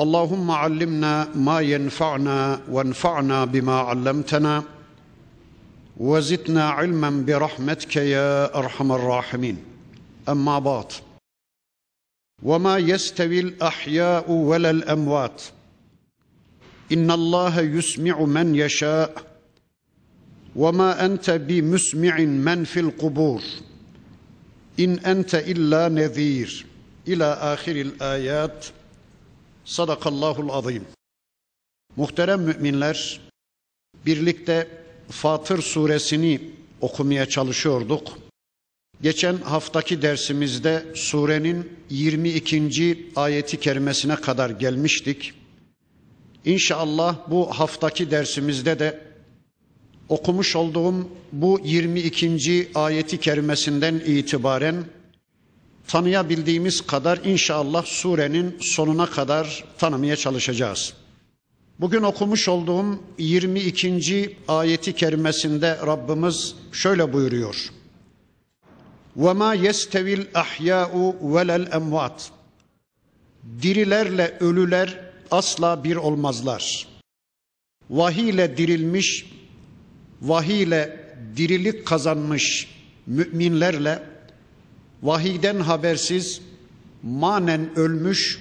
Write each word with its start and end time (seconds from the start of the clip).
اللهم 0.00 0.50
علمنا 0.50 1.28
ما 1.34 1.60
ينفعنا 1.60 2.60
وانفعنا 2.70 3.44
بما 3.44 3.78
علمتنا 3.80 4.64
وزدنا 5.96 6.68
علما 6.70 7.10
برحمتك 7.26 7.96
يا 7.96 8.58
أرحم 8.58 8.92
الراحمين. 8.92 9.56
أما 10.28 10.58
بعد 10.58 10.92
وما 12.42 12.78
يستوي 12.78 13.40
الأحياء 13.40 14.30
ولا 14.30 14.70
الأموات. 14.70 15.42
إن 16.92 17.10
الله 17.10 17.60
يسمع 17.60 18.20
من 18.20 18.54
يشاء 18.54 19.14
وما 20.56 21.04
أنت 21.04 21.30
بمسمع 21.30 22.18
من 22.20 22.64
في 22.64 22.80
القبور. 22.80 23.42
إن 24.80 24.98
أنت 24.98 25.34
إلا 25.34 25.88
نذير. 25.88 26.66
إلى 27.08 27.24
آخر 27.24 27.72
الآيات. 27.72 28.66
Sadakallahul 29.68 30.48
azim. 30.48 30.84
Muhterem 31.96 32.40
müminler, 32.40 33.20
birlikte 34.06 34.68
Fatır 35.10 35.62
suresini 35.62 36.40
okumaya 36.80 37.26
çalışıyorduk. 37.26 38.18
Geçen 39.02 39.36
haftaki 39.36 40.02
dersimizde 40.02 40.86
surenin 40.94 41.72
22. 41.90 43.10
ayeti 43.16 43.60
kerimesine 43.60 44.16
kadar 44.16 44.50
gelmiştik. 44.50 45.32
İnşallah 46.44 47.30
bu 47.30 47.50
haftaki 47.50 48.10
dersimizde 48.10 48.78
de 48.78 49.00
okumuş 50.08 50.56
olduğum 50.56 51.08
bu 51.32 51.60
22. 51.64 52.68
ayeti 52.74 53.20
kerimesinden 53.20 53.94
itibaren 53.94 54.84
tanıyabildiğimiz 55.87 56.81
kadar 56.81 57.17
inşallah 57.17 57.85
surenin 57.85 58.57
sonuna 58.61 59.05
kadar 59.05 59.63
tanımaya 59.77 60.15
çalışacağız. 60.15 60.93
Bugün 61.79 62.03
okumuş 62.03 62.47
olduğum 62.47 62.99
22. 63.17 64.37
ayeti 64.47 64.93
kerimesinde 64.93 65.77
Rabbimiz 65.85 66.55
şöyle 66.71 67.13
buyuruyor. 67.13 67.69
وَمَا 69.17 69.55
يَسْتَوِي 69.67 70.25
الْاَحْيَاءُ 70.25 70.91
وَلَا 71.21 71.65
الْاَمْوَاتِ 71.65 72.29
Dirilerle 73.61 74.37
ölüler 74.39 74.99
asla 75.31 75.83
bir 75.83 75.95
olmazlar. 75.95 76.87
Vahiy 77.89 78.29
ile 78.29 78.57
dirilmiş, 78.57 79.25
vahiy 80.21 80.63
ile 80.63 80.99
dirilik 81.37 81.85
kazanmış 81.85 82.67
müminlerle 83.07 84.03
vahiyden 85.02 85.60
habersiz, 85.60 86.40
manen 87.02 87.78
ölmüş, 87.78 88.38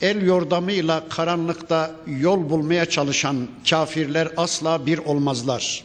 el 0.00 0.22
yordamıyla 0.22 1.08
karanlıkta 1.08 1.96
yol 2.06 2.50
bulmaya 2.50 2.86
çalışan 2.86 3.48
kafirler 3.70 4.28
asla 4.36 4.86
bir 4.86 4.98
olmazlar. 4.98 5.84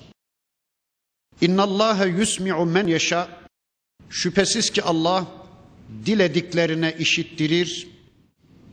İnna 1.42 1.64
Allah 1.64 2.06
yusmi'u 2.06 2.66
men 2.66 2.88
yasha. 2.88 3.28
Şüphesiz 4.10 4.70
ki 4.70 4.84
Allah 4.84 5.28
dilediklerine 6.06 6.96
işittirir 7.00 7.88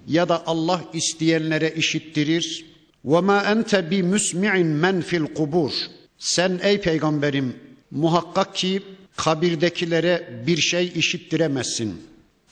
ya 0.08 0.28
da 0.28 0.46
Allah 0.46 0.84
isteyenlere 0.92 1.70
işittirir. 1.70 2.66
Ve 3.04 3.20
ma 3.20 3.42
ente 3.42 3.90
bi 3.90 4.02
musmi'in 4.02 4.66
men 4.66 5.00
fil 5.00 5.34
kubur. 5.34 5.72
Sen 6.18 6.60
ey 6.62 6.80
peygamberim 6.80 7.56
muhakkak 7.90 8.56
ki 8.56 8.82
kabirdekilere 9.16 10.42
bir 10.46 10.56
şey 10.56 10.92
işittiremezsin. 10.94 12.02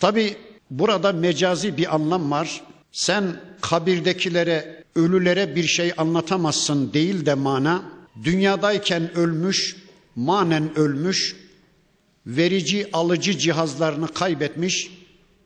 Tabi 0.01 0.37
burada 0.71 1.13
mecazi 1.13 1.77
bir 1.77 1.95
anlam 1.95 2.31
var. 2.31 2.63
Sen 2.93 3.41
kabirdekilere, 3.61 4.85
ölülere 4.97 5.57
bir 5.57 5.65
şey 5.65 5.93
anlatamazsın 5.97 6.93
değil 6.93 7.27
de 7.27 7.35
mana, 7.35 7.83
dünyadayken 8.25 9.15
ölmüş, 9.15 9.77
manen 10.17 10.79
ölmüş, 10.79 11.37
verici 12.27 12.89
alıcı 12.93 13.39
cihazlarını 13.39 14.09
kaybetmiş, 14.09 14.91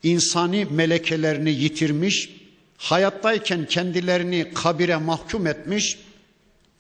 insani 0.03 0.66
melekelerini 0.71 1.50
yitirmiş, 1.50 2.31
hayattayken 2.77 3.66
kendilerini 3.66 4.53
kabire 4.54 4.97
mahkum 4.97 5.47
etmiş, 5.47 5.98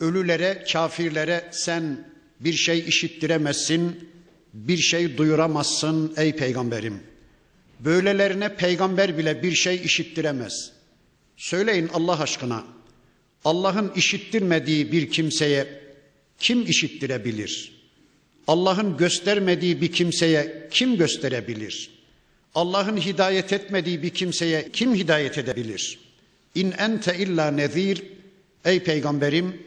ölülere, 0.00 0.64
kafirlere 0.72 1.48
sen 1.52 2.08
bir 2.40 2.52
şey 2.52 2.78
işittiremezsin, 2.78 4.08
bir 4.56 4.76
şey 4.76 5.16
duyuramazsın 5.16 6.14
ey 6.16 6.36
peygamberim. 6.36 7.00
Böylelerine 7.80 8.56
peygamber 8.56 9.18
bile 9.18 9.42
bir 9.42 9.52
şey 9.52 9.76
işittiremez. 9.84 10.72
Söyleyin 11.36 11.90
Allah 11.94 12.20
aşkına. 12.20 12.64
Allah'ın 13.44 13.92
işittirmediği 13.96 14.92
bir 14.92 15.10
kimseye 15.10 15.66
kim 16.38 16.62
işittirebilir? 16.62 17.72
Allah'ın 18.46 18.96
göstermediği 18.96 19.80
bir 19.80 19.92
kimseye 19.92 20.68
kim 20.70 20.96
gösterebilir? 20.96 21.90
Allah'ın 22.54 22.96
hidayet 22.96 23.52
etmediği 23.52 24.02
bir 24.02 24.10
kimseye 24.10 24.68
kim 24.72 24.94
hidayet 24.94 25.38
edebilir? 25.38 25.98
İn 26.54 26.72
ente 26.78 27.18
illa 27.18 27.50
nezir. 27.50 28.02
Ey 28.64 28.82
peygamberim 28.82 29.62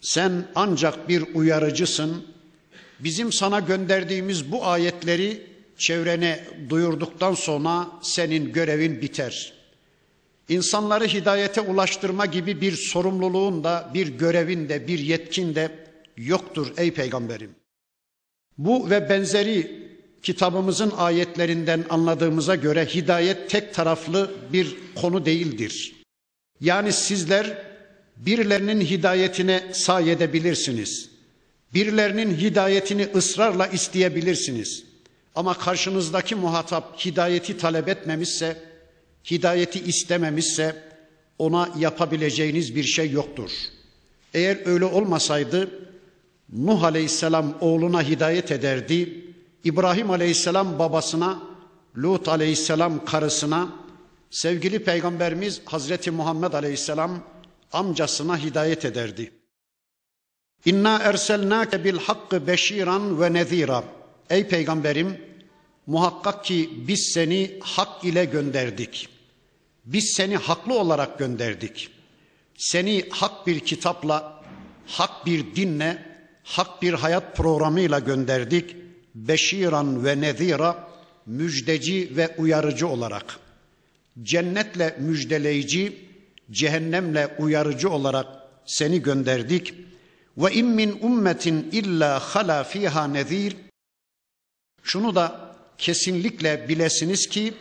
sen 0.00 0.48
ancak 0.54 1.08
bir 1.08 1.24
uyarıcısın, 1.34 2.26
Bizim 3.00 3.32
sana 3.32 3.60
gönderdiğimiz 3.60 4.52
bu 4.52 4.66
ayetleri 4.66 5.42
çevrene 5.78 6.44
duyurduktan 6.68 7.34
sonra 7.34 7.88
senin 8.02 8.52
görevin 8.52 9.02
biter. 9.02 9.52
İnsanları 10.48 11.06
hidayete 11.06 11.60
ulaştırma 11.60 12.26
gibi 12.26 12.60
bir 12.60 12.72
sorumluluğun 12.72 13.64
da, 13.64 13.90
bir 13.94 14.08
görevin 14.08 14.68
de, 14.68 14.86
bir 14.86 14.98
yetkin 14.98 15.54
de 15.54 15.70
yoktur 16.16 16.72
ey 16.76 16.90
peygamberim. 16.90 17.50
Bu 18.58 18.90
ve 18.90 19.08
benzeri 19.08 19.86
kitabımızın 20.22 20.92
ayetlerinden 20.96 21.84
anladığımıza 21.90 22.54
göre 22.54 22.86
hidayet 22.86 23.50
tek 23.50 23.74
taraflı 23.74 24.34
bir 24.52 24.76
konu 24.94 25.26
değildir. 25.26 25.94
Yani 26.60 26.92
sizler 26.92 27.58
birilerinin 28.16 28.80
hidayetine 28.80 29.64
sayedebilirsiniz. 29.72 31.15
Birilerinin 31.76 32.36
hidayetini 32.36 33.08
ısrarla 33.14 33.66
isteyebilirsiniz. 33.66 34.84
Ama 35.34 35.54
karşınızdaki 35.54 36.34
muhatap 36.34 37.04
hidayeti 37.04 37.58
talep 37.58 37.88
etmemişse, 37.88 38.56
hidayeti 39.30 39.80
istememişse 39.80 40.76
ona 41.38 41.68
yapabileceğiniz 41.78 42.76
bir 42.76 42.84
şey 42.84 43.10
yoktur. 43.10 43.50
Eğer 44.34 44.66
öyle 44.66 44.84
olmasaydı 44.84 45.70
Nuh 46.52 46.82
Aleyhisselam 46.82 47.58
oğluna 47.60 48.02
hidayet 48.02 48.52
ederdi. 48.52 49.24
İbrahim 49.64 50.10
Aleyhisselam 50.10 50.78
babasına, 50.78 51.42
Lut 51.98 52.28
Aleyhisselam 52.28 53.04
karısına, 53.04 53.68
sevgili 54.30 54.78
Peygamberimiz 54.78 55.60
Hazreti 55.64 56.10
Muhammed 56.10 56.52
Aleyhisselam 56.52 57.22
amcasına 57.72 58.38
hidayet 58.38 58.84
ederdi. 58.84 59.35
İnna 60.66 60.98
erselnake 60.98 61.84
bil 61.84 61.98
hakkı 61.98 62.46
beşiran 62.46 63.20
ve 63.20 63.32
nezira. 63.32 63.84
Ey 64.30 64.48
peygamberim 64.48 65.20
muhakkak 65.86 66.44
ki 66.44 66.70
biz 66.88 67.00
seni 67.12 67.58
hak 67.60 68.04
ile 68.04 68.24
gönderdik. 68.24 69.08
Biz 69.84 70.12
seni 70.12 70.36
haklı 70.36 70.78
olarak 70.78 71.18
gönderdik. 71.18 71.88
Seni 72.56 73.04
hak 73.10 73.46
bir 73.46 73.60
kitapla, 73.60 74.42
hak 74.86 75.26
bir 75.26 75.56
dinle, 75.56 76.02
hak 76.44 76.82
bir 76.82 76.92
hayat 76.92 77.36
programıyla 77.36 77.98
gönderdik. 77.98 78.76
Beşiran 79.14 80.04
ve 80.04 80.20
nezira 80.20 80.88
müjdeci 81.26 82.12
ve 82.16 82.34
uyarıcı 82.38 82.88
olarak. 82.88 83.38
Cennetle 84.22 84.96
müjdeleyici, 85.00 85.98
cehennemle 86.50 87.36
uyarıcı 87.38 87.90
olarak 87.90 88.26
seni 88.64 89.02
gönderdik.'' 89.02 89.86
Ve 90.38 90.52
in 90.52 90.66
min 90.66 90.98
ummetin 91.02 91.68
illa 91.72 92.20
hala 92.20 92.64
fiha 92.64 93.06
nezir. 93.06 93.56
Şunu 94.82 95.14
da 95.14 95.56
kesinlikle 95.78 96.68
bilesiniz 96.68 97.28
ki 97.28 97.54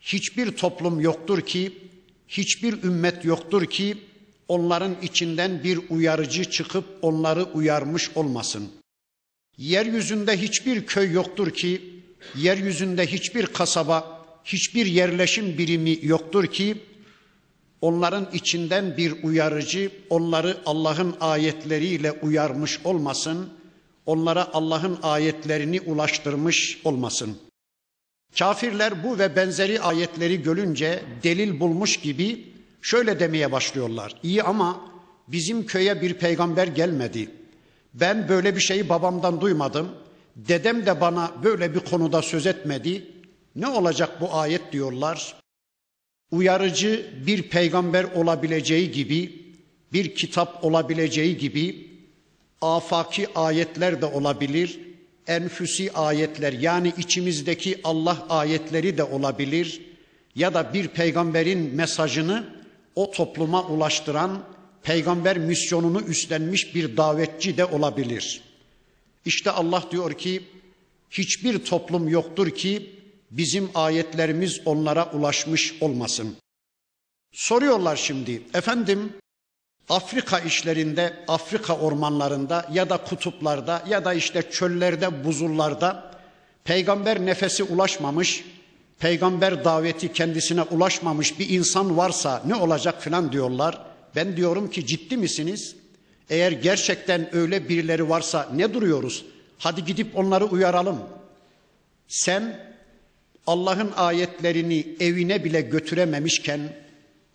hiçbir 0.00 0.56
toplum 0.56 1.00
yoktur 1.00 1.40
ki, 1.40 1.78
hiçbir 2.28 2.82
ümmet 2.82 3.24
yoktur 3.24 3.66
ki 3.66 3.98
onların 4.48 4.96
içinden 5.02 5.64
bir 5.64 5.80
uyarıcı 5.90 6.50
çıkıp 6.50 6.84
onları 7.02 7.44
uyarmış 7.44 8.10
olmasın. 8.14 8.72
Yeryüzünde 9.58 10.42
hiçbir 10.42 10.86
köy 10.86 11.12
yoktur 11.12 11.50
ki, 11.50 12.02
yeryüzünde 12.36 13.06
hiçbir 13.06 13.46
kasaba, 13.46 14.26
hiçbir 14.44 14.86
yerleşim 14.86 15.58
birimi 15.58 15.98
yoktur 16.02 16.46
ki 16.46 16.76
onların 17.82 18.28
içinden 18.32 18.96
bir 18.96 19.22
uyarıcı 19.22 19.90
onları 20.10 20.56
Allah'ın 20.66 21.16
ayetleriyle 21.20 22.12
uyarmış 22.12 22.80
olmasın, 22.84 23.48
onlara 24.06 24.48
Allah'ın 24.52 24.98
ayetlerini 25.02 25.80
ulaştırmış 25.80 26.80
olmasın. 26.84 27.38
Kafirler 28.38 29.04
bu 29.04 29.18
ve 29.18 29.36
benzeri 29.36 29.80
ayetleri 29.80 30.42
görünce 30.42 31.02
delil 31.22 31.60
bulmuş 31.60 31.96
gibi 31.96 32.52
şöyle 32.82 33.20
demeye 33.20 33.52
başlıyorlar. 33.52 34.16
İyi 34.22 34.42
ama 34.42 34.80
bizim 35.28 35.66
köye 35.66 36.02
bir 36.02 36.14
peygamber 36.14 36.66
gelmedi. 36.66 37.30
Ben 37.94 38.28
böyle 38.28 38.56
bir 38.56 38.60
şeyi 38.60 38.88
babamdan 38.88 39.40
duymadım. 39.40 39.88
Dedem 40.36 40.86
de 40.86 41.00
bana 41.00 41.30
böyle 41.44 41.74
bir 41.74 41.80
konuda 41.80 42.22
söz 42.22 42.46
etmedi. 42.46 43.06
Ne 43.56 43.68
olacak 43.68 44.20
bu 44.20 44.34
ayet 44.34 44.72
diyorlar. 44.72 45.41
Uyarıcı 46.32 47.06
bir 47.26 47.42
peygamber 47.42 48.04
olabileceği 48.04 48.90
gibi, 48.90 49.42
bir 49.92 50.14
kitap 50.14 50.64
olabileceği 50.64 51.38
gibi 51.38 51.90
afaki 52.60 53.28
ayetler 53.34 54.02
de 54.02 54.06
olabilir, 54.06 54.80
enfüsi 55.26 55.92
ayetler 55.92 56.52
yani 56.52 56.92
içimizdeki 56.98 57.80
Allah 57.84 58.26
ayetleri 58.28 58.98
de 58.98 59.04
olabilir 59.04 59.80
ya 60.34 60.54
da 60.54 60.74
bir 60.74 60.88
peygamberin 60.88 61.74
mesajını 61.74 62.44
o 62.94 63.10
topluma 63.10 63.66
ulaştıran 63.66 64.44
peygamber 64.82 65.38
misyonunu 65.38 66.00
üstlenmiş 66.00 66.74
bir 66.74 66.96
davetçi 66.96 67.56
de 67.56 67.64
olabilir. 67.64 68.40
İşte 69.24 69.50
Allah 69.50 69.84
diyor 69.90 70.12
ki 70.12 70.42
hiçbir 71.10 71.58
toplum 71.58 72.08
yoktur 72.08 72.50
ki 72.50 72.90
bizim 73.32 73.70
ayetlerimiz 73.74 74.60
onlara 74.64 75.10
ulaşmış 75.12 75.74
olmasın. 75.80 76.36
Soruyorlar 77.32 77.96
şimdi 77.96 78.42
efendim 78.54 79.12
Afrika 79.88 80.40
işlerinde, 80.40 81.24
Afrika 81.28 81.78
ormanlarında 81.78 82.68
ya 82.72 82.90
da 82.90 82.96
kutuplarda 82.96 83.84
ya 83.88 84.04
da 84.04 84.14
işte 84.14 84.50
çöllerde, 84.50 85.24
buzullarda 85.24 86.12
peygamber 86.64 87.26
nefesi 87.26 87.62
ulaşmamış, 87.62 88.44
peygamber 88.98 89.64
daveti 89.64 90.12
kendisine 90.12 90.62
ulaşmamış 90.62 91.38
bir 91.38 91.48
insan 91.48 91.96
varsa 91.96 92.42
ne 92.46 92.54
olacak 92.54 93.02
filan 93.02 93.32
diyorlar. 93.32 93.86
Ben 94.16 94.36
diyorum 94.36 94.70
ki 94.70 94.86
ciddi 94.86 95.16
misiniz? 95.16 95.76
Eğer 96.30 96.52
gerçekten 96.52 97.36
öyle 97.36 97.68
birileri 97.68 98.08
varsa 98.08 98.48
ne 98.54 98.74
duruyoruz? 98.74 99.24
Hadi 99.58 99.84
gidip 99.84 100.18
onları 100.18 100.44
uyaralım. 100.44 100.98
Sen 102.08 102.71
Allah'ın 103.46 103.92
ayetlerini 103.96 104.86
evine 105.00 105.44
bile 105.44 105.60
götürememişken, 105.60 106.60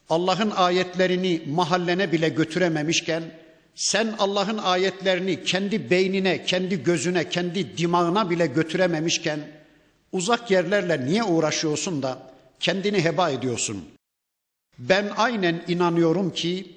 Allah'ın 0.09 0.51
ayetlerini 0.51 1.42
mahallene 1.48 2.12
bile 2.12 2.30
götürememişken, 2.30 3.24
sen 3.75 4.15
Allah'ın 4.19 4.57
ayetlerini 4.57 5.44
kendi 5.44 5.89
beynine, 5.89 6.45
kendi 6.45 6.83
gözüne, 6.83 7.30
kendi 7.30 7.77
dimağına 7.77 8.30
bile 8.30 8.45
götürememişken, 8.45 9.39
uzak 10.12 10.51
yerlerle 10.51 11.06
niye 11.06 11.24
uğraşıyorsun 11.24 12.04
da 12.04 12.33
kendini 12.60 13.03
heba 13.03 13.30
ediyorsun? 13.30 13.83
Ben 14.80 15.12
aynen 15.18 15.63
inanıyorum 15.68 16.33
ki 16.33 16.75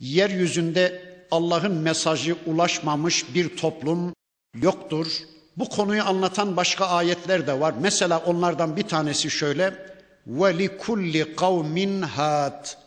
yeryüzünde 0.00 1.02
Allah'ın 1.30 1.74
mesajı 1.74 2.36
ulaşmamış 2.46 3.34
bir 3.34 3.56
toplum 3.56 4.14
yoktur. 4.54 5.06
Bu 5.56 5.68
konuyu 5.68 6.02
anlatan 6.02 6.56
başka 6.56 6.86
ayetler 6.86 7.46
de 7.46 7.60
var. 7.60 7.74
Mesela 7.80 8.18
onlardan 8.18 8.76
bir 8.76 8.82
tanesi 8.82 9.30
şöyle. 9.30 9.74
Ve 10.26 10.58
li 10.58 10.78
kulli 10.78 11.36
kavmin 11.36 12.02
hat. 12.02 12.78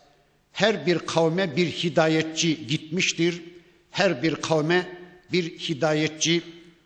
Her 0.52 0.86
bir 0.86 0.98
kavme 0.98 1.56
bir 1.56 1.66
hidayetçi 1.66 2.66
gitmiştir. 2.66 3.42
Her 3.90 4.22
bir 4.22 4.34
kavme 4.34 4.86
bir 5.32 5.58
hidayetçi 5.58 6.42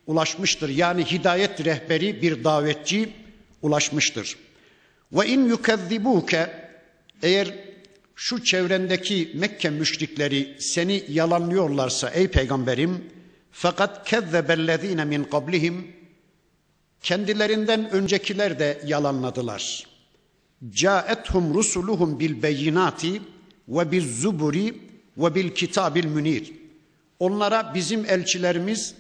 ulaşmıştır. 0.07 0.69
Yani 0.69 1.05
hidayet 1.05 1.65
rehberi 1.65 2.23
bir 2.23 2.45
davetçi 2.45 3.09
ulaşmıştır. 3.63 4.37
Ve 5.13 5.27
in 5.27 5.49
yukezzibuke 5.49 6.71
eğer 7.23 7.55
şu 8.17 8.45
çevrendeki 8.45 9.31
Mekke 9.35 9.71
müşrikleri 9.71 10.57
seni 10.59 11.05
yalanlıyorlarsa 11.09 12.11
ey 12.11 12.29
peygamberim 12.29 13.05
fakat 13.53 14.09
kezzebellezine 14.09 15.05
min 15.05 15.25
qablihim 15.25 15.97
kendilerinden 17.03 17.91
öncekiler 17.91 18.59
de 18.59 18.83
yalanladılar. 18.87 19.87
Caethum 20.71 21.55
rusuluhum 21.55 22.21
bil 22.21 22.43
beyinati 22.43 23.23
ve 23.69 23.93
biz 23.93 24.21
zuburi 24.21 24.81
ve 25.17 25.35
bil 25.35 25.51
kitabil 25.51 26.05
münir. 26.05 26.53
Onlara 27.19 27.75
bizim 27.75 28.05
elçilerimiz 28.05 28.95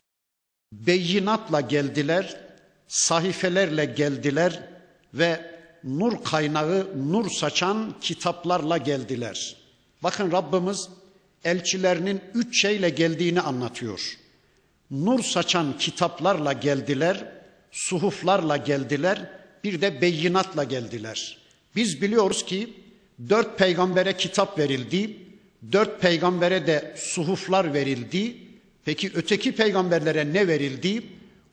beyinatla 0.72 1.60
geldiler, 1.60 2.40
sahifelerle 2.88 3.84
geldiler 3.84 4.68
ve 5.14 5.60
nur 5.84 6.24
kaynağı, 6.24 6.86
nur 7.10 7.30
saçan 7.30 7.94
kitaplarla 8.00 8.76
geldiler. 8.76 9.56
Bakın 10.02 10.32
Rabbimiz 10.32 10.88
elçilerinin 11.44 12.20
üç 12.34 12.60
şeyle 12.60 12.90
geldiğini 12.90 13.40
anlatıyor. 13.40 14.19
Nur 14.90 15.22
saçan 15.22 15.78
kitaplarla 15.78 16.52
geldiler, 16.52 17.24
suhuflarla 17.72 18.56
geldiler, 18.56 19.30
bir 19.64 19.80
de 19.80 20.00
beyinatla 20.00 20.64
geldiler. 20.64 21.38
Biz 21.76 22.02
biliyoruz 22.02 22.44
ki 22.44 22.74
dört 23.28 23.58
peygambere 23.58 24.16
kitap 24.16 24.58
verildi, 24.58 25.16
dört 25.72 26.00
peygambere 26.00 26.66
de 26.66 26.94
suhuflar 26.96 27.74
verildi. 27.74 28.36
Peki 28.84 29.10
öteki 29.14 29.52
peygamberlere 29.52 30.32
ne 30.32 30.48
verildi? 30.48 31.02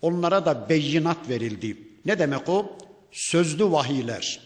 Onlara 0.01 0.45
da 0.45 0.69
beyinat 0.69 1.29
verildi. 1.29 1.77
Ne 2.05 2.19
demek 2.19 2.49
o? 2.49 2.77
Sözlü 3.11 3.71
vahiyler. 3.71 4.39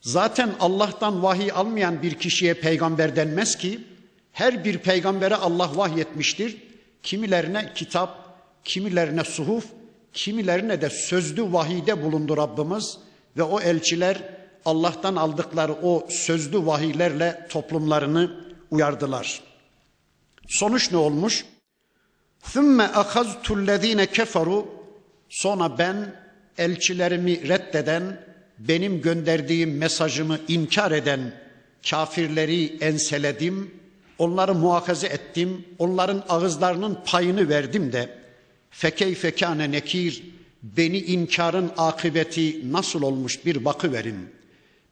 Zaten 0.00 0.54
Allah'tan 0.60 1.22
vahiy 1.22 1.52
almayan 1.52 2.02
bir 2.02 2.14
kişiye 2.14 2.54
peygamber 2.54 3.16
denmez 3.16 3.58
ki 3.58 3.78
her 4.32 4.64
bir 4.64 4.78
peygambere 4.78 5.36
Allah 5.36 5.76
vahyetmiştir. 5.76 6.56
Kimilerine 7.03 7.73
kitap, 7.75 8.39
kimilerine 8.63 9.23
suhuf, 9.23 9.65
kimilerine 10.13 10.81
de 10.81 10.89
sözlü 10.89 11.53
vahide 11.53 12.03
bulundu 12.03 12.37
Rabbimiz 12.37 12.97
ve 13.37 13.43
o 13.43 13.61
elçiler 13.61 14.17
Allah'tan 14.65 15.15
aldıkları 15.15 15.73
o 15.73 16.07
sözlü 16.09 16.65
vahiylerle 16.65 17.47
toplumlarını 17.49 18.31
uyardılar. 18.71 19.41
Sonuç 20.47 20.91
ne 20.91 20.97
olmuş? 20.97 21.45
ثُمَّ 22.43 22.87
أَخَذْتُ 22.87 23.43
الَّذ۪ينَ 23.43 24.05
كَفَرُوا 24.05 24.65
Sonra 25.29 25.77
ben 25.77 26.15
elçilerimi 26.57 27.47
reddeden, 27.47 28.23
benim 28.59 29.01
gönderdiğim 29.01 29.77
mesajımı 29.77 30.39
inkar 30.47 30.91
eden 30.91 31.33
kafirleri 31.89 32.77
enseledim, 32.81 33.71
onları 34.18 34.54
muhakaze 34.54 35.06
ettim, 35.06 35.64
onların 35.78 36.22
ağızlarının 36.28 36.98
payını 37.06 37.48
verdim 37.48 37.92
de 37.92 38.18
fekeyfe 38.70 39.30
kâne 39.30 39.70
nekir, 39.70 40.22
beni 40.62 40.98
inkarın 40.98 41.70
akıbeti 41.76 42.72
nasıl 42.72 43.02
olmuş 43.02 43.46
bir 43.46 43.64
bakıverin. 43.64 44.16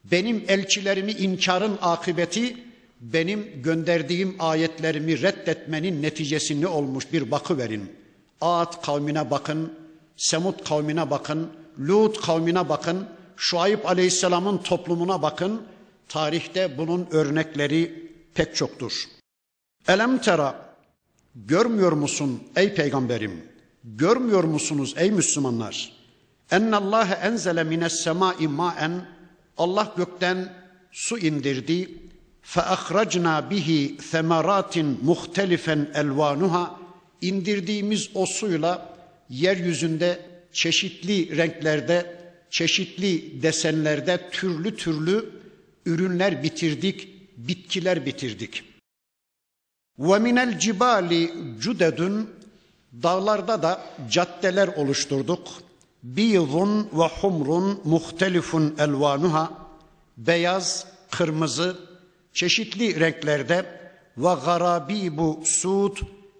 Benim 0.04 0.44
elçilerimi 0.48 1.12
inkarın 1.12 1.78
akıbeti 1.82 2.56
benim 3.00 3.62
gönderdiğim 3.62 4.36
ayetlerimi 4.38 5.22
reddetmenin 5.22 6.02
neticesi 6.02 6.60
ne 6.60 6.66
olmuş 6.66 7.12
bir 7.12 7.30
bakıverin. 7.30 7.92
Ad 8.40 8.82
kavmine 8.82 9.30
bakın, 9.30 9.72
Semud 10.16 10.64
kavmine 10.64 11.10
bakın, 11.10 11.50
Lut 11.78 12.20
kavmine 12.20 12.68
bakın, 12.68 13.08
Şuayb 13.36 13.84
Aleyhisselam'ın 13.84 14.58
toplumuna 14.58 15.22
bakın. 15.22 15.62
Tarihte 16.08 16.78
bunun 16.78 17.08
örnekleri 17.10 18.09
pek 18.34 18.56
çoktur. 18.56 19.04
Elem 19.88 20.18
tera 20.18 20.76
görmüyor 21.34 21.92
musun 21.92 22.42
ey 22.56 22.74
peygamberim? 22.74 23.44
Görmüyor 23.84 24.44
musunuz 24.44 24.94
ey 24.96 25.10
Müslümanlar? 25.10 25.92
Ennallâhe 26.50 27.14
enzele 27.14 27.64
mines 27.64 27.92
semâi 27.92 28.48
mâen 28.48 29.08
Allah 29.58 29.94
gökten 29.96 30.52
su 30.92 31.18
indirdi. 31.18 31.88
Fe 32.42 32.62
ahracna 32.62 33.50
bihi 33.50 33.96
semeratin 34.02 34.98
muhtelifen 35.02 35.90
elvanuha 35.94 36.80
indirdiğimiz 37.20 38.10
o 38.14 38.26
suyla 38.26 38.96
yeryüzünde 39.28 40.20
çeşitli 40.52 41.36
renklerde, 41.36 42.16
çeşitli 42.50 43.42
desenlerde 43.42 44.30
türlü 44.32 44.76
türlü 44.76 45.30
ürünler 45.86 46.42
bitirdik, 46.42 47.08
bitkiler 47.48 48.06
bitirdik. 48.06 48.64
Ve 49.98 50.18
minel 50.18 50.58
cibali 50.58 51.32
cudedun 51.60 52.30
dağlarda 53.02 53.62
da 53.62 53.80
caddeler 54.10 54.68
oluşturduk. 54.68 55.48
Biyzun 56.02 56.88
ve 56.92 57.06
humrun 57.20 57.80
muhtelifun 57.84 58.74
elvanuha 58.78 59.52
beyaz, 60.16 60.86
kırmızı, 61.10 61.78
çeşitli 62.32 63.00
renklerde 63.00 63.80
ve 64.16 64.34
garabibu 64.44 65.42
sud 65.44 65.96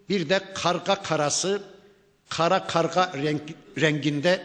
bir 0.09 0.28
de 0.28 0.40
karga 0.54 1.02
karası 1.02 1.62
kara 2.28 2.66
karga 2.66 3.12
renk, 3.14 3.42
renginde 3.80 4.42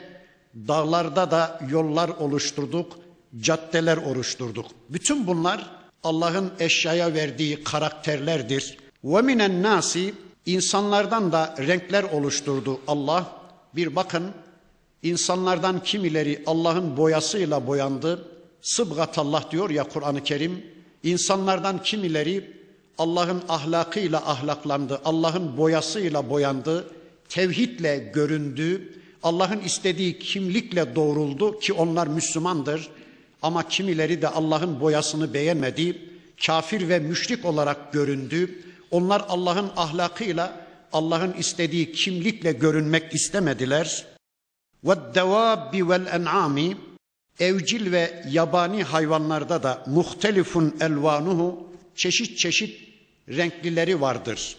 dağlarda 0.55 1.31
da 1.31 1.59
yollar 1.69 2.09
oluşturduk, 2.09 2.99
caddeler 3.39 3.97
oluşturduk. 3.97 4.65
Bütün 4.89 5.27
bunlar 5.27 5.69
Allah'ın 6.05 6.51
eşyaya 6.59 7.13
verdiği 7.13 7.63
karakterlerdir. 7.63 8.77
Ve 9.03 9.21
minen 9.21 9.63
nasi 9.63 10.13
insanlardan 10.45 11.31
da 11.31 11.55
renkler 11.57 12.03
oluşturdu 12.03 12.79
Allah. 12.87 13.31
Bir 13.75 13.95
bakın 13.95 14.31
insanlardan 15.03 15.83
kimileri 15.83 16.43
Allah'ın 16.45 16.97
boyasıyla 16.97 17.67
boyandı. 17.67 18.27
Sıbgatallah 18.61 19.51
diyor 19.51 19.69
ya 19.69 19.83
Kur'an-ı 19.83 20.23
Kerim. 20.23 20.65
İnsanlardan 21.03 21.83
kimileri 21.83 22.51
Allah'ın 22.97 23.43
ahlakıyla 23.49 24.29
ahlaklandı, 24.31 25.01
Allah'ın 25.05 25.57
boyasıyla 25.57 26.29
boyandı, 26.29 26.87
tevhidle 27.29 28.11
göründü, 28.13 28.93
Allah'ın 29.23 29.59
istediği 29.59 30.19
kimlikle 30.19 30.95
doğruldu 30.95 31.59
ki 31.59 31.73
onlar 31.73 32.07
Müslümandır. 32.07 32.89
Ama 33.41 33.67
kimileri 33.67 34.21
de 34.21 34.27
Allah'ın 34.27 34.79
boyasını 34.79 35.33
beğenmedi, 35.33 36.01
kafir 36.45 36.89
ve 36.89 36.99
müşrik 36.99 37.45
olarak 37.45 37.93
göründü. 37.93 38.63
Onlar 38.91 39.25
Allah'ın 39.29 39.71
ahlakıyla, 39.77 40.67
Allah'ın 40.93 41.33
istediği 41.33 41.91
kimlikle 41.91 42.51
görünmek 42.51 43.13
istemediler. 43.13 44.05
Vel 44.83 46.05
en'ami 46.05 46.77
evcil 47.39 47.91
ve 47.91 48.23
yabani 48.29 48.83
hayvanlarda 48.83 49.63
da 49.63 49.83
muhtelifun 49.85 50.75
elvanuhu 50.81 51.73
çeşit 51.95 52.37
çeşit 52.37 52.89
renklileri 53.29 54.01
vardır. 54.01 54.57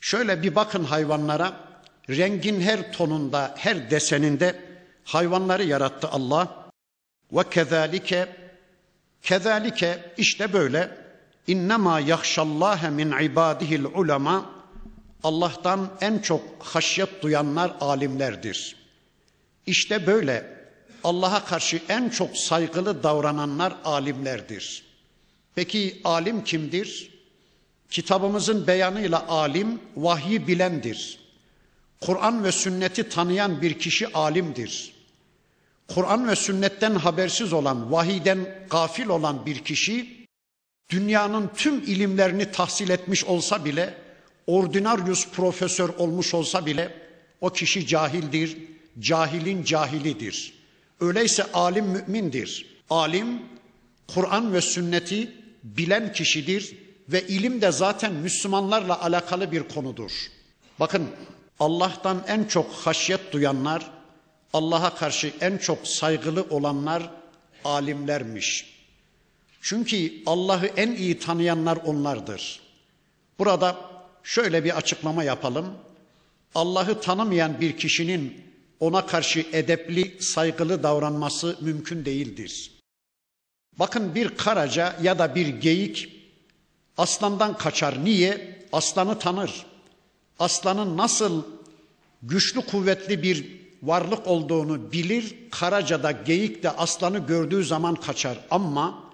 Şöyle 0.00 0.42
bir 0.42 0.54
bakın 0.54 0.84
hayvanlara, 0.84 1.52
rengin 2.10 2.60
her 2.60 2.92
tonunda, 2.92 3.54
her 3.56 3.90
deseninde 3.90 4.60
hayvanları 5.04 5.64
yarattı 5.64 6.08
Allah. 6.08 6.61
Ve 7.32 7.50
kezalike, 7.50 8.28
kezalike 9.22 10.14
işte 10.16 10.52
böyle 10.52 11.02
İnnemâ 11.46 12.00
yahşallâhe 12.00 12.90
min 12.90 13.12
ibâdihil 13.12 13.84
ulema 13.84 14.50
Allah'tan 15.24 15.90
en 16.00 16.18
çok 16.18 16.42
haşyet 16.58 17.22
duyanlar 17.22 17.72
alimlerdir. 17.80 18.76
İşte 19.66 20.06
böyle 20.06 20.62
Allah'a 21.04 21.44
karşı 21.44 21.80
en 21.88 22.08
çok 22.08 22.36
saygılı 22.36 23.02
davrananlar 23.02 23.74
alimlerdir. 23.84 24.84
Peki 25.54 26.00
alim 26.04 26.44
kimdir? 26.44 27.10
Kitabımızın 27.90 28.66
beyanıyla 28.66 29.28
alim 29.28 29.80
vahyi 29.96 30.46
bilendir. 30.46 31.18
Kur'an 32.00 32.44
ve 32.44 32.52
sünneti 32.52 33.08
tanıyan 33.08 33.62
bir 33.62 33.78
kişi 33.78 34.12
alimdir. 34.12 34.91
Kur'an 35.88 36.28
ve 36.28 36.36
sünnetten 36.36 36.94
habersiz 36.94 37.52
olan, 37.52 37.92
vahiden 37.92 38.66
gafil 38.70 39.06
olan 39.06 39.46
bir 39.46 39.58
kişi 39.58 40.26
dünyanın 40.90 41.50
tüm 41.56 41.78
ilimlerini 41.78 42.52
tahsil 42.52 42.90
etmiş 42.90 43.24
olsa 43.24 43.64
bile, 43.64 43.94
ordinaryus 44.46 45.28
profesör 45.28 45.88
olmuş 45.88 46.34
olsa 46.34 46.66
bile 46.66 46.94
o 47.40 47.50
kişi 47.50 47.86
cahildir, 47.86 48.58
cahilin 48.98 49.64
cahilidir. 49.64 50.54
Öyleyse 51.00 51.52
alim 51.52 51.84
mümindir. 51.84 52.66
Alim 52.90 53.42
Kur'an 54.14 54.52
ve 54.52 54.60
sünneti 54.60 55.32
bilen 55.62 56.12
kişidir 56.12 56.76
ve 57.08 57.26
ilim 57.26 57.60
de 57.60 57.72
zaten 57.72 58.12
Müslümanlarla 58.12 59.02
alakalı 59.02 59.52
bir 59.52 59.62
konudur. 59.62 60.12
Bakın 60.80 61.08
Allah'tan 61.60 62.24
en 62.28 62.44
çok 62.44 62.72
haşyet 62.72 63.32
duyanlar, 63.32 63.90
Allah'a 64.52 64.94
karşı 64.94 65.32
en 65.40 65.58
çok 65.58 65.86
saygılı 65.88 66.46
olanlar 66.50 67.10
alimlermiş. 67.64 68.72
Çünkü 69.60 70.12
Allah'ı 70.26 70.66
en 70.66 70.92
iyi 70.92 71.18
tanıyanlar 71.18 71.76
onlardır. 71.76 72.60
Burada 73.38 73.76
şöyle 74.22 74.64
bir 74.64 74.76
açıklama 74.76 75.24
yapalım. 75.24 75.74
Allah'ı 76.54 77.00
tanımayan 77.00 77.60
bir 77.60 77.76
kişinin 77.76 78.42
ona 78.80 79.06
karşı 79.06 79.46
edepli, 79.52 80.16
saygılı 80.22 80.82
davranması 80.82 81.56
mümkün 81.60 82.04
değildir. 82.04 82.70
Bakın 83.78 84.14
bir 84.14 84.36
karaca 84.36 84.96
ya 85.02 85.18
da 85.18 85.34
bir 85.34 85.46
geyik 85.46 86.08
aslandan 86.98 87.56
kaçar. 87.56 88.04
Niye? 88.04 88.62
Aslanı 88.72 89.18
tanır. 89.18 89.66
Aslanın 90.38 90.96
nasıl 90.96 91.42
güçlü 92.22 92.60
kuvvetli 92.60 93.22
bir 93.22 93.61
varlık 93.82 94.26
olduğunu 94.26 94.92
bilir. 94.92 95.34
Karaca 95.50 96.02
da 96.02 96.10
geyik 96.10 96.62
de 96.62 96.70
aslanı 96.70 97.18
gördüğü 97.18 97.64
zaman 97.64 97.94
kaçar. 97.94 98.38
Ama 98.50 99.04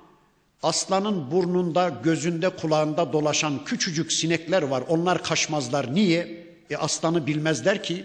aslanın 0.62 1.30
burnunda, 1.30 1.88
gözünde, 2.02 2.48
kulağında 2.48 3.12
dolaşan 3.12 3.64
küçücük 3.64 4.12
sinekler 4.12 4.62
var. 4.62 4.82
Onlar 4.88 5.22
kaçmazlar. 5.22 5.94
Niye? 5.94 6.48
E 6.70 6.76
aslanı 6.76 7.26
bilmezler 7.26 7.82
ki, 7.82 8.04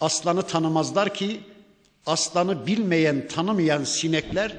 aslanı 0.00 0.42
tanımazlar 0.42 1.14
ki, 1.14 1.40
aslanı 2.06 2.66
bilmeyen, 2.66 3.28
tanımayan 3.28 3.84
sinekler 3.84 4.52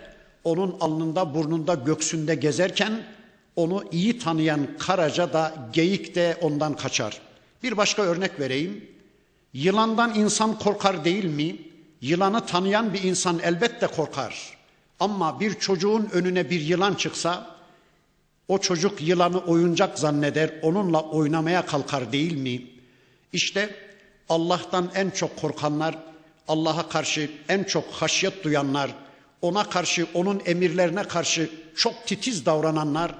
onun 0.43 0.77
alnında, 0.79 1.33
burnunda, 1.33 1.73
göksünde 1.73 2.35
gezerken 2.35 3.03
onu 3.55 3.83
iyi 3.91 4.19
tanıyan 4.19 4.67
karaca 4.79 5.33
da 5.33 5.69
geyik 5.73 6.15
de 6.15 6.37
ondan 6.41 6.75
kaçar. 6.75 7.21
Bir 7.63 7.77
başka 7.77 8.01
örnek 8.01 8.39
vereyim. 8.39 8.85
Yılandan 9.53 10.15
insan 10.15 10.59
korkar 10.59 11.05
değil 11.05 11.25
mi? 11.25 11.55
Yılanı 12.01 12.45
tanıyan 12.45 12.93
bir 12.93 13.03
insan 13.03 13.39
elbette 13.39 13.87
korkar. 13.87 14.57
Ama 14.99 15.39
bir 15.39 15.59
çocuğun 15.59 16.09
önüne 16.11 16.49
bir 16.49 16.61
yılan 16.61 16.93
çıksa 16.93 17.55
o 18.47 18.57
çocuk 18.57 19.01
yılanı 19.01 19.39
oyuncak 19.39 19.99
zanneder, 19.99 20.51
onunla 20.61 21.01
oynamaya 21.01 21.65
kalkar 21.65 22.11
değil 22.11 22.37
mi? 22.37 22.61
İşte 23.33 23.75
Allah'tan 24.29 24.91
en 24.95 25.09
çok 25.09 25.37
korkanlar, 25.37 25.97
Allah'a 26.47 26.89
karşı 26.89 27.31
en 27.49 27.63
çok 27.63 27.85
haşyet 27.91 28.43
duyanlar, 28.43 28.95
ona 29.41 29.69
karşı, 29.69 30.07
onun 30.13 30.41
emirlerine 30.45 31.03
karşı 31.03 31.49
çok 31.75 32.07
titiz 32.07 32.45
davrananlar 32.45 33.15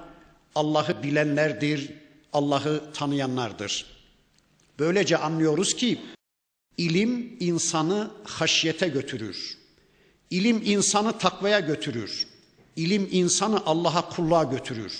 Allah'ı 0.54 1.02
bilenlerdir, 1.02 1.90
Allah'ı 2.32 2.92
tanıyanlardır. 2.94 3.86
Böylece 4.78 5.16
anlıyoruz 5.16 5.76
ki 5.76 6.00
ilim 6.80 7.36
insanı 7.40 8.10
haşyete 8.24 8.88
götürür. 8.88 9.58
İlim 10.30 10.62
insanı 10.64 11.18
takvaya 11.18 11.60
götürür. 11.60 12.26
İlim 12.76 13.08
insanı 13.10 13.66
Allah'a 13.66 14.08
kulluğa 14.08 14.44
götürür. 14.44 14.92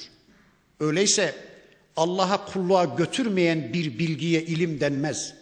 Öyleyse 0.80 1.34
Allah'a 1.96 2.44
kulluğa 2.44 2.84
götürmeyen 2.84 3.72
bir 3.72 3.98
bilgiye 3.98 4.42
ilim 4.42 4.80
denmez. 4.80 5.34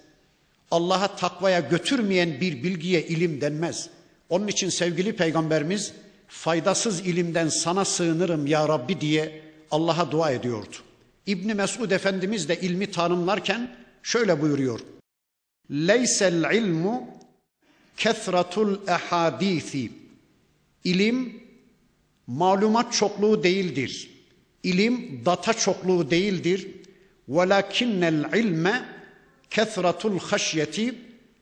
Allah'a 0.71 1.17
takvaya 1.17 1.61
götürmeyen 1.61 2.41
bir 2.41 2.63
bilgiye 2.63 3.03
ilim 3.03 3.41
denmez. 3.41 3.91
Onun 4.29 4.49
için 4.49 4.69
sevgili 4.69 5.17
peygamberimiz 5.17 5.93
faydasız 6.29 7.01
ilimden 7.01 7.49
sana 7.49 7.85
sığınırım 7.85 8.47
ya 8.47 8.69
Rabbi 8.69 9.01
diye 9.01 9.43
Allah'a 9.71 10.11
dua 10.11 10.31
ediyordu. 10.31 10.77
İbni 11.27 11.55
Mesud 11.55 11.91
Efendimiz 11.91 12.49
de 12.49 12.61
ilmi 12.61 12.91
tanımlarken 12.91 13.77
şöyle 14.03 14.43
buyuruyor. 14.43 14.81
Leysel 15.71 16.55
ilmu 16.55 17.09
kethratul 17.97 18.89
ehadisi. 18.89 19.91
İlim 20.85 21.43
malumat 22.27 22.93
çokluğu 22.93 23.43
değildir. 23.43 24.11
İlim 24.63 25.23
data 25.25 25.55
çokluğu 25.55 26.11
değildir. 26.11 26.67
Velakinnel 27.29 28.35
ilme 28.35 28.85
kethratul 29.51 30.19
haşyeti. 30.19 30.95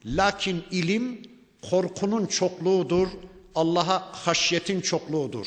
Lakin 0.05 0.63
ilim 0.71 1.23
korkunun 1.71 2.27
çokluğudur. 2.27 3.09
Allah'a 3.55 4.27
haşyetin 4.27 4.81
çokluğudur. 4.81 5.47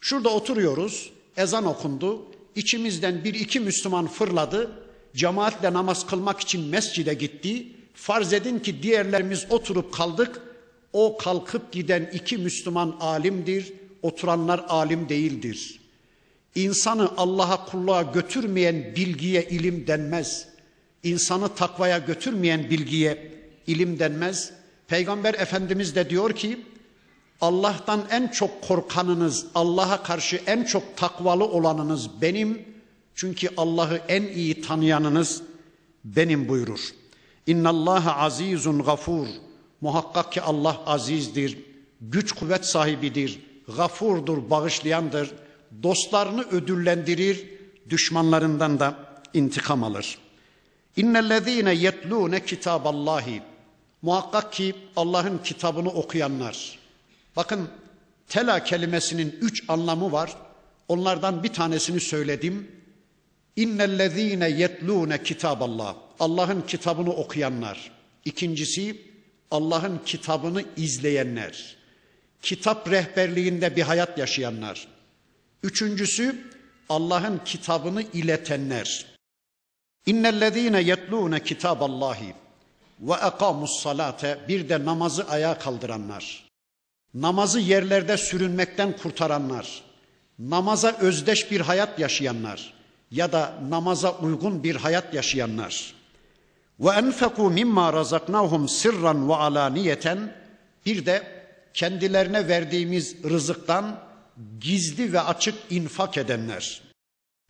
Şurada 0.00 0.28
oturuyoruz. 0.28 1.10
Ezan 1.36 1.66
okundu. 1.66 2.26
İçimizden 2.54 3.24
bir 3.24 3.34
iki 3.34 3.60
Müslüman 3.60 4.06
fırladı. 4.06 4.70
Cemaatle 5.16 5.72
namaz 5.72 6.06
kılmak 6.06 6.40
için 6.40 6.64
mescide 6.68 7.14
gitti. 7.14 7.66
Farz 8.00 8.32
edin 8.32 8.58
ki 8.58 8.82
diğerlerimiz 8.82 9.46
oturup 9.50 9.94
kaldık. 9.94 10.40
O 10.92 11.16
kalkıp 11.16 11.72
giden 11.72 12.10
iki 12.12 12.38
Müslüman 12.38 12.96
alimdir. 13.00 13.72
Oturanlar 14.02 14.64
alim 14.68 15.08
değildir. 15.08 15.80
İnsanı 16.54 17.10
Allah'a 17.16 17.64
kulluğa 17.64 18.02
götürmeyen 18.02 18.92
bilgiye 18.96 19.44
ilim 19.44 19.86
denmez. 19.86 20.48
İnsanı 21.02 21.54
takvaya 21.54 21.98
götürmeyen 21.98 22.70
bilgiye 22.70 23.32
ilim 23.66 23.98
denmez. 23.98 24.52
Peygamber 24.88 25.34
Efendimiz 25.34 25.94
de 25.94 26.10
diyor 26.10 26.32
ki 26.32 26.58
Allah'tan 27.40 28.04
en 28.10 28.28
çok 28.28 28.62
korkanınız, 28.62 29.46
Allah'a 29.54 30.02
karşı 30.02 30.40
en 30.46 30.64
çok 30.64 30.96
takvalı 30.96 31.44
olanınız 31.44 32.22
benim. 32.22 32.62
Çünkü 33.14 33.48
Allah'ı 33.56 34.00
en 34.08 34.22
iyi 34.22 34.60
tanıyanınız 34.62 35.42
benim 36.04 36.48
buyurur. 36.48 36.80
İnna 37.48 37.68
Allah 37.68 38.16
azizun 38.16 38.82
gafur. 38.82 39.26
Muhakkak 39.80 40.32
ki 40.32 40.42
Allah 40.42 40.80
azizdir, 40.86 41.58
güç 42.00 42.32
kuvvet 42.32 42.64
sahibidir, 42.64 43.40
gafurdur, 43.76 44.50
bağışlayandır. 44.50 45.30
Dostlarını 45.82 46.42
ödüllendirir, 46.42 47.44
düşmanlarından 47.90 48.80
da 48.80 48.96
intikam 49.34 49.84
alır. 49.84 50.18
İnnellezîne 50.96 51.74
yetlûne 51.74 52.44
kitâballâhi. 52.44 53.42
Muhakkak 54.02 54.52
ki 54.52 54.74
Allah'ın 54.96 55.38
kitabını 55.38 55.88
okuyanlar. 55.88 56.78
Bakın 57.36 57.68
tela 58.28 58.64
kelimesinin 58.64 59.38
üç 59.40 59.64
anlamı 59.68 60.12
var. 60.12 60.36
Onlardan 60.88 61.42
bir 61.42 61.52
tanesini 61.52 62.00
söyledim. 62.00 62.70
İnnellezîne 63.56 64.48
yetlûne 64.48 65.22
kitâballah. 65.22 66.07
Allah'ın 66.20 66.62
kitabını 66.62 67.12
okuyanlar. 67.12 67.90
İkincisi 68.24 69.02
Allah'ın 69.50 70.00
kitabını 70.06 70.64
izleyenler. 70.76 71.76
Kitap 72.42 72.90
rehberliğinde 72.90 73.76
bir 73.76 73.82
hayat 73.82 74.18
yaşayanlar. 74.18 74.88
Üçüncüsü 75.62 76.44
Allah'ın 76.88 77.40
kitabını 77.44 78.02
iletenler. 78.02 79.06
İnnellezîne 80.06 80.80
yetlûne 80.80 81.42
kitâballâhi 81.42 82.34
ve 83.00 83.14
ekamus 83.26 83.82
salate 83.82 84.38
bir 84.48 84.68
de 84.68 84.84
namazı 84.84 85.28
ayağa 85.28 85.58
kaldıranlar. 85.58 86.48
Namazı 87.14 87.60
yerlerde 87.60 88.16
sürünmekten 88.16 88.96
kurtaranlar. 88.96 89.82
Namaza 90.38 90.96
özdeş 91.00 91.50
bir 91.50 91.60
hayat 91.60 91.98
yaşayanlar 91.98 92.74
ya 93.10 93.32
da 93.32 93.54
namaza 93.68 94.18
uygun 94.18 94.62
bir 94.62 94.76
hayat 94.76 95.14
yaşayanlar. 95.14 95.94
Mimma 96.78 97.92
razaknahum 97.92 98.68
sirran 98.68 99.28
ve 99.28 99.34
alaniyeten 99.34 100.34
bir 100.86 101.06
de 101.06 101.22
kendilerine 101.74 102.48
verdiğimiz 102.48 103.24
rızıktan 103.24 104.00
gizli 104.60 105.12
ve 105.12 105.20
açık 105.20 105.54
infak 105.70 106.18
edenler. 106.18 106.82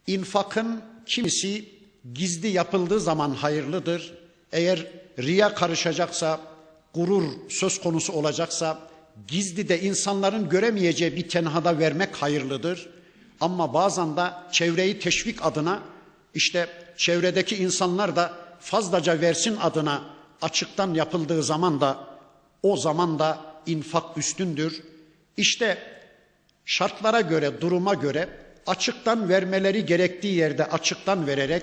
İnfakın 0.07 0.83
kimisi 1.07 1.69
gizli 2.15 2.49
yapıldığı 2.49 3.01
zaman 3.01 3.31
hayırlıdır. 3.31 4.15
Eğer 4.53 4.87
riya 5.19 5.55
karışacaksa, 5.55 6.41
gurur 6.95 7.25
söz 7.49 7.81
konusu 7.81 8.13
olacaksa 8.13 8.79
gizli 9.29 9.69
de 9.69 9.81
insanların 9.81 10.49
göremeyeceği 10.49 11.17
bir 11.17 11.29
tenhada 11.29 11.79
vermek 11.79 12.17
hayırlıdır. 12.17 12.89
Ama 13.41 13.75
bazen 13.75 14.17
de 14.17 14.31
çevreyi 14.53 14.99
teşvik 14.99 15.47
adına 15.47 15.83
işte 16.35 16.69
çevredeki 16.97 17.57
insanlar 17.57 18.17
da 18.17 18.48
fazlaca 18.61 19.21
versin 19.21 19.57
adına 19.57 20.03
açıktan 20.43 20.95
yapıldığı 20.95 21.43
zaman 21.43 21.81
da 21.81 21.99
o 22.63 22.77
zaman 22.77 23.19
da 23.19 23.39
infak 23.67 24.19
üstündür. 24.19 24.83
İşte 25.37 25.79
şartlara 26.65 27.21
göre, 27.21 27.61
duruma 27.61 27.95
göre 27.95 28.29
açıktan 28.67 29.29
vermeleri 29.29 29.87
gerektiği 29.87 30.35
yerde 30.35 30.65
açıktan 30.65 31.27
vererek 31.27 31.63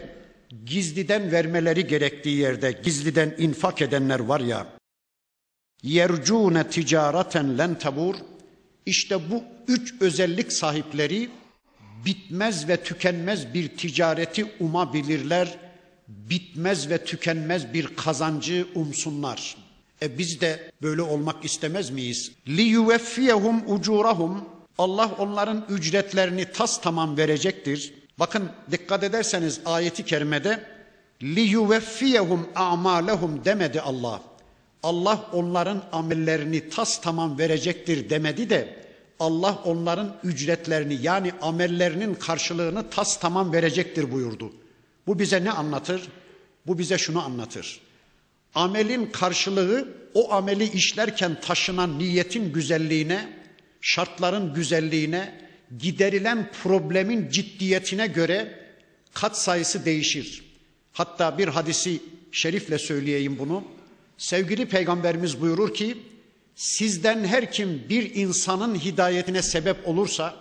gizliden 0.65 1.31
vermeleri 1.31 1.88
gerektiği 1.88 2.38
yerde 2.38 2.71
gizliden 2.71 3.36
infak 3.38 3.81
edenler 3.81 4.19
var 4.19 4.39
ya 4.39 4.67
yercune 5.84 6.69
ticareten 6.69 7.58
len 7.58 7.79
tabur 7.79 8.15
işte 8.86 9.31
bu 9.31 9.43
üç 9.67 9.93
özellik 10.01 10.53
sahipleri 10.53 11.29
bitmez 12.05 12.67
ve 12.67 12.84
tükenmez 12.84 13.53
bir 13.53 13.67
ticareti 13.77 14.45
umabilirler. 14.60 15.58
Bitmez 16.07 16.89
ve 16.89 17.05
tükenmez 17.05 17.73
bir 17.73 17.95
kazancı 17.95 18.67
umsunlar. 18.75 19.55
E 20.01 20.17
biz 20.17 20.41
de 20.41 20.71
böyle 20.81 21.01
olmak 21.01 21.45
istemez 21.45 21.89
miyiz? 21.89 22.31
Li 22.47 22.61
yuveffiyehum 22.61 23.63
ucurahum 23.67 24.45
Allah 24.77 25.11
onların 25.17 25.65
ücretlerini 25.69 26.51
tas 26.51 26.81
tamam 26.81 27.17
verecektir. 27.17 27.93
Bakın 28.19 28.49
dikkat 28.71 29.03
ederseniz 29.03 29.61
ayeti 29.65 30.05
kerimede 30.05 30.63
li 31.23 31.41
yuveffiyehum 31.41 32.47
a'malehum 32.55 33.45
demedi 33.45 33.81
Allah. 33.81 34.21
Allah 34.83 35.29
onların 35.33 35.83
amellerini 35.91 36.69
tas 36.69 37.01
tamam 37.01 37.37
verecektir 37.37 38.09
demedi 38.09 38.49
de 38.49 38.85
Allah 39.19 39.59
onların 39.65 40.15
ücretlerini 40.23 40.97
yani 41.01 41.31
amellerinin 41.41 42.15
karşılığını 42.15 42.89
tas 42.89 43.19
tamam 43.19 43.53
verecektir 43.53 44.11
buyurdu. 44.11 44.51
Bu 45.07 45.19
bize 45.19 45.43
ne 45.43 45.51
anlatır? 45.51 46.01
Bu 46.67 46.77
bize 46.77 46.97
şunu 46.97 47.25
anlatır. 47.25 47.79
Amelin 48.55 49.05
karşılığı 49.05 49.87
o 50.13 50.33
ameli 50.33 50.71
işlerken 50.71 51.41
taşınan 51.41 51.99
niyetin 51.99 52.53
güzelliğine, 52.53 53.29
şartların 53.81 54.53
güzelliğine, 54.53 55.41
giderilen 55.79 56.51
problemin 56.63 57.29
ciddiyetine 57.29 58.07
göre 58.07 58.59
kat 59.13 59.37
sayısı 59.37 59.85
değişir. 59.85 60.43
Hatta 60.93 61.37
bir 61.37 61.47
hadisi 61.47 62.01
şerifle 62.31 62.77
söyleyeyim 62.77 63.35
bunu. 63.39 63.63
Sevgili 64.17 64.65
peygamberimiz 64.65 65.41
buyurur 65.41 65.73
ki 65.73 65.97
sizden 66.55 67.25
her 67.25 67.51
kim 67.51 67.83
bir 67.89 68.15
insanın 68.15 68.75
hidayetine 68.75 69.41
sebep 69.41 69.87
olursa 69.87 70.35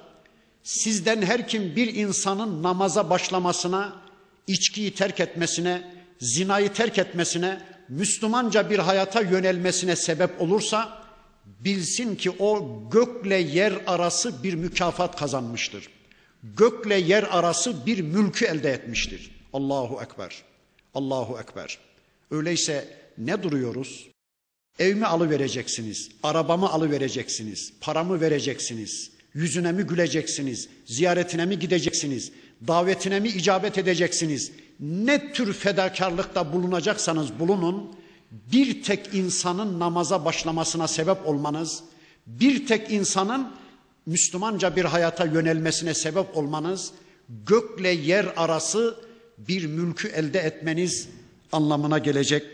sizden 0.62 1.22
her 1.22 1.48
kim 1.48 1.76
bir 1.76 1.94
insanın 1.94 2.62
namaza 2.62 3.10
başlamasına, 3.10 4.03
içkiyi 4.46 4.94
terk 4.94 5.20
etmesine, 5.20 5.82
zinayı 6.20 6.72
terk 6.72 6.98
etmesine, 6.98 7.60
Müslümanca 7.88 8.70
bir 8.70 8.78
hayata 8.78 9.20
yönelmesine 9.20 9.96
sebep 9.96 10.40
olursa 10.40 11.04
bilsin 11.44 12.16
ki 12.16 12.30
o 12.30 12.80
gökle 12.90 13.36
yer 13.36 13.72
arası 13.86 14.42
bir 14.42 14.54
mükafat 14.54 15.16
kazanmıştır. 15.16 15.88
Gökle 16.42 16.94
yer 16.94 17.22
arası 17.22 17.86
bir 17.86 18.00
mülkü 18.00 18.44
elde 18.44 18.70
etmiştir. 18.72 19.30
Allahu 19.52 20.02
ekber. 20.02 20.42
Allahu 20.94 21.38
ekber. 21.40 21.78
Öyleyse 22.30 22.88
ne 23.18 23.42
duruyoruz? 23.42 24.08
Evimi 24.78 25.06
alıvereceksiniz, 25.06 26.10
arabamı 26.22 26.70
alıvereceksiniz, 26.70 27.72
paramı 27.80 28.20
vereceksiniz, 28.20 29.10
yüzüne 29.34 29.72
mi 29.72 29.82
güleceksiniz, 29.82 30.68
ziyaretine 30.84 31.46
mi 31.46 31.58
gideceksiniz, 31.58 32.32
davetine 32.68 33.20
mi 33.20 33.28
icabet 33.28 33.78
edeceksiniz? 33.78 34.52
Ne 34.80 35.32
tür 35.32 35.52
fedakarlıkta 35.52 36.52
bulunacaksanız 36.52 37.38
bulunun, 37.38 37.96
bir 38.52 38.82
tek 38.82 39.14
insanın 39.14 39.80
namaza 39.80 40.24
başlamasına 40.24 40.88
sebep 40.88 41.26
olmanız, 41.26 41.82
bir 42.26 42.66
tek 42.66 42.90
insanın 42.90 43.52
Müslümanca 44.06 44.76
bir 44.76 44.84
hayata 44.84 45.24
yönelmesine 45.24 45.94
sebep 45.94 46.36
olmanız, 46.36 46.92
gökle 47.46 47.88
yer 47.88 48.26
arası 48.36 48.96
bir 49.38 49.66
mülkü 49.66 50.08
elde 50.08 50.38
etmeniz 50.38 51.08
anlamına 51.52 51.98
gelecek. 51.98 52.46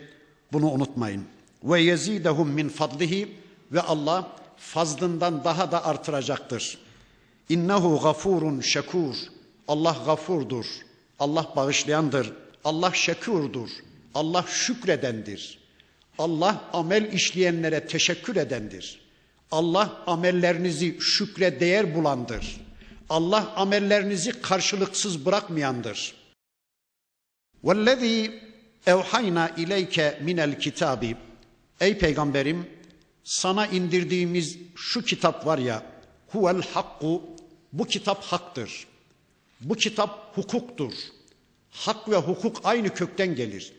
Bunu 0.53 0.71
unutmayın. 0.71 1.23
Ve 1.63 1.81
yezidehum 1.81 2.49
min 2.49 2.69
fadlihi 2.69 3.31
ve 3.71 3.81
Allah 3.81 4.31
fazlından 4.57 5.43
daha 5.43 5.71
da 5.71 5.85
artıracaktır. 5.85 6.77
İnnehu 7.49 7.99
gafurun 8.03 8.61
şekur. 8.61 9.15
Allah 9.68 9.96
gafurdur. 10.06 10.66
Allah 11.18 11.52
bağışlayandır. 11.56 12.32
Allah 12.64 12.92
şekurdur. 12.94 13.70
Allah 14.14 14.44
şükredendir. 14.48 15.58
Allah 16.18 16.64
amel 16.72 17.12
işleyenlere 17.12 17.86
teşekkür 17.86 18.36
edendir. 18.36 19.00
Allah 19.50 20.02
amellerinizi 20.06 20.96
şükre 21.00 21.60
değer 21.60 21.94
bulandır. 21.94 22.60
Allah 23.08 23.52
amellerinizi 23.56 24.42
karşılıksız 24.42 25.26
bırakmayandır. 25.26 26.14
وَالَّذ۪ي 27.64 28.40
evhayna 28.86 29.48
ileyke 29.48 30.18
minel 30.22 30.60
kitabi. 30.60 31.16
Ey 31.80 31.98
peygamberim 31.98 32.66
sana 33.24 33.66
indirdiğimiz 33.66 34.58
şu 34.76 35.02
kitap 35.04 35.46
var 35.46 35.58
ya 35.58 35.82
huvel 36.28 36.62
hakku 36.62 37.22
bu 37.72 37.86
kitap 37.86 38.24
haktır. 38.24 38.86
Bu 39.61 39.75
kitap 39.75 40.37
hukuktur. 40.37 40.93
Hak 41.71 42.09
ve 42.09 42.15
hukuk 42.15 42.61
aynı 42.63 42.93
kökten 42.93 43.35
gelir. 43.35 43.73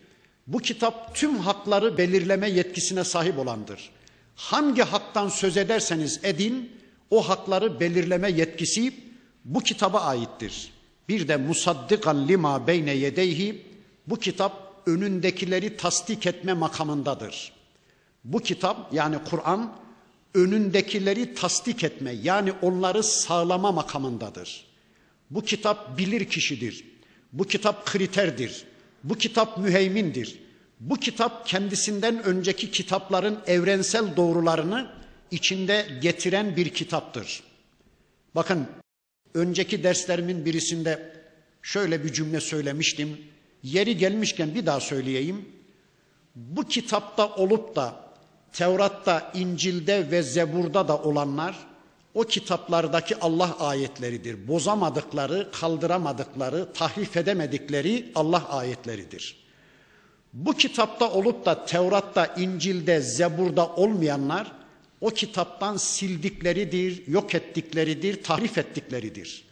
Bu 0.47 0.59
kitap 0.59 1.15
tüm 1.15 1.39
hakları 1.39 1.99
belirleme 1.99 2.51
yetkisine 2.51 3.05
sahip 3.05 3.39
olandır. 3.39 3.91
Hangi 4.37 4.83
haktan 4.83 5.29
söz 5.29 5.57
ederseniz 5.57 6.21
edin, 6.23 6.73
o 7.11 7.29
hakları 7.29 7.81
belirleme 7.81 8.31
yetkisi 8.31 8.95
bu 9.45 9.61
kitaba 9.61 10.01
aittir. 10.01 10.73
Bir 11.09 11.29
de 11.29 11.37
musaddikan 11.37 12.29
lima 12.29 12.67
beyne 12.67 12.93
yedeyhi 12.93 13.67
bu 14.07 14.17
kitap 14.17 14.83
önündekileri 14.87 15.77
tasdik 15.77 16.27
etme 16.27 16.53
makamındadır. 16.53 17.53
Bu 18.25 18.39
kitap 18.39 18.95
yani 18.95 19.17
Kur'an 19.31 19.73
önündekileri 20.35 21.35
tasdik 21.35 21.85
etme 21.85 22.13
yani 22.23 22.53
onları 22.63 23.03
sağlama 23.03 23.73
makamındadır. 23.73 24.72
Bu 25.35 25.43
kitap 25.45 25.99
bilir 25.99 26.25
kişidir. 26.25 26.85
Bu 27.33 27.45
kitap 27.45 27.87
kriterdir. 27.87 28.65
Bu 29.05 29.15
kitap 29.15 29.59
müheymindir. 29.59 30.39
Bu 30.81 30.97
kitap 30.97 31.47
kendisinden 31.47 32.23
önceki 32.23 32.71
kitapların 32.71 33.39
evrensel 33.47 34.17
doğrularını 34.17 34.91
içinde 35.31 35.87
getiren 36.03 36.57
bir 36.57 36.69
kitaptır. 36.69 37.43
Bakın 38.35 38.67
önceki 39.35 39.85
derslerimin 39.85 40.45
birisinde 40.45 41.13
şöyle 41.63 42.05
bir 42.05 42.13
cümle 42.13 42.41
söylemiştim. 42.41 43.21
Yeri 43.63 43.97
gelmişken 43.97 44.55
bir 44.55 44.67
daha 44.67 44.81
söyleyeyim. 44.81 45.49
Bu 46.35 46.69
kitapta 46.69 47.35
olup 47.35 47.77
da 47.77 48.13
Tevrat'ta, 48.53 49.33
İncil'de 49.35 50.11
ve 50.11 50.23
Zebur'da 50.23 50.89
da 50.89 50.99
olanlar 50.99 51.72
o 52.15 52.23
kitaplardaki 52.23 53.21
Allah 53.21 53.57
ayetleridir. 53.59 54.49
Bozamadıkları, 54.49 55.51
kaldıramadıkları, 55.53 56.73
tahrif 56.73 57.17
edemedikleri 57.17 58.13
Allah 58.15 58.49
ayetleridir. 58.49 59.43
Bu 60.33 60.53
kitapta 60.53 61.11
olup 61.11 61.47
da 61.47 61.65
Tevrat'ta, 61.65 62.27
İncil'de, 62.27 63.01
Zebur'da 63.01 63.67
olmayanlar 63.67 64.53
o 65.01 65.11
kitaptan 65.11 65.77
sildikleridir, 65.77 67.07
yok 67.07 67.35
ettikleridir, 67.35 68.23
tahrif 68.23 68.59
ettikleridir. 68.59 69.45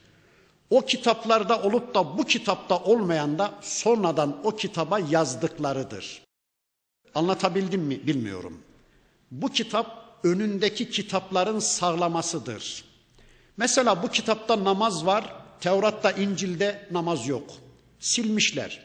O 0.71 0.81
kitaplarda 0.81 1.63
olup 1.63 1.95
da 1.95 2.19
bu 2.19 2.25
kitapta 2.25 2.79
olmayan 2.79 3.39
da 3.39 3.55
sonradan 3.63 4.41
o 4.45 4.57
kitaba 4.57 4.99
yazdıklarıdır. 4.99 6.23
Anlatabildim 7.15 7.81
mi 7.81 8.07
bilmiyorum. 8.07 8.61
Bu 9.31 9.49
kitap 9.49 10.10
önündeki 10.25 10.91
kitapların 10.91 11.59
sağlamasıdır. 11.59 12.85
Mesela 13.57 14.03
bu 14.03 14.09
kitapta 14.09 14.65
namaz 14.65 15.07
var, 15.07 15.35
Tevrat'ta, 15.61 16.11
İncil'de 16.11 16.89
namaz 16.91 17.29
yok. 17.29 17.51
Silmişler. 17.99 18.81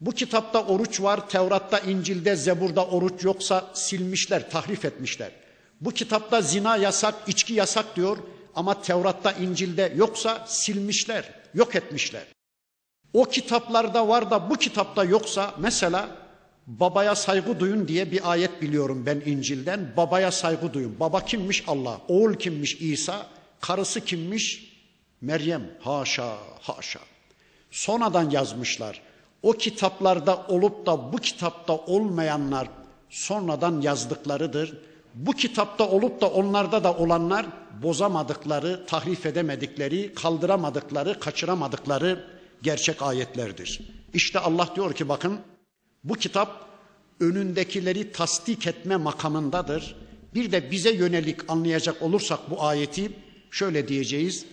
Bu 0.00 0.10
kitapta 0.10 0.64
oruç 0.64 1.00
var, 1.00 1.28
Tevrat'ta, 1.28 1.78
İncil'de, 1.78 2.36
Zebur'da 2.36 2.86
oruç 2.86 3.24
yoksa 3.24 3.70
silmişler, 3.74 4.50
tahrif 4.50 4.84
etmişler. 4.84 5.30
Bu 5.80 5.90
kitapta 5.90 6.40
zina 6.40 6.76
yasak, 6.76 7.14
içki 7.26 7.54
yasak 7.54 7.96
diyor 7.96 8.18
ama 8.54 8.82
Tevrat'ta, 8.82 9.32
İncil'de 9.32 9.92
yoksa 9.96 10.44
silmişler, 10.48 11.32
yok 11.54 11.74
etmişler. 11.74 12.22
O 13.12 13.24
kitaplarda 13.24 14.08
var 14.08 14.30
da 14.30 14.50
bu 14.50 14.56
kitapta 14.56 15.04
yoksa 15.04 15.54
mesela 15.58 16.08
babaya 16.80 17.14
saygı 17.14 17.60
duyun 17.60 17.88
diye 17.88 18.10
bir 18.12 18.30
ayet 18.30 18.62
biliyorum 18.62 19.02
ben 19.06 19.22
İncil'den. 19.26 19.92
Babaya 19.96 20.30
saygı 20.30 20.72
duyun. 20.72 21.00
Baba 21.00 21.24
kimmiş? 21.24 21.64
Allah. 21.66 22.00
Oğul 22.08 22.34
kimmiş? 22.34 22.74
İsa. 22.74 23.26
Karısı 23.60 24.00
kimmiş? 24.00 24.72
Meryem. 25.20 25.62
Haşa, 25.80 26.36
haşa. 26.60 27.00
Sonradan 27.70 28.30
yazmışlar. 28.30 29.00
O 29.42 29.52
kitaplarda 29.52 30.46
olup 30.48 30.86
da 30.86 31.12
bu 31.12 31.16
kitapta 31.16 31.76
olmayanlar 31.76 32.68
sonradan 33.10 33.80
yazdıklarıdır. 33.80 34.78
Bu 35.14 35.32
kitapta 35.32 35.88
olup 35.88 36.20
da 36.20 36.30
onlarda 36.30 36.84
da 36.84 36.94
olanlar 36.94 37.46
bozamadıkları, 37.82 38.86
tahrif 38.86 39.26
edemedikleri, 39.26 40.14
kaldıramadıkları, 40.14 41.20
kaçıramadıkları 41.20 42.24
gerçek 42.62 43.02
ayetlerdir. 43.02 43.80
İşte 44.14 44.38
Allah 44.38 44.68
diyor 44.76 44.92
ki 44.92 45.08
bakın 45.08 45.40
bu 46.04 46.14
kitap 46.14 46.68
önündekileri 47.20 48.12
tasdik 48.12 48.66
etme 48.66 48.96
makamındadır. 48.96 49.96
Bir 50.34 50.52
de 50.52 50.70
bize 50.70 50.92
yönelik 50.92 51.50
anlayacak 51.50 52.02
olursak 52.02 52.50
bu 52.50 52.62
ayeti 52.62 53.12
şöyle 53.50 53.88
diyeceğiz. 53.88 54.44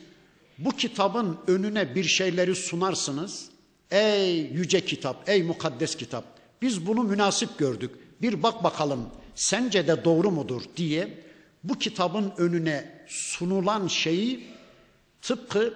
Bu 0.57 0.71
kitabın 0.71 1.37
önüne 1.47 1.95
bir 1.95 2.03
şeyleri 2.03 2.55
sunarsınız. 2.55 3.49
Ey 3.91 4.39
yüce 4.39 4.85
kitap, 4.85 5.29
ey 5.29 5.43
mukaddes 5.43 5.95
kitap. 5.95 6.25
Biz 6.61 6.87
bunu 6.87 7.03
münasip 7.03 7.57
gördük. 7.57 7.91
Bir 8.21 8.43
bak 8.43 8.63
bakalım 8.63 9.09
sence 9.35 9.87
de 9.87 10.05
doğru 10.05 10.31
mudur 10.31 10.61
diye 10.77 11.17
bu 11.63 11.79
kitabın 11.79 12.33
önüne 12.37 13.03
sunulan 13.07 13.87
şeyi 13.87 14.47
tıpkı 15.21 15.73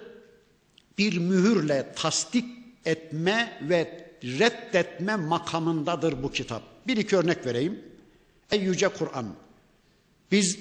bir 0.98 1.18
mühürle 1.18 1.92
tasdik 1.96 2.44
etme 2.84 3.58
ve 3.62 4.03
reddetme 4.24 5.16
makamındadır 5.16 6.22
bu 6.22 6.32
kitap. 6.32 6.62
Bir 6.86 6.96
iki 6.96 7.16
örnek 7.16 7.46
vereyim. 7.46 7.78
Ey 8.50 8.60
yüce 8.60 8.88
Kur'an. 8.88 9.26
Biz 10.32 10.58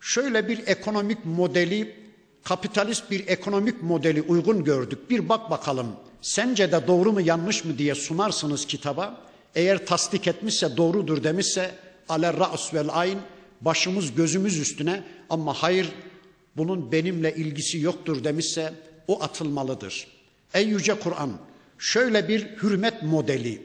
şöyle 0.00 0.48
bir 0.48 0.66
ekonomik 0.66 1.24
modeli, 1.24 1.96
kapitalist 2.44 3.10
bir 3.10 3.28
ekonomik 3.28 3.82
modeli 3.82 4.22
uygun 4.22 4.64
gördük. 4.64 5.10
Bir 5.10 5.28
bak 5.28 5.50
bakalım 5.50 5.86
sence 6.20 6.72
de 6.72 6.86
doğru 6.86 7.12
mu 7.12 7.20
yanlış 7.20 7.64
mı 7.64 7.78
diye 7.78 7.94
sunarsınız 7.94 8.66
kitaba. 8.66 9.20
Eğer 9.54 9.86
tasdik 9.86 10.26
etmişse 10.26 10.76
doğrudur 10.76 11.24
demişse 11.24 11.74
ale 12.08 12.32
ra's 12.32 12.74
vel 12.74 12.88
ayn 12.92 13.18
başımız 13.60 14.14
gözümüz 14.14 14.58
üstüne 14.58 15.04
ama 15.30 15.54
hayır 15.54 15.88
bunun 16.56 16.92
benimle 16.92 17.34
ilgisi 17.34 17.78
yoktur 17.78 18.24
demişse 18.24 18.74
o 19.08 19.22
atılmalıdır. 19.22 20.06
Ey 20.54 20.66
yüce 20.66 20.94
Kur'an 20.94 21.32
şöyle 21.78 22.28
bir 22.28 22.46
hürmet 22.62 23.02
modeli. 23.02 23.62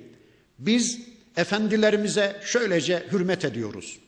Biz 0.59 0.99
efendilerimize 1.37 2.41
şöylece 2.43 3.03
hürmet 3.11 3.45
ediyoruz. 3.45 3.99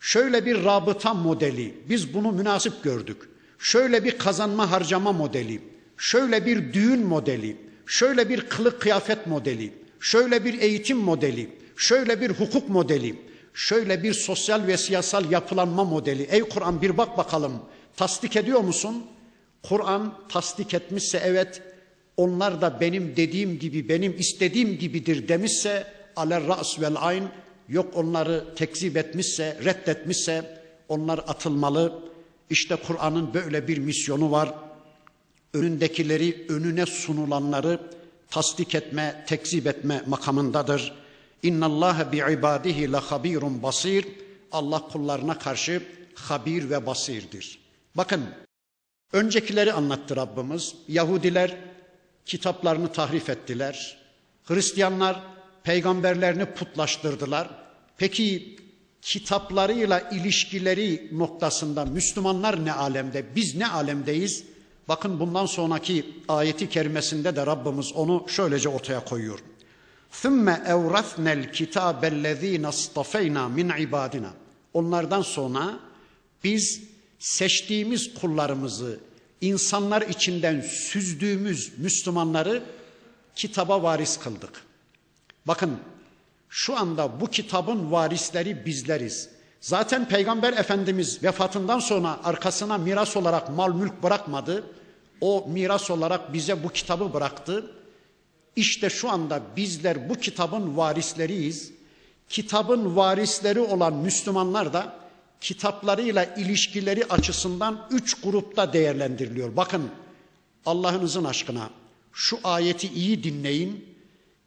Şöyle 0.00 0.46
bir 0.46 0.64
rabıta 0.64 1.14
modeli. 1.14 1.74
Biz 1.88 2.14
bunu 2.14 2.32
münasip 2.32 2.82
gördük. 2.82 3.28
Şöyle 3.58 4.04
bir 4.04 4.18
kazanma 4.18 4.70
harcama 4.70 5.12
modeli. 5.12 5.62
Şöyle 5.96 6.46
bir 6.46 6.72
düğün 6.72 7.06
modeli. 7.06 7.56
Şöyle 7.86 8.28
bir 8.28 8.40
kılık 8.40 8.80
kıyafet 8.80 9.26
modeli. 9.26 9.72
Şöyle 10.00 10.44
bir 10.44 10.60
eğitim 10.60 10.98
modeli. 10.98 11.50
Şöyle 11.76 12.20
bir 12.20 12.30
hukuk 12.30 12.68
modeli. 12.68 13.14
Şöyle 13.54 14.02
bir 14.02 14.12
sosyal 14.12 14.66
ve 14.66 14.76
siyasal 14.76 15.30
yapılanma 15.30 15.84
modeli. 15.84 16.22
Ey 16.22 16.40
Kur'an 16.40 16.82
bir 16.82 16.96
bak 16.96 17.18
bakalım. 17.18 17.52
Tasdik 17.96 18.36
ediyor 18.36 18.60
musun? 18.60 19.06
Kur'an 19.62 20.18
tasdik 20.28 20.74
etmişse 20.74 21.22
evet 21.24 21.62
onlar 22.22 22.60
da 22.60 22.80
benim 22.80 23.16
dediğim 23.16 23.58
gibi 23.58 23.88
benim 23.88 24.18
istediğim 24.18 24.78
gibidir 24.78 25.28
demişse 25.28 25.86
aler 26.16 26.46
ra's 26.46 26.80
vel 26.80 26.96
ayn 26.96 27.24
yok 27.68 27.96
onları 27.96 28.54
tekzip 28.56 28.96
etmişse 28.96 29.58
reddetmişse 29.64 30.62
onlar 30.88 31.18
atılmalı. 31.18 32.02
İşte 32.50 32.76
Kur'an'ın 32.76 33.34
böyle 33.34 33.68
bir 33.68 33.78
misyonu 33.78 34.30
var. 34.30 34.54
Önündekileri 35.52 36.46
önüne 36.48 36.86
sunulanları 36.86 37.80
tasdik 38.30 38.74
etme, 38.74 39.24
tekzip 39.26 39.66
etme 39.66 40.02
makamındadır. 40.06 40.92
İnna 41.42 41.66
Allah 41.66 42.08
bi 42.12 42.16
ibadihi 42.16 42.92
la 42.92 43.00
habirun 43.00 43.62
basir. 43.62 44.06
Allah 44.52 44.88
kullarına 44.92 45.38
karşı 45.38 45.82
habir 46.14 46.70
ve 46.70 46.86
basirdir. 46.86 47.58
Bakın 47.94 48.22
öncekileri 49.12 49.72
anlattı 49.72 50.16
Rabbimiz. 50.16 50.74
Yahudiler 50.88 51.71
kitaplarını 52.25 52.91
tahrif 52.91 53.29
ettiler. 53.29 53.97
Hristiyanlar 54.43 55.21
peygamberlerini 55.63 56.45
putlaştırdılar. 56.45 57.49
Peki 57.97 58.57
kitaplarıyla 59.01 59.99
ilişkileri 59.99 61.09
noktasında 61.11 61.85
Müslümanlar 61.85 62.65
ne 62.65 62.73
alemde, 62.73 63.35
biz 63.35 63.55
ne 63.55 63.67
alemdeyiz? 63.67 64.43
Bakın 64.87 65.19
bundan 65.19 65.45
sonraki 65.45 66.05
ayeti 66.27 66.69
kerimesinde 66.69 67.35
de 67.35 67.45
Rabbimiz 67.45 67.93
onu 67.93 68.25
şöylece 68.27 68.69
ortaya 68.69 69.05
koyuyor. 69.05 69.39
ثُمَّ 70.11 70.47
اَوْرَثْنَا 70.65 71.31
الْكِتَابَ 71.43 72.01
الَّذ۪ينَ 72.01 72.65
اصْطَفَيْنَا 72.67 73.43
مِنْ 73.57 73.71
عِبَادِنَا 73.71 74.29
Onlardan 74.73 75.21
sonra 75.21 75.79
biz 76.43 76.83
seçtiğimiz 77.19 78.13
kullarımızı, 78.13 78.99
insanlar 79.42 80.02
içinden 80.02 80.60
süzdüğümüz 80.60 81.78
Müslümanları 81.78 82.62
kitaba 83.34 83.82
varis 83.82 84.18
kıldık. 84.18 84.62
Bakın 85.46 85.78
şu 86.48 86.76
anda 86.78 87.20
bu 87.20 87.26
kitabın 87.26 87.92
varisleri 87.92 88.66
bizleriz. 88.66 89.28
Zaten 89.60 90.08
Peygamber 90.08 90.52
Efendimiz 90.52 91.22
vefatından 91.22 91.78
sonra 91.78 92.20
arkasına 92.24 92.78
miras 92.78 93.16
olarak 93.16 93.48
mal 93.48 93.74
mülk 93.74 94.02
bırakmadı. 94.02 94.64
O 95.20 95.46
miras 95.48 95.90
olarak 95.90 96.32
bize 96.32 96.64
bu 96.64 96.68
kitabı 96.68 97.14
bıraktı. 97.14 97.70
İşte 98.56 98.90
şu 98.90 99.10
anda 99.10 99.42
bizler 99.56 100.08
bu 100.08 100.14
kitabın 100.14 100.76
varisleriyiz. 100.76 101.72
Kitabın 102.28 102.96
varisleri 102.96 103.60
olan 103.60 103.94
Müslümanlar 103.94 104.72
da 104.72 105.01
kitaplarıyla 105.42 106.24
ilişkileri 106.24 107.04
açısından 107.04 107.88
üç 107.90 108.20
grupta 108.20 108.72
değerlendiriliyor. 108.72 109.56
Bakın 109.56 109.90
Allah'ınızın 110.66 111.24
aşkına 111.24 111.70
şu 112.12 112.38
ayeti 112.44 112.88
iyi 112.88 113.24
dinleyin. 113.24 113.92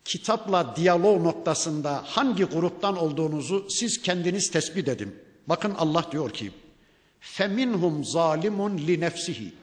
Kitapla 0.06 0.76
diyalog 0.76 1.22
noktasında 1.22 2.02
hangi 2.06 2.44
gruptan 2.44 2.98
olduğunuzu 2.98 3.68
siz 3.70 4.02
kendiniz 4.02 4.52
tespit 4.52 4.88
edin. 4.88 5.16
Bakın 5.48 5.76
Allah 5.78 6.06
diyor 6.12 6.30
ki: 6.34 6.52
"Feminhum 7.20 8.06
zalimun 8.06 8.78
li 8.78 9.00
nefsihi." 9.00 9.54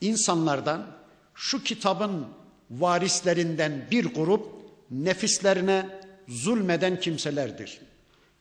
İnsanlardan 0.00 0.86
şu 1.34 1.64
kitabın 1.64 2.26
varislerinden 2.70 3.86
bir 3.90 4.04
grup 4.04 4.46
nefislerine 4.90 5.86
zulmeden 6.28 7.00
kimselerdir. 7.00 7.80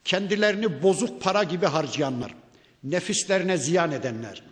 Kendilerini 0.07 0.83
bozuk 0.83 1.21
para 1.21 1.43
gibi 1.43 1.65
harcayanlar, 1.65 2.35
nefislerine 2.83 3.57
ziyan 3.57 3.91
edenler, 3.91 4.43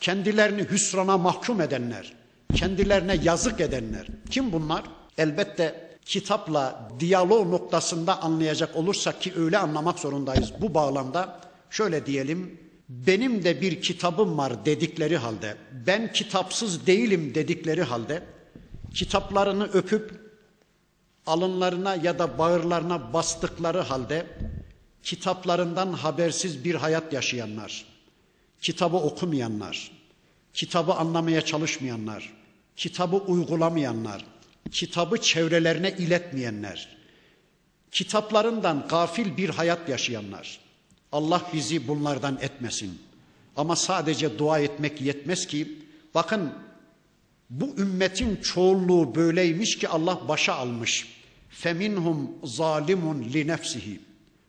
kendilerini 0.00 0.62
hüsrana 0.62 1.18
mahkum 1.18 1.60
edenler, 1.60 2.12
kendilerine 2.54 3.16
yazık 3.22 3.60
edenler. 3.60 4.06
Kim 4.30 4.52
bunlar? 4.52 4.82
Elbette 5.18 5.96
kitapla 6.04 6.88
diyalog 7.00 7.50
noktasında 7.50 8.22
anlayacak 8.22 8.76
olursak 8.76 9.22
ki 9.22 9.32
öyle 9.36 9.58
anlamak 9.58 9.98
zorundayız 9.98 10.52
bu 10.60 10.74
bağlamda. 10.74 11.40
Şöyle 11.70 12.06
diyelim, 12.06 12.58
benim 12.88 13.44
de 13.44 13.60
bir 13.60 13.82
kitabım 13.82 14.38
var 14.38 14.64
dedikleri 14.64 15.16
halde, 15.16 15.56
ben 15.86 16.12
kitapsız 16.12 16.86
değilim 16.86 17.34
dedikleri 17.34 17.82
halde, 17.82 18.22
kitaplarını 18.94 19.64
öpüp 19.64 20.32
alınlarına 21.26 21.94
ya 21.94 22.18
da 22.18 22.38
bağırlarına 22.38 23.12
bastıkları 23.12 23.80
halde 23.80 24.26
kitaplarından 25.02 25.92
habersiz 25.92 26.64
bir 26.64 26.74
hayat 26.74 27.12
yaşayanlar, 27.12 27.84
kitabı 28.60 28.96
okumayanlar, 28.96 29.90
kitabı 30.54 30.92
anlamaya 30.92 31.44
çalışmayanlar, 31.44 32.32
kitabı 32.76 33.16
uygulamayanlar, 33.16 34.24
kitabı 34.70 35.20
çevrelerine 35.20 35.90
iletmeyenler, 35.90 36.96
kitaplarından 37.90 38.86
gafil 38.88 39.36
bir 39.36 39.48
hayat 39.48 39.88
yaşayanlar. 39.88 40.60
Allah 41.12 41.42
bizi 41.52 41.88
bunlardan 41.88 42.38
etmesin. 42.40 42.98
Ama 43.56 43.76
sadece 43.76 44.38
dua 44.38 44.58
etmek 44.58 45.00
yetmez 45.00 45.46
ki 45.46 45.78
bakın 46.14 46.52
bu 47.50 47.74
ümmetin 47.78 48.36
çoğunluğu 48.36 49.14
böyleymiş 49.14 49.78
ki 49.78 49.88
Allah 49.88 50.28
başa 50.28 50.54
almış. 50.54 51.08
Feminhum 51.48 52.30
zalimun 52.44 53.22
li 53.22 53.46
nefsihi. 53.46 54.00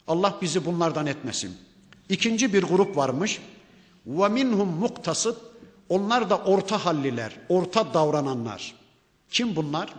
Allah 0.07 0.37
bizi 0.41 0.65
bunlardan 0.65 1.07
etmesin. 1.07 1.57
İkinci 2.09 2.53
bir 2.53 2.63
grup 2.63 2.97
varmış. 2.97 3.41
Ve 4.05 4.27
minhum 4.29 4.69
muktasıt. 4.69 5.37
Onlar 5.89 6.29
da 6.29 6.37
orta 6.37 6.85
halliler, 6.85 7.33
orta 7.49 7.93
davrananlar. 7.93 8.75
Kim 9.29 9.55
bunlar? 9.55 9.93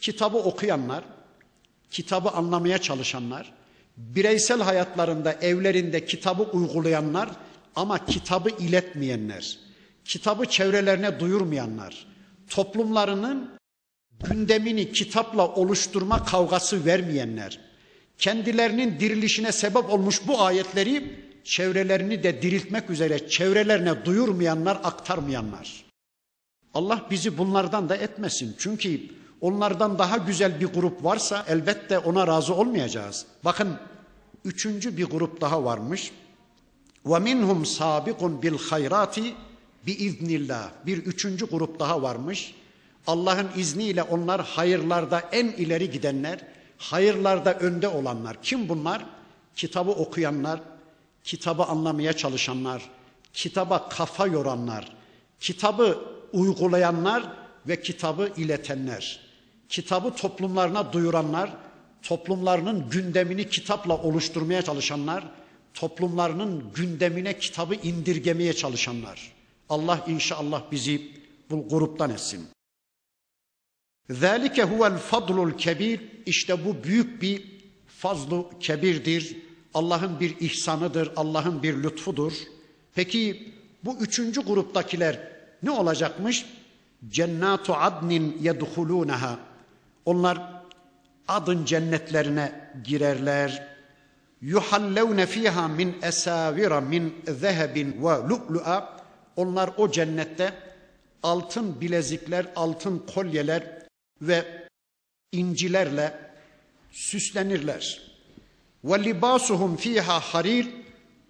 Kitabı 0.00 0.38
okuyanlar, 0.38 1.04
kitabı 1.90 2.30
anlamaya 2.30 2.78
çalışanlar, 2.78 3.52
bireysel 3.96 4.60
hayatlarında, 4.60 5.32
evlerinde 5.32 6.04
kitabı 6.04 6.42
uygulayanlar 6.42 7.30
ama 7.76 8.04
kitabı 8.04 8.50
iletmeyenler, 8.50 9.58
kitabı 10.04 10.46
çevrelerine 10.46 11.20
duyurmayanlar, 11.20 12.06
toplumlarının 12.48 13.58
gündemini 14.20 14.92
kitapla 14.92 15.48
oluşturma 15.48 16.24
kavgası 16.24 16.84
vermeyenler, 16.84 17.60
kendilerinin 18.22 19.00
dirilişine 19.00 19.52
sebep 19.52 19.90
olmuş 19.90 20.20
bu 20.26 20.42
ayetleri 20.42 21.20
çevrelerini 21.44 22.22
de 22.22 22.42
diriltmek 22.42 22.90
üzere 22.90 23.28
çevrelerine 23.28 24.04
duyurmayanlar, 24.04 24.80
aktarmayanlar. 24.84 25.84
Allah 26.74 27.06
bizi 27.10 27.38
bunlardan 27.38 27.88
da 27.88 27.96
etmesin. 27.96 28.56
Çünkü 28.58 29.00
onlardan 29.40 29.98
daha 29.98 30.16
güzel 30.16 30.60
bir 30.60 30.66
grup 30.66 31.04
varsa 31.04 31.44
elbette 31.48 31.98
ona 31.98 32.26
razı 32.26 32.54
olmayacağız. 32.54 33.26
Bakın 33.44 33.78
üçüncü 34.44 34.96
bir 34.96 35.04
grup 35.04 35.40
daha 35.40 35.64
varmış. 35.64 36.12
Bil 38.42 38.58
hayrati 38.70 39.34
bi 39.86 39.92
iznillah. 39.92 40.70
Bir 40.86 40.98
üçüncü 40.98 41.46
grup 41.46 41.80
daha 41.80 42.02
varmış. 42.02 42.54
Allah'ın 43.06 43.48
izniyle 43.56 44.02
onlar 44.02 44.44
hayırlarda 44.44 45.20
en 45.32 45.46
ileri 45.46 45.90
gidenler, 45.90 46.51
hayırlarda 46.82 47.54
önde 47.54 47.88
olanlar. 47.88 48.42
Kim 48.42 48.68
bunlar? 48.68 49.04
Kitabı 49.56 49.90
okuyanlar, 49.90 50.60
kitabı 51.24 51.64
anlamaya 51.64 52.12
çalışanlar, 52.12 52.82
kitaba 53.32 53.88
kafa 53.88 54.26
yoranlar, 54.26 54.92
kitabı 55.40 55.98
uygulayanlar 56.32 57.32
ve 57.68 57.82
kitabı 57.82 58.32
iletenler, 58.36 59.20
kitabı 59.68 60.14
toplumlarına 60.14 60.92
duyuranlar, 60.92 61.50
toplumlarının 62.02 62.90
gündemini 62.90 63.48
kitapla 63.48 63.96
oluşturmaya 63.96 64.62
çalışanlar, 64.62 65.24
toplumlarının 65.74 66.72
gündemine 66.74 67.38
kitabı 67.38 67.74
indirgemeye 67.74 68.52
çalışanlar. 68.52 69.32
Allah 69.68 70.04
inşallah 70.08 70.62
bizi 70.70 71.12
bu 71.50 71.68
gruptan 71.68 72.10
etsin. 72.10 72.48
Zalike 74.10 74.62
huvel 74.62 74.98
fadlul 74.98 75.52
kebir. 75.58 76.11
İşte 76.26 76.64
bu 76.64 76.84
büyük 76.84 77.22
bir 77.22 77.42
fazlu 77.86 78.50
kebirdir. 78.60 79.36
Allah'ın 79.74 80.20
bir 80.20 80.40
ihsanıdır, 80.40 81.12
Allah'ın 81.16 81.62
bir 81.62 81.82
lütfudur. 81.82 82.32
Peki 82.94 83.52
bu 83.84 83.96
üçüncü 84.00 84.40
gruptakiler 84.40 85.28
ne 85.62 85.70
olacakmış? 85.70 86.46
Cennatu 87.08 87.74
adnin 87.74 88.38
yedhulunaha. 88.40 89.38
Onlar 90.04 90.62
adın 91.28 91.64
cennetlerine 91.64 92.70
girerler. 92.84 93.68
Yuhallevne 94.40 95.26
fiha 95.26 95.68
min 95.68 95.96
esavira 96.02 96.80
min 96.80 97.14
zehebin 97.40 97.92
ve 97.92 98.28
lu'lu'a. 98.28 99.02
Onlar 99.36 99.70
o 99.76 99.90
cennette 99.90 100.52
altın 101.22 101.80
bilezikler, 101.80 102.46
altın 102.56 103.06
kolyeler 103.14 103.62
ve 104.22 104.61
incilerle 105.32 106.18
süslenirler. 106.90 108.00
Ve 108.84 109.04
libasuhum 109.04 109.76
fiha 109.76 110.20
harir. 110.20 110.68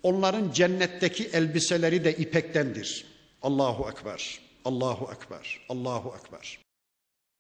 Onların 0.03 0.53
cennetteki 0.53 1.25
elbiseleri 1.25 2.05
de 2.05 2.17
ipektendir. 2.17 3.05
Allahu 3.43 3.91
ekber. 3.91 4.41
Allahu 4.65 5.12
ekber. 5.12 5.61
Allahu 5.69 6.15
ekber. 6.21 6.59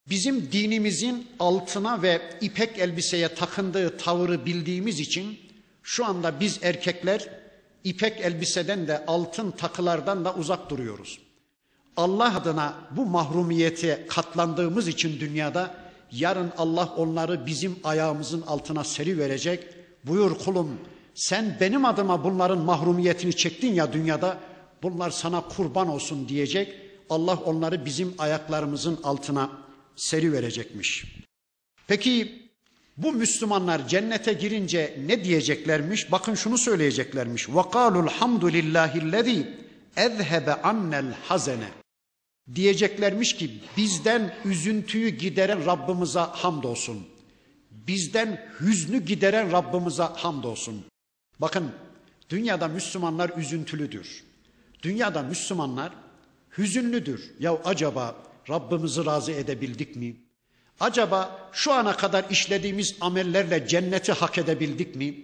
Bizim 0.08 0.52
dinimizin 0.52 1.28
altına 1.38 2.02
ve 2.02 2.22
ipek 2.40 2.78
elbiseye 2.78 3.28
takındığı 3.28 3.96
tavırı 3.96 4.46
bildiğimiz 4.46 5.00
için 5.00 5.38
şu 5.82 6.06
anda 6.06 6.40
biz 6.40 6.58
erkekler 6.62 7.28
ipek 7.84 8.20
elbiseden 8.20 8.88
de 8.88 9.06
altın 9.06 9.50
takılardan 9.50 10.24
da 10.24 10.34
uzak 10.34 10.70
duruyoruz. 10.70 11.18
Allah 11.96 12.36
adına 12.36 12.74
bu 12.90 13.06
mahrumiyete 13.06 14.06
katlandığımız 14.08 14.88
için 14.88 15.20
dünyada 15.20 15.81
yarın 16.11 16.51
Allah 16.57 16.93
onları 16.97 17.45
bizim 17.45 17.75
ayağımızın 17.83 18.41
altına 18.41 18.83
seri 18.83 19.17
verecek. 19.17 19.63
Buyur 20.03 20.37
kulum 20.37 20.79
sen 21.15 21.57
benim 21.59 21.85
adıma 21.85 22.23
bunların 22.23 22.57
mahrumiyetini 22.57 23.35
çektin 23.35 23.73
ya 23.73 23.93
dünyada 23.93 24.37
bunlar 24.83 25.09
sana 25.09 25.41
kurban 25.41 25.87
olsun 25.87 26.29
diyecek. 26.29 26.73
Allah 27.09 27.35
onları 27.35 27.85
bizim 27.85 28.13
ayaklarımızın 28.17 28.99
altına 29.03 29.49
seri 29.95 30.33
verecekmiş. 30.33 31.05
Peki 31.87 32.41
bu 32.97 33.13
Müslümanlar 33.13 33.87
cennete 33.87 34.33
girince 34.33 34.99
ne 35.05 35.23
diyeceklermiş? 35.23 36.11
Bakın 36.11 36.35
şunu 36.35 36.57
söyleyeceklermiş. 36.57 37.49
وَقَالُوا 37.49 38.09
الْحَمْدُ 38.09 38.51
لِلّٰهِ 38.51 38.91
الَّذ۪ي 38.91 39.43
اَذْهَبَ 39.97 40.61
عَنَّ 40.61 41.13
الْحَزَنَ 41.13 41.59
Diyeceklermiş 42.54 43.36
ki 43.36 43.50
bizden 43.76 44.34
üzüntüyü 44.44 45.08
gideren 45.08 45.66
Rabbimize 45.66 46.20
hamdolsun. 46.20 47.06
Bizden 47.70 48.48
hüznü 48.60 49.04
gideren 49.04 49.52
Rabbimize 49.52 50.02
hamdolsun. 50.02 50.84
Bakın 51.38 51.72
dünyada 52.30 52.68
Müslümanlar 52.68 53.30
üzüntülüdür. 53.36 54.24
Dünyada 54.82 55.22
Müslümanlar 55.22 55.92
hüzünlüdür. 56.58 57.30
Ya 57.40 57.58
acaba 57.64 58.16
Rabbimizi 58.50 59.06
razı 59.06 59.32
edebildik 59.32 59.96
mi? 59.96 60.16
Acaba 60.80 61.50
şu 61.52 61.72
ana 61.72 61.96
kadar 61.96 62.24
işlediğimiz 62.30 62.96
amellerle 63.00 63.68
cenneti 63.68 64.12
hak 64.12 64.38
edebildik 64.38 64.96
mi? 64.96 65.14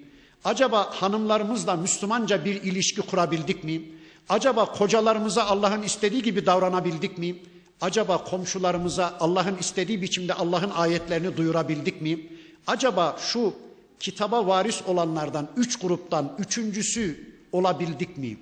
Acaba 0.45 0.91
hanımlarımızla 0.91 1.77
Müslümanca 1.77 2.45
bir 2.45 2.63
ilişki 2.63 3.01
kurabildik 3.01 3.65
mi? 3.65 3.83
Acaba 4.29 4.73
kocalarımıza 4.73 5.45
Allah'ın 5.45 5.83
istediği 5.83 6.23
gibi 6.23 6.47
davranabildik 6.47 7.19
mi? 7.19 7.37
Acaba 7.81 8.25
komşularımıza 8.25 9.17
Allah'ın 9.21 9.57
istediği 9.57 10.03
biçimde 10.03 10.35
Allah'ın 10.35 10.71
ayetlerini 10.71 11.37
duyurabildik 11.37 12.03
mi? 12.03 12.27
Acaba 12.67 13.17
şu 13.21 13.55
kitaba 14.01 14.47
varis 14.47 14.83
olanlardan 14.87 15.49
üç 15.57 15.79
gruptan 15.79 16.37
üçüncüsü 16.39 17.35
olabildik 17.53 18.19
mi? 18.19 18.37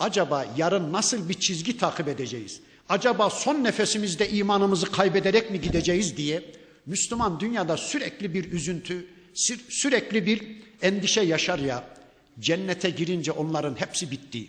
Acaba 0.00 0.46
yarın 0.56 0.92
nasıl 0.92 1.28
bir 1.28 1.34
çizgi 1.34 1.78
takip 1.78 2.08
edeceğiz? 2.08 2.60
Acaba 2.88 3.30
son 3.30 3.64
nefesimizde 3.64 4.30
imanımızı 4.30 4.86
kaybederek 4.86 5.50
mi 5.50 5.60
gideceğiz 5.60 6.16
diye 6.16 6.44
Müslüman 6.86 7.40
dünyada 7.40 7.76
sürekli 7.76 8.34
bir 8.34 8.52
üzüntü, 8.52 9.06
sürekli 9.68 10.26
bir 10.26 10.42
endişe 10.82 11.20
yaşar 11.20 11.58
ya. 11.58 11.84
Cennete 12.40 12.90
girince 12.90 13.32
onların 13.32 13.80
hepsi 13.80 14.10
bitti. 14.10 14.48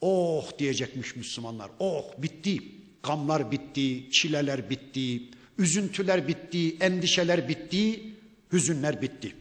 Oh 0.00 0.58
diyecekmiş 0.58 1.16
Müslümanlar. 1.16 1.70
Oh 1.78 2.04
bitti. 2.18 2.58
Gamlar 3.02 3.50
bitti, 3.50 4.10
çileler 4.10 4.70
bitti, 4.70 5.30
üzüntüler 5.58 6.28
bitti, 6.28 6.76
endişeler 6.80 7.48
bitti, 7.48 8.02
hüzünler 8.52 9.02
bitti. 9.02 9.36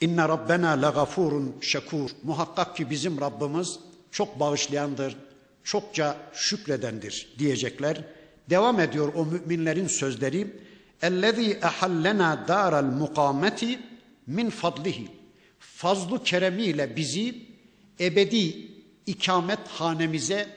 İnne 0.00 0.28
Rabbena 0.28 0.70
legafurun 0.70 1.56
şekur. 1.60 2.10
Muhakkak 2.22 2.76
ki 2.76 2.90
bizim 2.90 3.20
Rabbimiz 3.20 3.78
çok 4.10 4.40
bağışlayandır, 4.40 5.16
çokça 5.64 6.16
şükredendir 6.32 7.34
diyecekler. 7.38 8.04
Devam 8.50 8.80
ediyor 8.80 9.14
o 9.14 9.26
müminlerin 9.26 9.86
sözleri. 9.86 10.56
Ellezî 11.02 11.50
ehallena 11.50 12.44
daral 12.48 12.84
mukameti 12.84 13.78
min 14.26 14.50
fadlihi. 14.50 15.08
Fazlu 15.58 16.22
keremiyle 16.22 16.96
bizi 16.96 17.46
ebedi 18.00 18.75
ikamet 19.06 19.68
hanemize 19.68 20.48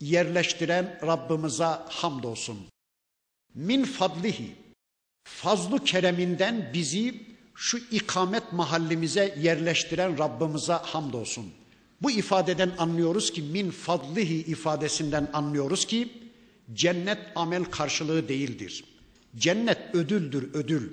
yerleştiren 0.00 0.98
Rabbimize 1.02 1.64
hamdolsun. 1.88 2.58
Min 3.54 3.84
fadlihi. 3.84 4.52
Fazlu 5.24 5.84
kereminden 5.84 6.70
bizi 6.74 7.22
şu 7.54 7.78
ikamet 7.90 8.52
mahallimize 8.52 9.34
yerleştiren 9.42 10.18
Rabbimize 10.18 10.72
hamdolsun. 10.72 11.52
Bu 12.02 12.10
ifadeden 12.10 12.72
anlıyoruz 12.78 13.32
ki 13.32 13.42
min 13.42 13.70
fadlihi 13.70 14.34
ifadesinden 14.34 15.30
anlıyoruz 15.32 15.86
ki 15.86 16.12
cennet 16.72 17.18
amel 17.34 17.64
karşılığı 17.64 18.28
değildir. 18.28 18.84
Cennet 19.36 19.94
ödüldür 19.94 20.54
ödül. 20.54 20.92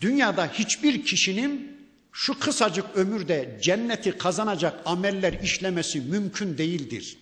Dünyada 0.00 0.46
hiçbir 0.46 1.04
kişinin 1.04 1.79
şu 2.12 2.38
kısacık 2.38 2.84
ömürde 2.94 3.58
cenneti 3.62 4.18
kazanacak 4.18 4.80
ameller 4.84 5.32
işlemesi 5.32 6.00
mümkün 6.00 6.58
değildir. 6.58 7.18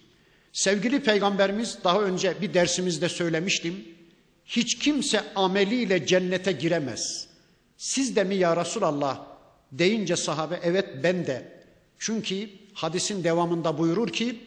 Sevgili 0.52 1.02
peygamberimiz 1.02 1.78
daha 1.84 2.02
önce 2.02 2.34
bir 2.42 2.54
dersimizde 2.54 3.08
söylemiştim. 3.08 3.84
Hiç 4.46 4.78
kimse 4.78 5.34
ameliyle 5.34 6.06
cennete 6.06 6.52
giremez. 6.52 7.26
Siz 7.76 8.16
de 8.16 8.24
mi 8.24 8.34
ya 8.34 8.56
Resulallah 8.56 9.26
deyince 9.72 10.16
sahabe 10.16 10.60
evet 10.62 10.88
ben 11.02 11.26
de. 11.26 11.58
Çünkü 11.98 12.50
hadisin 12.74 13.24
devamında 13.24 13.78
buyurur 13.78 14.08
ki 14.08 14.40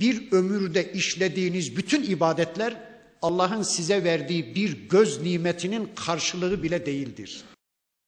bir 0.00 0.32
ömürde 0.32 0.92
işlediğiniz 0.92 1.76
bütün 1.76 2.02
ibadetler 2.02 2.76
Allah'ın 3.22 3.62
size 3.62 4.04
verdiği 4.04 4.54
bir 4.54 4.88
göz 4.88 5.22
nimetinin 5.22 5.90
karşılığı 5.96 6.62
bile 6.62 6.86
değildir. 6.86 7.44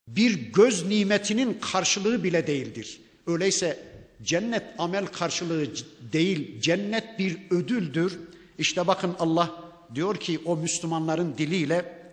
Bir 0.07 0.51
göz 0.51 0.85
nimetinin 0.85 1.59
karşılığı 1.61 2.23
bile 2.23 2.47
değildir. 2.47 3.01
Öyleyse 3.27 3.79
cennet 4.23 4.63
amel 4.77 5.05
karşılığı 5.05 5.67
değil, 6.13 6.61
cennet 6.61 7.19
bir 7.19 7.37
ödüldür. 7.51 8.19
İşte 8.57 8.87
bakın 8.87 9.15
Allah 9.19 9.63
diyor 9.95 10.15
ki 10.15 10.39
o 10.45 10.57
Müslümanların 10.57 11.37
diliyle 11.37 12.03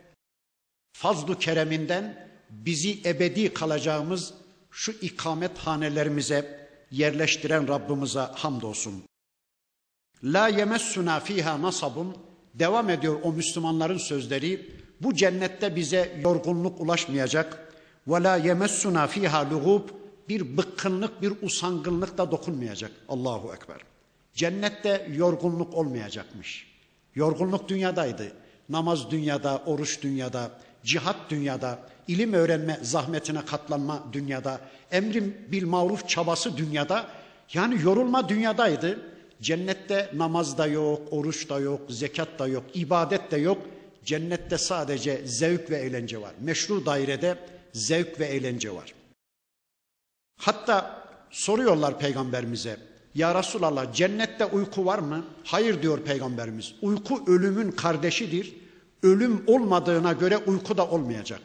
fazlu 0.92 1.38
kereminden 1.38 2.30
bizi 2.50 3.00
ebedi 3.04 3.54
kalacağımız 3.54 4.34
şu 4.70 4.92
ikamet 4.92 5.58
hanelerimize 5.58 6.68
yerleştiren 6.90 7.68
Rabbimize 7.68 8.20
hamdolsun. 8.20 9.02
La 10.24 10.48
yemessuna 10.48 11.20
fiha 11.20 11.62
nasabun 11.62 12.16
devam 12.54 12.90
ediyor 12.90 13.20
o 13.22 13.32
Müslümanların 13.32 13.98
sözleri. 13.98 14.70
Bu 15.00 15.14
cennette 15.14 15.76
bize 15.76 16.20
yorgunluk 16.24 16.80
ulaşmayacak. 16.80 17.69
Ve 18.10 18.22
la 18.22 18.36
yemessuna 18.36 19.06
fiha 19.06 19.50
lugub 19.50 19.88
bir 20.28 20.56
bıkkınlık, 20.56 21.22
bir 21.22 21.32
usangınlık 21.42 22.18
da 22.18 22.30
dokunmayacak. 22.30 22.90
Allahu 23.08 23.54
Ekber. 23.54 23.76
Cennette 24.34 25.08
yorgunluk 25.16 25.74
olmayacakmış. 25.74 26.66
Yorgunluk 27.14 27.68
dünyadaydı. 27.68 28.32
Namaz 28.68 29.10
dünyada, 29.10 29.62
oruç 29.66 30.02
dünyada, 30.02 30.50
cihat 30.84 31.16
dünyada, 31.30 31.78
ilim 32.08 32.32
öğrenme 32.32 32.78
zahmetine 32.82 33.44
katlanma 33.44 34.04
dünyada, 34.12 34.60
emrim 34.92 35.36
bil 35.52 35.66
maruf 35.66 36.08
çabası 36.08 36.56
dünyada, 36.56 37.06
yani 37.54 37.82
yorulma 37.82 38.28
dünyadaydı. 38.28 38.98
Cennette 39.42 40.10
namaz 40.14 40.58
da 40.58 40.66
yok, 40.66 41.00
oruç 41.10 41.48
da 41.48 41.58
yok, 41.58 41.80
zekat 41.88 42.38
da 42.38 42.48
yok, 42.48 42.64
ibadet 42.74 43.30
de 43.30 43.36
yok. 43.36 43.58
Cennette 44.04 44.58
sadece 44.58 45.26
zevk 45.26 45.70
ve 45.70 45.76
eğlence 45.76 46.20
var. 46.20 46.32
Meşru 46.40 46.86
dairede 46.86 47.38
zevk 47.72 48.20
ve 48.20 48.26
eğlence 48.26 48.74
var. 48.74 48.94
Hatta 50.36 51.04
soruyorlar 51.30 51.98
peygamberimize, 51.98 52.76
ya 53.14 53.34
Resulallah 53.34 53.92
cennette 53.92 54.44
uyku 54.44 54.86
var 54.86 54.98
mı? 54.98 55.24
Hayır 55.44 55.82
diyor 55.82 56.00
peygamberimiz. 56.00 56.74
Uyku 56.82 57.24
ölümün 57.26 57.70
kardeşidir. 57.70 58.54
Ölüm 59.02 59.44
olmadığına 59.46 60.12
göre 60.12 60.38
uyku 60.38 60.76
da 60.76 60.88
olmayacak. 60.88 61.40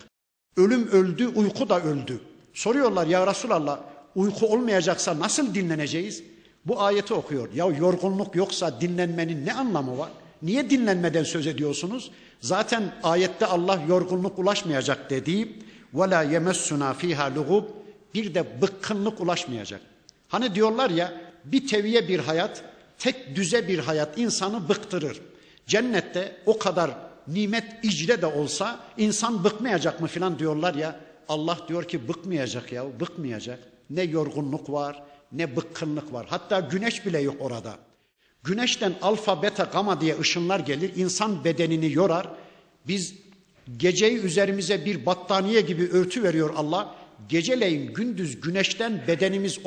Ölüm 0.57 0.87
öldü, 0.87 1.27
uyku 1.27 1.69
da 1.69 1.81
öldü. 1.81 2.19
Soruyorlar 2.53 3.07
ya 3.07 3.27
Resulallah 3.27 3.79
uyku 4.15 4.47
olmayacaksa 4.47 5.19
nasıl 5.19 5.53
dinleneceğiz? 5.53 6.23
Bu 6.65 6.81
ayeti 6.81 7.13
okuyor. 7.13 7.53
Ya 7.53 7.65
yorgunluk 7.65 8.35
yoksa 8.35 8.81
dinlenmenin 8.81 9.45
ne 9.45 9.53
anlamı 9.53 9.97
var? 9.97 10.09
Niye 10.41 10.69
dinlenmeden 10.69 11.23
söz 11.23 11.47
ediyorsunuz? 11.47 12.11
Zaten 12.41 12.93
ayette 13.03 13.45
Allah 13.45 13.81
yorgunluk 13.87 14.39
ulaşmayacak 14.39 15.09
dediği 15.09 15.59
ve 15.95 16.09
la 16.09 16.23
yemessuna 16.23 16.93
fiha 16.93 17.35
lugub 17.35 17.63
bir 18.13 18.35
de 18.35 18.61
bıkkınlık 18.61 19.21
ulaşmayacak. 19.21 19.81
Hani 20.27 20.55
diyorlar 20.55 20.89
ya 20.89 21.13
bir 21.45 21.67
teviye 21.67 22.07
bir 22.07 22.19
hayat, 22.19 22.63
tek 22.97 23.35
düze 23.35 23.67
bir 23.67 23.79
hayat 23.79 24.17
insanı 24.17 24.69
bıktırır. 24.69 25.21
Cennette 25.67 26.35
o 26.45 26.57
kadar 26.57 26.91
nimet 27.27 27.63
icre 27.83 28.21
de 28.21 28.25
olsa 28.25 28.79
insan 28.97 29.43
bıkmayacak 29.43 30.01
mı 30.01 30.07
filan 30.07 30.39
diyorlar 30.39 30.75
ya. 30.75 30.99
Allah 31.29 31.57
diyor 31.67 31.83
ki 31.83 32.07
bıkmayacak 32.07 32.71
ya, 32.71 32.99
bıkmayacak. 32.99 33.59
Ne 33.89 34.01
yorgunluk 34.01 34.69
var, 34.69 35.03
ne 35.31 35.55
bıkkınlık 35.55 36.13
var. 36.13 36.25
Hatta 36.29 36.59
güneş 36.59 37.05
bile 37.05 37.19
yok 37.19 37.35
orada. 37.39 37.75
Güneşten 38.43 38.93
alfa, 39.01 39.41
beta, 39.41 39.63
gama 39.63 40.01
diye 40.01 40.19
ışınlar 40.19 40.59
gelir. 40.59 40.91
insan 40.95 41.43
bedenini 41.43 41.91
yorar. 41.91 42.27
Biz 42.87 43.13
geceyi 43.77 44.17
üzerimize 44.17 44.85
bir 44.85 45.05
battaniye 45.05 45.61
gibi 45.61 45.89
örtü 45.89 46.23
veriyor 46.23 46.53
Allah. 46.55 46.95
Geceleyin 47.29 47.93
gündüz 47.93 48.41
güneşten 48.41 49.01
bedenimiz, 49.07 49.59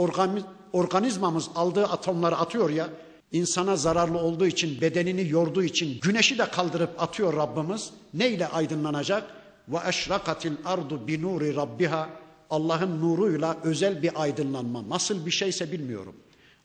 organizmamız 0.73 1.49
aldığı 1.55 1.85
atomları 1.85 2.37
atıyor 2.37 2.71
ya. 2.71 2.89
İnsana 3.33 3.77
zararlı 3.77 4.19
olduğu 4.19 4.47
için, 4.47 4.81
bedenini 4.81 5.29
yorduğu 5.29 5.63
için 5.63 6.01
güneşi 6.01 6.39
de 6.39 6.45
kaldırıp 6.45 7.03
atıyor 7.03 7.37
Rabbimiz. 7.37 7.91
Neyle 8.15 8.47
aydınlanacak? 8.47 9.25
Ve 9.69 9.77
eşrakatil 9.89 10.53
ardu 10.65 11.09
bi 11.09 11.23
nuri 11.23 11.57
rabbiha. 11.57 12.09
Allah'ın 12.51 13.01
nuruyla 13.01 13.57
özel 13.65 14.03
bir 14.03 14.23
aydınlanma. 14.23 14.89
Nasıl 14.89 15.27
bir 15.27 15.31
şeyse 15.31 15.73
bilmiyorum. 15.73 16.15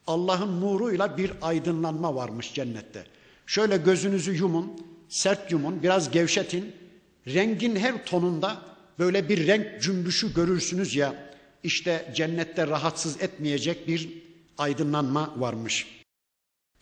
Allah'ın 0.08 0.62
nuruyla 0.62 1.18
bir 1.18 1.32
aydınlanma 1.42 2.16
varmış 2.16 2.54
cennette. 2.54 3.04
Şöyle 3.46 3.78
gözünüzü 3.78 4.34
yumun, 4.36 4.74
sert 5.10 5.52
yumun, 5.52 5.84
biraz 5.84 6.12
gevşetin. 6.12 6.83
Rengin 7.28 7.76
her 7.76 8.06
tonunda 8.06 8.62
böyle 9.00 9.30
bir 9.30 9.48
renk 9.48 9.82
cümbüşü 9.82 10.34
görürsünüz 10.34 10.96
ya. 10.96 11.34
İşte 11.64 12.14
cennette 12.16 12.68
rahatsız 12.68 13.22
etmeyecek 13.22 13.88
bir 13.88 14.10
aydınlanma 14.58 15.34
varmış. 15.38 15.88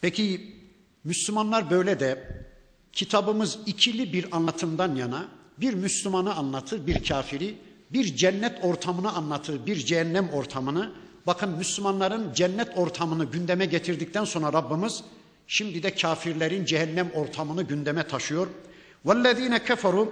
Peki 0.01 0.55
Müslümanlar 1.03 1.69
böyle 1.69 1.99
de 1.99 2.43
kitabımız 2.93 3.59
ikili 3.65 4.13
bir 4.13 4.35
anlatımdan 4.35 4.95
yana 4.95 5.27
bir 5.57 5.73
Müslümanı 5.73 6.35
anlatır, 6.35 6.87
bir 6.87 7.03
kafiri, 7.03 7.55
bir 7.93 8.15
cennet 8.15 8.65
ortamını 8.65 9.11
anlatır, 9.11 9.65
bir 9.65 9.75
cehennem 9.75 10.29
ortamını. 10.29 10.91
Bakın 11.27 11.49
Müslümanların 11.49 12.33
cennet 12.33 12.77
ortamını 12.77 13.25
gündeme 13.25 13.65
getirdikten 13.65 14.23
sonra 14.23 14.53
Rabbimiz 14.53 15.03
şimdi 15.47 15.83
de 15.83 15.95
kafirlerin 15.95 16.65
cehennem 16.65 17.11
ortamını 17.11 17.63
gündeme 17.63 18.07
taşıyor. 18.07 18.47
وَالَّذ۪ينَ 19.06 19.58
كَفَرُوا 19.58 20.08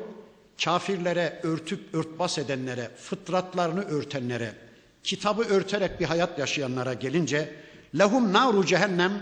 Kafirlere 0.65 1.41
örtüp 1.43 1.95
örtbas 1.95 2.39
edenlere, 2.39 2.91
fıtratlarını 2.97 3.83
örtenlere, 3.83 4.55
kitabı 5.03 5.43
örterek 5.43 6.01
bir 6.01 6.05
hayat 6.05 6.39
yaşayanlara 6.39 6.95
gelince 6.95 7.55
lehum 7.99 8.33
naru 8.33 8.67
cehennem 8.67 9.13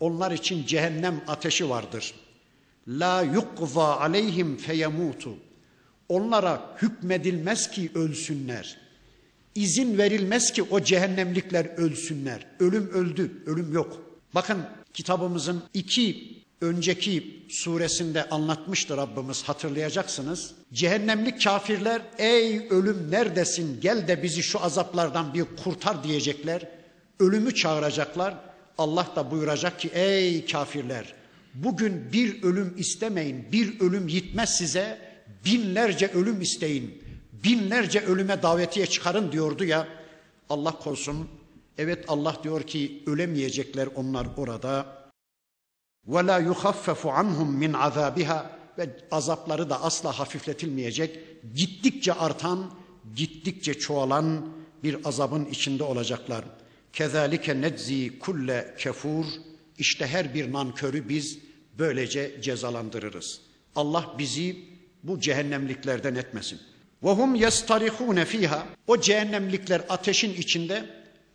onlar 0.00 0.30
için 0.30 0.66
cehennem 0.66 1.20
ateşi 1.28 1.70
vardır. 1.70 2.14
La 2.88 3.22
yukza 3.22 3.96
aleyhim 3.96 4.56
feyemutu. 4.56 5.34
Onlara 6.08 6.76
hükmedilmez 6.82 7.70
ki 7.70 7.90
ölsünler. 7.94 8.78
İzin 9.54 9.98
verilmez 9.98 10.52
ki 10.52 10.62
o 10.62 10.80
cehennemlikler 10.80 11.64
ölsünler. 11.64 12.46
Ölüm 12.60 12.88
öldü, 12.88 13.42
ölüm 13.46 13.72
yok. 13.72 14.02
Bakın 14.34 14.58
kitabımızın 14.94 15.62
iki 15.74 16.35
önceki 16.61 17.45
suresinde 17.49 18.29
anlatmıştı 18.29 18.97
Rabbimiz 18.97 19.43
hatırlayacaksınız. 19.43 20.51
Cehennemlik 20.73 21.43
kafirler 21.43 22.01
ey 22.17 22.67
ölüm 22.69 23.11
neredesin 23.11 23.81
gel 23.81 24.07
de 24.07 24.23
bizi 24.23 24.43
şu 24.43 24.63
azaplardan 24.63 25.33
bir 25.33 25.45
kurtar 25.63 26.03
diyecekler. 26.03 26.69
Ölümü 27.19 27.55
çağıracaklar. 27.55 28.35
Allah 28.77 29.07
da 29.15 29.31
buyuracak 29.31 29.79
ki 29.79 29.89
ey 29.93 30.45
kafirler 30.45 31.13
bugün 31.53 32.11
bir 32.13 32.43
ölüm 32.43 32.73
istemeyin 32.77 33.45
bir 33.51 33.79
ölüm 33.79 34.07
yitmez 34.07 34.57
size 34.57 34.99
binlerce 35.45 36.07
ölüm 36.07 36.41
isteyin 36.41 37.03
binlerce 37.43 37.99
ölüme 37.99 38.41
davetiye 38.41 38.85
çıkarın 38.85 39.31
diyordu 39.31 39.63
ya 39.63 39.87
Allah 40.49 40.71
korusun 40.71 41.27
evet 41.77 42.05
Allah 42.07 42.37
diyor 42.43 42.63
ki 42.63 43.03
ölemeyecekler 43.07 43.87
onlar 43.95 44.27
orada 44.37 44.96
ve 46.07 46.27
la 46.27 46.39
yukhaffafu 46.39 47.11
anhum 47.11 47.53
min 47.53 47.73
azabiha 47.73 48.51
ve 48.77 48.89
azapları 49.11 49.69
da 49.69 49.81
asla 49.81 50.19
hafifletilmeyecek. 50.19 51.19
Gittikçe 51.55 52.13
artan, 52.13 52.71
gittikçe 53.15 53.73
çoğalan 53.73 54.45
bir 54.83 54.97
azabın 55.05 55.45
içinde 55.45 55.83
olacaklar. 55.83 56.45
Kezalike 56.93 57.61
nedzi 57.61 58.19
kulle 58.19 58.75
kefur. 58.77 59.25
İşte 59.77 60.07
her 60.07 60.33
bir 60.33 60.53
nankörü 60.53 61.09
biz 61.09 61.39
böylece 61.79 62.41
cezalandırırız. 62.41 63.41
Allah 63.75 64.15
bizi 64.17 64.57
bu 65.03 65.19
cehennemliklerden 65.19 66.15
etmesin. 66.15 66.59
Ve 67.03 67.11
hum 67.11 67.35
yestarihune 67.35 68.25
fiha. 68.25 68.67
O 68.87 69.01
cehennemlikler 69.01 69.81
ateşin 69.89 70.33
içinde 70.33 70.85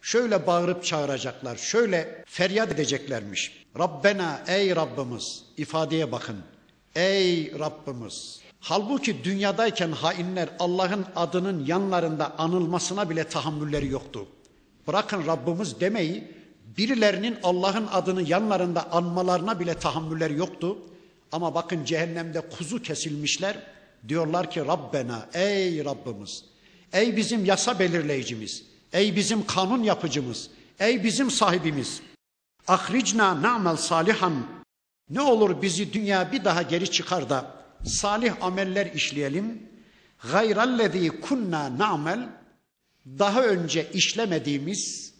şöyle 0.02 0.46
bağırıp 0.46 0.84
çağıracaklar, 0.84 1.56
şöyle 1.56 2.24
feryat 2.26 2.72
edeceklermiş. 2.72 3.66
Rabbena 3.78 4.40
ey 4.48 4.76
Rabbimiz 4.76 5.44
ifadeye 5.56 6.12
bakın. 6.12 6.36
Ey 6.94 7.52
Rabbimiz. 7.58 8.40
Halbuki 8.60 9.24
dünyadayken 9.24 9.92
hainler 9.92 10.48
Allah'ın 10.58 11.06
adının 11.16 11.66
yanlarında 11.66 12.38
anılmasına 12.38 13.10
bile 13.10 13.24
tahammülleri 13.24 13.88
yoktu. 13.88 14.26
Bırakın 14.86 15.26
Rabbimiz 15.26 15.80
demeyi 15.80 16.34
birilerinin 16.78 17.36
Allah'ın 17.42 17.86
adını 17.92 18.22
yanlarında 18.22 18.92
anmalarına 18.92 19.60
bile 19.60 19.74
tahammülleri 19.74 20.38
yoktu. 20.38 20.78
Ama 21.32 21.54
bakın 21.54 21.84
cehennemde 21.84 22.40
kuzu 22.40 22.82
kesilmişler. 22.82 23.56
Diyorlar 24.08 24.50
ki 24.50 24.60
Rabbena 24.60 25.28
ey 25.34 25.84
Rabbimiz. 25.84 26.44
Ey 26.92 27.16
bizim 27.16 27.44
yasa 27.44 27.78
belirleyicimiz. 27.78 28.71
Ey 28.92 29.16
bizim 29.16 29.46
kanun 29.46 29.82
yapıcımız. 29.82 30.50
Ey 30.78 31.04
bizim 31.04 31.30
sahibimiz. 31.30 32.00
Ahricna 32.68 33.42
na'mel 33.42 33.76
salihan. 33.76 34.46
Ne 35.10 35.20
olur 35.20 35.62
bizi 35.62 35.92
dünya 35.92 36.32
bir 36.32 36.44
daha 36.44 36.62
geri 36.62 36.90
çıkar 36.90 37.30
da 37.30 37.54
salih 37.84 38.42
ameller 38.42 38.86
işleyelim. 38.86 39.62
Gayrallezî 40.32 41.08
kunna 41.08 41.78
na'mel. 41.78 42.28
Daha 43.06 43.42
önce 43.42 43.90
işlemediğimiz, 43.92 45.14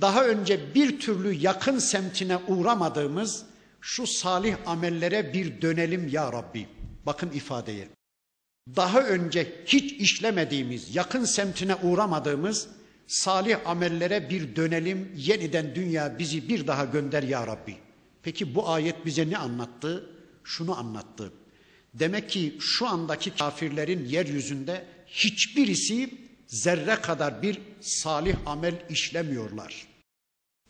daha 0.00 0.24
önce 0.24 0.74
bir 0.74 1.00
türlü 1.00 1.32
yakın 1.32 1.78
semtine 1.78 2.36
uğramadığımız 2.36 3.44
şu 3.80 4.06
salih 4.06 4.56
amellere 4.66 5.32
bir 5.32 5.62
dönelim 5.62 6.08
ya 6.08 6.32
Rabbi. 6.32 6.68
Bakın 7.06 7.30
ifadeye. 7.30 7.88
Daha 8.76 9.00
önce 9.00 9.62
hiç 9.66 9.92
işlemediğimiz, 9.92 10.96
yakın 10.96 11.24
semtine 11.24 11.74
uğramadığımız 11.74 12.68
salih 13.10 13.56
amellere 13.66 14.30
bir 14.30 14.56
dönelim. 14.56 15.12
Yeniden 15.16 15.74
dünya 15.74 16.18
bizi 16.18 16.48
bir 16.48 16.66
daha 16.66 16.84
gönder 16.84 17.22
ya 17.22 17.46
Rabbi. 17.46 17.76
Peki 18.22 18.54
bu 18.54 18.68
ayet 18.68 19.06
bize 19.06 19.30
ne 19.30 19.38
anlattı? 19.38 20.10
Şunu 20.44 20.78
anlattı. 20.78 21.32
Demek 21.94 22.30
ki 22.30 22.56
şu 22.60 22.86
andaki 22.86 23.30
kafirlerin 23.30 24.04
yeryüzünde 24.04 24.84
hiçbirisi 25.06 26.10
zerre 26.46 26.94
kadar 26.94 27.42
bir 27.42 27.58
salih 27.80 28.36
amel 28.46 28.74
işlemiyorlar. 28.90 29.86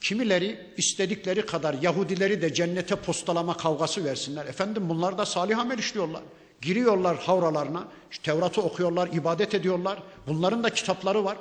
Kimileri 0.01 0.72
istedikleri 0.76 1.47
kadar 1.47 1.74
Yahudileri 1.82 2.43
de 2.43 2.55
cennete 2.55 2.97
postalama 2.97 3.57
kavgası 3.57 4.05
versinler. 4.05 4.47
Efendim 4.47 4.88
bunlar 4.88 5.18
da 5.18 5.26
salih 5.26 5.59
amel 5.59 5.78
işliyorlar. 5.78 6.22
Giriyorlar 6.62 7.18
havralarına, 7.18 7.88
Tevrat'ı 8.22 8.62
okuyorlar, 8.62 9.09
ibadet 9.12 9.55
ediyorlar. 9.55 10.03
Bunların 10.26 10.64
da 10.64 10.70
kitapları 10.70 11.24
var. 11.24 11.36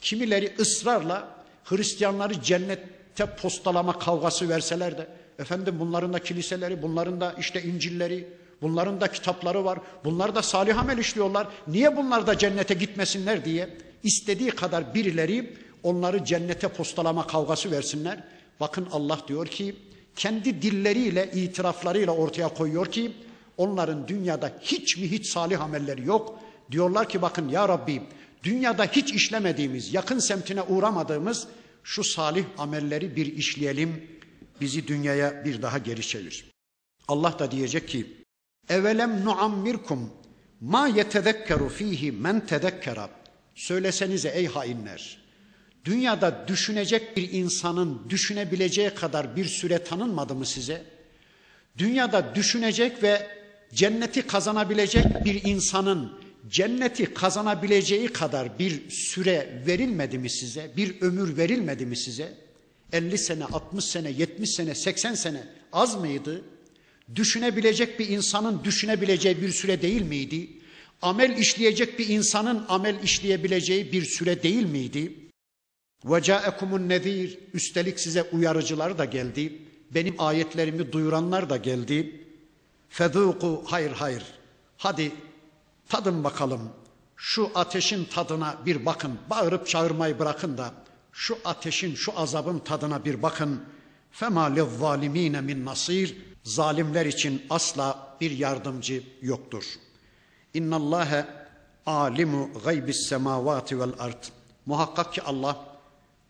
Kimileri 0.00 0.54
ısrarla 0.58 1.36
Hristiyanları 1.64 2.42
cennette 2.42 3.26
postalama 3.42 3.98
kavgası 3.98 4.48
verseler 4.48 4.98
de 4.98 5.06
efendim 5.38 5.76
bunların 5.78 6.12
da 6.12 6.18
kiliseleri, 6.18 6.82
bunların 6.82 7.20
da 7.20 7.34
işte 7.38 7.62
İncilleri, 7.62 8.28
bunların 8.62 9.00
da 9.00 9.12
kitapları 9.12 9.64
var. 9.64 9.78
Bunlar 10.04 10.34
da 10.34 10.42
salih 10.42 10.78
amel 10.78 10.98
işliyorlar. 10.98 11.46
Niye 11.68 11.96
bunlar 11.96 12.26
da 12.26 12.38
cennete 12.38 12.74
gitmesinler 12.74 13.44
diye 13.44 13.68
istediği 14.02 14.50
kadar 14.50 14.94
birileri 14.94 15.54
onları 15.82 16.24
cennete 16.24 16.68
postalama 16.68 17.26
kavgası 17.26 17.70
versinler. 17.70 18.24
Bakın 18.60 18.88
Allah 18.92 19.18
diyor 19.28 19.46
ki 19.46 19.76
kendi 20.16 20.62
dilleriyle, 20.62 21.30
itiraflarıyla 21.34 22.12
ortaya 22.12 22.48
koyuyor 22.48 22.86
ki 22.86 23.12
onların 23.56 24.08
dünyada 24.08 24.52
hiç 24.60 24.96
mi 24.96 25.10
hiç 25.10 25.26
salih 25.26 25.60
amelleri 25.60 26.06
yok. 26.06 26.38
Diyorlar 26.70 27.08
ki 27.08 27.22
bakın 27.22 27.48
ya 27.48 27.68
Rabbi 27.68 28.02
dünyada 28.46 28.84
hiç 28.84 29.12
işlemediğimiz, 29.12 29.94
yakın 29.94 30.18
semtine 30.18 30.62
uğramadığımız 30.62 31.46
şu 31.84 32.04
salih 32.04 32.44
amelleri 32.58 33.16
bir 33.16 33.26
işleyelim. 33.26 34.06
Bizi 34.60 34.88
dünyaya 34.88 35.44
bir 35.44 35.62
daha 35.62 35.78
geri 35.78 36.02
çevir. 36.02 36.44
Allah 37.08 37.38
da 37.38 37.50
diyecek 37.50 37.88
ki 37.88 38.06
Evelem 38.68 39.24
nuammirkum 39.24 40.12
ma 40.60 40.88
yetezekkeru 40.88 41.68
fihi 41.68 42.12
men 42.12 42.46
tezekkera. 42.46 43.10
Söylesenize 43.54 44.28
ey 44.28 44.46
hainler. 44.46 45.18
Dünyada 45.84 46.48
düşünecek 46.48 47.16
bir 47.16 47.32
insanın 47.32 48.10
düşünebileceği 48.10 48.90
kadar 48.90 49.36
bir 49.36 49.44
süre 49.44 49.84
tanınmadı 49.84 50.34
mı 50.34 50.46
size? 50.46 50.84
Dünyada 51.78 52.34
düşünecek 52.34 53.02
ve 53.02 53.28
cenneti 53.74 54.26
kazanabilecek 54.26 55.24
bir 55.24 55.44
insanın 55.44 56.25
cenneti 56.49 57.13
kazanabileceği 57.13 58.07
kadar 58.07 58.59
bir 58.59 58.89
süre 58.89 59.63
verilmedi 59.67 60.17
mi 60.17 60.29
size? 60.29 60.71
Bir 60.77 61.01
ömür 61.01 61.37
verilmedi 61.37 61.85
mi 61.85 61.97
size? 61.97 62.33
50 62.93 63.17
sene, 63.17 63.45
60 63.45 63.85
sene, 63.85 64.11
70 64.11 64.49
sene, 64.49 64.75
80 64.75 65.13
sene 65.13 65.43
az 65.73 65.95
mıydı? 65.95 66.41
Düşünebilecek 67.15 67.99
bir 67.99 68.09
insanın 68.09 68.63
düşünebileceği 68.63 69.41
bir 69.41 69.49
süre 69.49 69.81
değil 69.81 70.01
miydi? 70.01 70.49
Amel 71.01 71.37
işleyecek 71.37 71.99
bir 71.99 72.07
insanın 72.07 72.65
amel 72.69 73.03
işleyebileceği 73.03 73.91
bir 73.91 74.05
süre 74.05 74.43
değil 74.43 74.65
miydi? 74.65 75.13
وَجَاءَكُمُ 76.05 76.89
nezir 76.89 77.39
Üstelik 77.53 77.99
size 77.99 78.23
uyarıcılar 78.23 78.97
da 78.97 79.05
geldi. 79.05 79.53
Benim 79.91 80.15
ayetlerimi 80.17 80.91
duyuranlar 80.91 81.49
da 81.49 81.57
geldi. 81.57 82.25
Feduku 82.89 83.63
hayır 83.65 83.91
hayır. 83.91 84.23
Hadi 84.77 85.11
tadın 85.88 86.24
bakalım. 86.24 86.60
Şu 87.16 87.50
ateşin 87.54 88.04
tadına 88.04 88.56
bir 88.66 88.86
bakın. 88.86 89.18
Bağırıp 89.30 89.66
çağırmayı 89.66 90.18
bırakın 90.18 90.58
da 90.58 90.72
şu 91.12 91.38
ateşin, 91.44 91.94
şu 91.94 92.18
azabın 92.20 92.58
tadına 92.58 93.04
bir 93.04 93.22
bakın. 93.22 93.60
Fema 94.10 94.44
lezzalimine 94.44 95.40
min 95.40 95.64
nasir. 95.64 96.16
Zalimler 96.42 97.06
için 97.06 97.42
asla 97.50 98.16
bir 98.20 98.30
yardımcı 98.30 99.02
yoktur. 99.22 99.64
İnnallâhe 100.54 101.26
alimu 101.86 102.50
gaybis 102.64 103.06
semavati 103.08 103.80
vel 103.80 103.92
ard. 103.98 104.24
Muhakkak 104.66 105.12
ki 105.12 105.22
Allah 105.22 105.66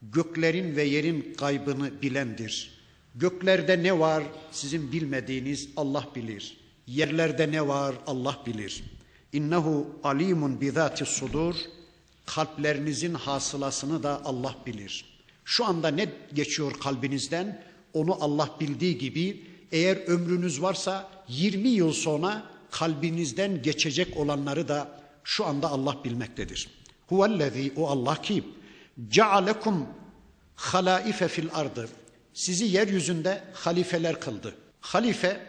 göklerin 0.02 0.76
ve 0.76 0.82
yerin 0.82 1.34
gaybını 1.38 2.02
bilendir. 2.02 2.82
Göklerde 3.14 3.82
ne 3.82 3.98
var 3.98 4.22
sizin 4.50 4.92
bilmediğiniz 4.92 5.68
Allah 5.76 6.07
bilir. 6.14 6.61
Yerlerde 6.86 7.52
ne 7.52 7.68
var 7.68 7.94
Allah 8.07 8.38
bilir. 8.46 8.84
İnnehu 9.37 9.87
alimun 10.05 10.61
bizati 10.61 11.05
sudur. 11.05 11.55
Kalplerinizin 12.26 13.14
hasılasını 13.14 14.03
da 14.03 14.20
Allah 14.24 14.55
bilir. 14.66 15.05
Şu 15.45 15.64
anda 15.64 15.89
ne 15.89 16.09
geçiyor 16.34 16.72
kalbinizden 16.80 17.62
onu 17.93 18.24
Allah 18.24 18.51
bildiği 18.61 18.99
gibi 18.99 19.47
eğer 19.72 19.97
ömrünüz 19.97 20.62
varsa 20.62 21.09
20 21.28 21.68
yıl 21.68 21.93
sonra 21.93 22.43
kalbinizden 22.70 23.62
geçecek 23.62 24.16
olanları 24.16 24.68
da 24.68 25.01
şu 25.24 25.47
anda 25.47 25.70
Allah 25.70 25.97
bilmektedir. 26.05 26.68
Huvellezî 27.07 27.72
o 27.76 27.89
Allah 27.89 28.22
ki 28.22 28.45
cealekum 29.09 29.87
halaife 30.55 31.28
fil 31.28 31.49
ardı. 31.53 31.89
Sizi 32.34 32.64
yeryüzünde 32.64 33.43
halifeler 33.53 34.20
kıldı. 34.20 34.55
Halife 34.80 35.41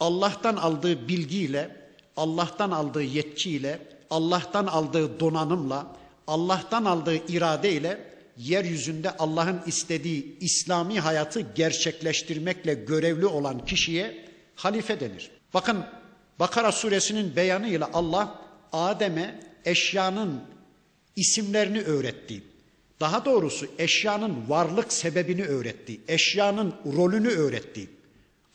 Allah'tan 0.00 0.56
aldığı 0.56 1.08
bilgiyle, 1.08 1.83
Allah'tan 2.16 2.70
aldığı 2.70 3.02
yetkiyle, 3.02 3.78
Allah'tan 4.10 4.66
aldığı 4.66 5.20
donanımla, 5.20 5.86
Allah'tan 6.26 6.84
aldığı 6.84 7.32
iradeyle 7.32 8.14
yeryüzünde 8.36 9.16
Allah'ın 9.16 9.60
istediği 9.66 10.38
İslami 10.40 11.00
hayatı 11.00 11.40
gerçekleştirmekle 11.40 12.74
görevli 12.74 13.26
olan 13.26 13.64
kişiye 13.64 14.28
halife 14.54 15.00
denir. 15.00 15.30
Bakın 15.54 15.84
Bakara 16.38 16.72
suresinin 16.72 17.36
beyanıyla 17.36 17.90
Allah 17.92 18.40
Adem'e 18.72 19.40
eşyanın 19.64 20.40
isimlerini 21.16 21.80
öğretti. 21.80 22.42
Daha 23.00 23.24
doğrusu 23.24 23.66
eşyanın 23.78 24.48
varlık 24.48 24.92
sebebini 24.92 25.44
öğretti. 25.44 26.00
Eşyanın 26.08 26.74
rolünü 26.96 27.28
öğretti. 27.28 27.90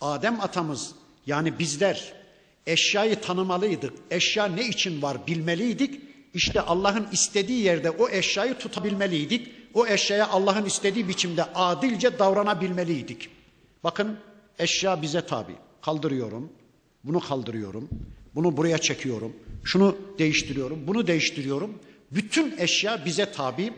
Adem 0.01 0.41
atamız 0.41 0.91
yani 1.26 1.60
bizler 1.60 2.14
eşyayı 2.68 3.22
tanımalıydık. 3.22 3.93
Eşya 4.12 4.45
ne 4.45 4.68
için 4.68 5.01
var 5.01 5.28
bilmeliydik. 5.28 6.01
İşte 6.34 6.62
Allah'ın 6.62 7.07
istediği 7.12 7.64
yerde 7.64 7.89
o 7.89 8.10
eşyayı 8.10 8.53
tutabilmeliydik. 8.53 9.47
O 9.74 9.88
eşyaya 9.88 10.28
Allah'ın 10.30 10.66
istediği 10.66 11.07
biçimde 11.07 11.43
adilce 11.43 12.20
davranabilmeliydik. 12.20 13.30
Bakın 13.84 14.18
eşya 14.60 15.01
bize 15.01 15.26
tabi. 15.26 15.51
Kaldırıyorum, 15.82 16.49
bunu 17.03 17.20
kaldırıyorum, 17.20 17.89
bunu 18.36 18.57
buraya 18.57 18.78
çekiyorum, 18.78 19.34
şunu 19.64 19.97
değiştiriyorum, 20.20 20.88
bunu 20.88 21.07
değiştiriyorum. 21.07 21.80
Bütün 22.12 22.57
eşya 22.57 23.05
bize 23.05 23.32
tabi. 23.32 23.74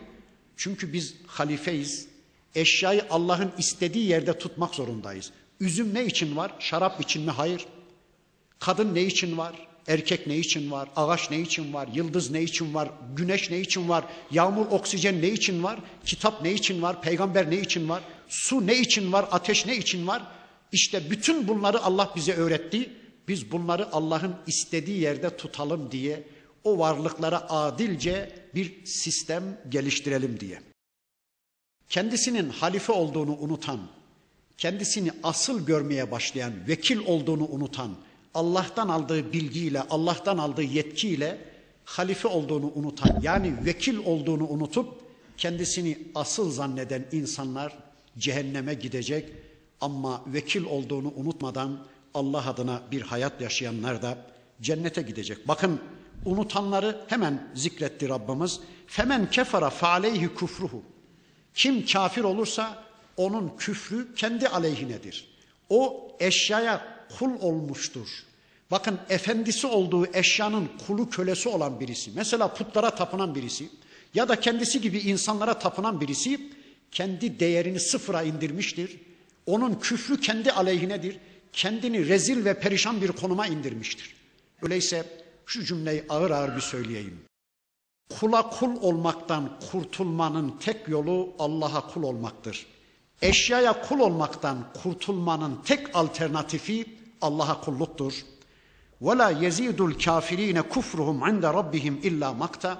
Çünkü 0.57 0.93
biz 0.93 1.15
halifeyiz. 1.27 2.07
Eşyayı 2.55 3.05
Allah'ın 3.09 3.51
istediği 3.57 4.05
yerde 4.05 4.37
tutmak 4.37 4.75
zorundayız. 4.75 5.31
Üzüm 5.59 5.93
ne 5.93 6.05
için 6.05 6.35
var? 6.35 6.51
Şarap 6.59 7.01
için 7.01 7.23
mi? 7.23 7.31
Hayır. 7.31 7.65
Kadın 8.61 8.95
ne 8.95 9.01
için 9.01 9.37
var? 9.37 9.55
Erkek 9.87 10.27
ne 10.27 10.37
için 10.37 10.71
var? 10.71 10.89
Ağaç 10.95 11.31
ne 11.31 11.39
için 11.39 11.73
var? 11.73 11.89
Yıldız 11.93 12.31
ne 12.31 12.41
için 12.41 12.73
var? 12.73 12.89
Güneş 13.15 13.51
ne 13.51 13.59
için 13.59 13.89
var? 13.89 14.05
Yağmur, 14.31 14.65
oksijen 14.65 15.21
ne 15.21 15.29
için 15.29 15.63
var? 15.63 15.79
Kitap 16.05 16.41
ne 16.41 16.51
için 16.51 16.81
var? 16.81 17.01
Peygamber 17.01 17.51
ne 17.51 17.59
için 17.59 17.89
var? 17.89 18.03
Su 18.29 18.67
ne 18.67 18.77
için 18.79 19.13
var? 19.13 19.27
Ateş 19.31 19.65
ne 19.65 19.77
için 19.77 20.07
var? 20.07 20.23
İşte 20.71 21.09
bütün 21.09 21.47
bunları 21.47 21.83
Allah 21.83 22.13
bize 22.15 22.33
öğretti. 22.33 22.89
Biz 23.27 23.51
bunları 23.51 23.91
Allah'ın 23.91 24.35
istediği 24.47 24.99
yerde 24.99 25.37
tutalım 25.37 25.91
diye 25.91 26.23
o 26.63 26.79
varlıklara 26.79 27.49
adilce 27.49 28.35
bir 28.55 28.85
sistem 28.85 29.61
geliştirelim 29.69 30.39
diye. 30.39 30.61
Kendisinin 31.89 32.49
halife 32.49 32.93
olduğunu 32.93 33.37
unutan, 33.37 33.79
kendisini 34.57 35.11
asıl 35.23 35.65
görmeye 35.65 36.11
başlayan, 36.11 36.67
vekil 36.67 36.99
olduğunu 37.05 37.47
unutan, 37.47 37.95
Allah'tan 38.33 38.87
aldığı 38.87 39.33
bilgiyle, 39.33 39.81
Allah'tan 39.89 40.37
aldığı 40.37 40.63
yetkiyle 40.63 41.37
halife 41.85 42.27
olduğunu 42.27 42.71
unutan, 42.75 43.19
yani 43.21 43.53
vekil 43.65 43.97
olduğunu 43.97 44.47
unutup 44.47 44.87
kendisini 45.37 45.97
asıl 46.15 46.51
zanneden 46.51 47.05
insanlar 47.11 47.77
cehenneme 48.17 48.73
gidecek 48.73 49.29
ama 49.81 50.21
vekil 50.27 50.65
olduğunu 50.65 51.13
unutmadan 51.15 51.79
Allah 52.13 52.49
adına 52.49 52.81
bir 52.91 53.01
hayat 53.01 53.41
yaşayanlar 53.41 54.01
da 54.01 54.17
cennete 54.61 55.01
gidecek. 55.01 55.47
Bakın 55.47 55.79
unutanları 56.25 57.01
hemen 57.07 57.51
zikretti 57.55 58.09
Rabbimiz. 58.09 58.59
Femen 58.87 59.29
kefara 59.29 59.69
faaleyhi 59.69 60.33
kufruhu. 60.33 60.83
Kim 61.53 61.85
kafir 61.85 62.23
olursa 62.23 62.83
onun 63.17 63.51
küfrü 63.57 64.15
kendi 64.15 64.47
aleyhinedir. 64.47 65.27
O 65.69 66.11
eşyaya 66.19 67.00
kul 67.17 67.41
olmuştur. 67.41 68.07
Bakın 68.71 68.99
efendisi 69.09 69.67
olduğu 69.67 70.07
eşyanın 70.13 70.69
kulu 70.87 71.09
kölesi 71.09 71.49
olan 71.49 71.79
birisi. 71.79 72.11
Mesela 72.15 72.53
putlara 72.53 72.95
tapınan 72.95 73.35
birisi 73.35 73.69
ya 74.13 74.29
da 74.29 74.39
kendisi 74.39 74.81
gibi 74.81 74.99
insanlara 74.99 75.59
tapınan 75.59 76.01
birisi 76.01 76.51
kendi 76.91 77.39
değerini 77.39 77.79
sıfıra 77.79 78.23
indirmiştir. 78.23 78.99
Onun 79.45 79.75
küfrü 79.75 80.19
kendi 80.19 80.51
aleyhinedir. 80.51 81.17
Kendini 81.53 82.07
rezil 82.07 82.45
ve 82.45 82.59
perişan 82.59 83.01
bir 83.01 83.07
konuma 83.07 83.47
indirmiştir. 83.47 84.15
Öyleyse 84.61 85.05
şu 85.45 85.65
cümleyi 85.65 86.03
ağır 86.09 86.31
ağır 86.31 86.55
bir 86.55 86.61
söyleyeyim. 86.61 87.19
Kula 88.19 88.49
kul 88.49 88.81
olmaktan 88.81 89.59
kurtulmanın 89.71 90.57
tek 90.59 90.87
yolu 90.87 91.33
Allah'a 91.39 91.87
kul 91.87 92.03
olmaktır. 92.03 92.65
Eşyaya 93.21 93.81
kul 93.81 93.99
olmaktan 93.99 94.57
kurtulmanın 94.83 95.59
tek 95.65 95.95
alternatifi 95.95 97.00
Allah'a 97.21 97.61
kulluktur. 97.61 98.13
Ve 99.01 99.17
la 99.17 99.29
yezidul 99.29 99.93
kafirine 99.93 100.61
kufruhum 100.61 101.27
inde 101.27 101.47
rabbihim 101.47 101.99
illa 102.03 102.33
makta. 102.33 102.79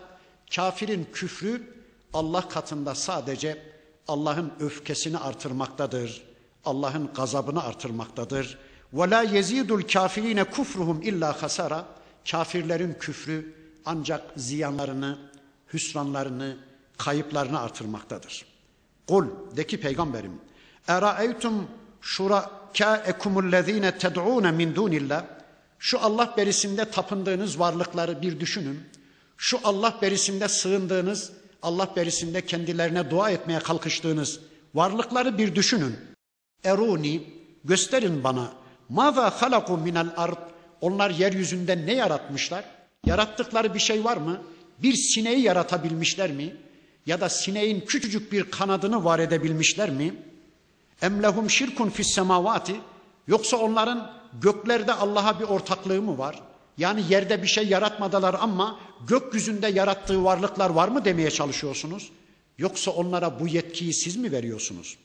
Kafirin 0.55 1.07
küfrü 1.13 1.73
Allah 2.13 2.49
katında 2.49 2.95
sadece 2.95 3.63
Allah'ın 4.07 4.53
öfkesini 4.59 5.17
artırmaktadır. 5.17 6.23
Allah'ın 6.65 7.09
gazabını 7.15 7.63
artırmaktadır. 7.63 8.57
Ve 8.93 9.09
la 9.09 9.21
yezidul 9.21 9.81
kafirine 9.81 10.43
kufruhum 10.43 11.01
illa 11.01 11.41
hasara. 11.41 11.85
Kafirlerin 12.31 12.93
küfrü 12.93 13.55
ancak 13.85 14.21
ziyanlarını, 14.35 15.17
hüsranlarını, 15.73 16.57
kayıplarını 16.97 17.59
artırmaktadır. 17.59 18.45
Kul 19.07 19.25
de 19.57 19.67
ki 19.67 19.79
peygamberim. 19.79 20.41
Eraeytum 20.87 21.67
şurakâekumullezîne 22.01 23.97
ted'ûne 23.97 24.51
min 24.51 24.75
dûnillah. 24.75 25.23
Şu 25.79 25.99
Allah 25.99 26.33
berisinde 26.37 26.85
tapındığınız 26.85 27.59
varlıkları 27.59 28.21
bir 28.21 28.39
düşünün. 28.39 28.79
Şu 29.37 29.59
Allah 29.63 29.97
berisinde 30.01 30.47
sığındığınız, 30.47 31.31
Allah 31.61 31.89
berisinde 31.95 32.45
kendilerine 32.45 33.09
dua 33.09 33.29
etmeye 33.29 33.59
kalkıştığınız 33.59 34.39
varlıkları 34.75 35.37
bir 35.37 35.55
düşünün. 35.55 35.95
Eruni 36.63 37.23
gösterin 37.63 38.23
bana. 38.23 38.51
Mâzâ 38.89 39.29
halaku 39.29 39.77
minel 39.77 40.07
ard. 40.17 40.37
Onlar 40.81 41.09
yeryüzünde 41.09 41.85
ne 41.85 41.93
yaratmışlar? 41.93 42.65
Yarattıkları 43.05 43.73
bir 43.73 43.79
şey 43.79 44.03
var 44.03 44.17
mı? 44.17 44.41
Bir 44.79 44.93
sineği 44.93 45.41
yaratabilmişler 45.41 46.31
mi? 46.31 46.55
Ya 47.05 47.21
da 47.21 47.29
sineğin 47.29 47.79
küçücük 47.79 48.31
bir 48.31 48.43
kanadını 48.43 49.05
var 49.05 49.19
edebilmişler 49.19 49.89
mi? 49.89 50.13
Emlehum 51.01 51.49
şirkun 51.49 51.89
fis 51.89 52.07
semavati. 52.07 52.75
Yoksa 53.27 53.57
onların 53.57 54.11
göklerde 54.41 54.93
Allah'a 54.93 55.39
bir 55.39 55.45
ortaklığı 55.45 56.01
mı 56.01 56.17
var? 56.17 56.41
Yani 56.77 57.03
yerde 57.09 57.41
bir 57.43 57.47
şey 57.47 57.67
yaratmadılar 57.67 58.35
ama 58.39 58.79
gökyüzünde 59.07 59.67
yarattığı 59.67 60.23
varlıklar 60.23 60.69
var 60.69 60.87
mı 60.87 61.05
demeye 61.05 61.31
çalışıyorsunuz? 61.31 62.11
Yoksa 62.57 62.91
onlara 62.91 63.39
bu 63.39 63.47
yetkiyi 63.47 63.93
siz 63.93 64.15
mi 64.17 64.31
veriyorsunuz? 64.31 64.97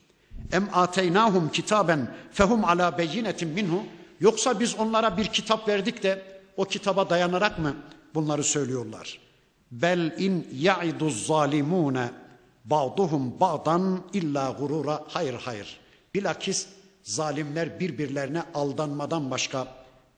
Em 0.52 0.68
ateynahum 0.72 1.48
kitaben 1.48 2.14
fehum 2.32 2.64
ala 2.64 2.98
beyinetin 2.98 3.48
minhu. 3.48 3.82
Yoksa 4.20 4.60
biz 4.60 4.74
onlara 4.74 5.16
bir 5.16 5.24
kitap 5.24 5.68
verdik 5.68 6.02
de 6.02 6.22
o 6.56 6.64
kitaba 6.64 7.10
dayanarak 7.10 7.58
mı 7.58 7.76
bunları 8.14 8.44
söylüyorlar? 8.44 9.18
Bel 9.70 10.14
in 10.18 10.48
ya'idu 10.52 11.10
zalimune 11.10 12.10
ba'duhum 12.64 13.40
ba'dan 13.40 14.02
illa 14.12 14.50
gurura. 14.50 15.04
Hayır 15.08 15.34
hayır. 15.44 15.80
Bilakis 16.16 16.66
zalimler 17.02 17.80
birbirlerine 17.80 18.42
aldanmadan 18.54 19.30
başka 19.30 19.68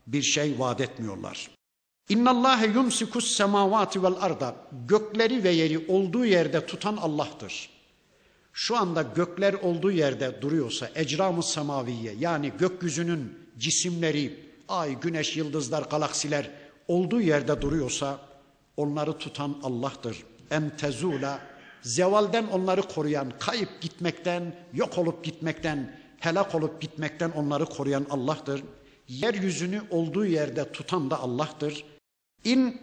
bir 0.07 0.21
şey 0.21 0.59
vaat 0.59 0.81
etmiyorlar. 0.81 1.49
İnnallâhe 2.09 2.67
yumsikus 2.67 3.31
semavati 3.31 4.03
vel 4.03 4.13
arda. 4.19 4.55
Gökleri 4.87 5.43
ve 5.43 5.49
yeri 5.49 5.85
olduğu 5.87 6.25
yerde 6.25 6.65
tutan 6.65 6.97
Allah'tır. 6.97 7.69
Şu 8.53 8.77
anda 8.77 9.01
gökler 9.01 9.53
olduğu 9.53 9.91
yerde 9.91 10.41
duruyorsa 10.41 10.89
ecram-ı 10.95 11.43
semaviye 11.43 12.13
yani 12.19 12.51
gökyüzünün 12.59 13.39
cisimleri, 13.57 14.39
ay, 14.67 14.99
güneş, 14.99 15.37
yıldızlar, 15.37 15.83
galaksiler 15.83 16.51
olduğu 16.87 17.21
yerde 17.21 17.61
duruyorsa 17.61 18.19
onları 18.77 19.17
tutan 19.17 19.57
Allah'tır. 19.63 20.23
Em 20.51 20.77
tezula 20.77 21.39
zevalden 21.81 22.47
onları 22.47 22.81
koruyan, 22.81 23.33
kayıp 23.39 23.81
gitmekten, 23.81 24.55
yok 24.73 24.97
olup 24.97 25.23
gitmekten, 25.23 25.95
helak 26.19 26.55
olup 26.55 26.81
gitmekten 26.81 27.31
onları 27.31 27.65
koruyan 27.65 28.05
Allah'tır. 28.09 28.63
Yeryüzünü 29.07 29.81
olduğu 29.89 30.25
yerde 30.25 30.71
tutan 30.71 31.11
da 31.11 31.19
Allah'tır. 31.19 31.85
İn 32.43 32.81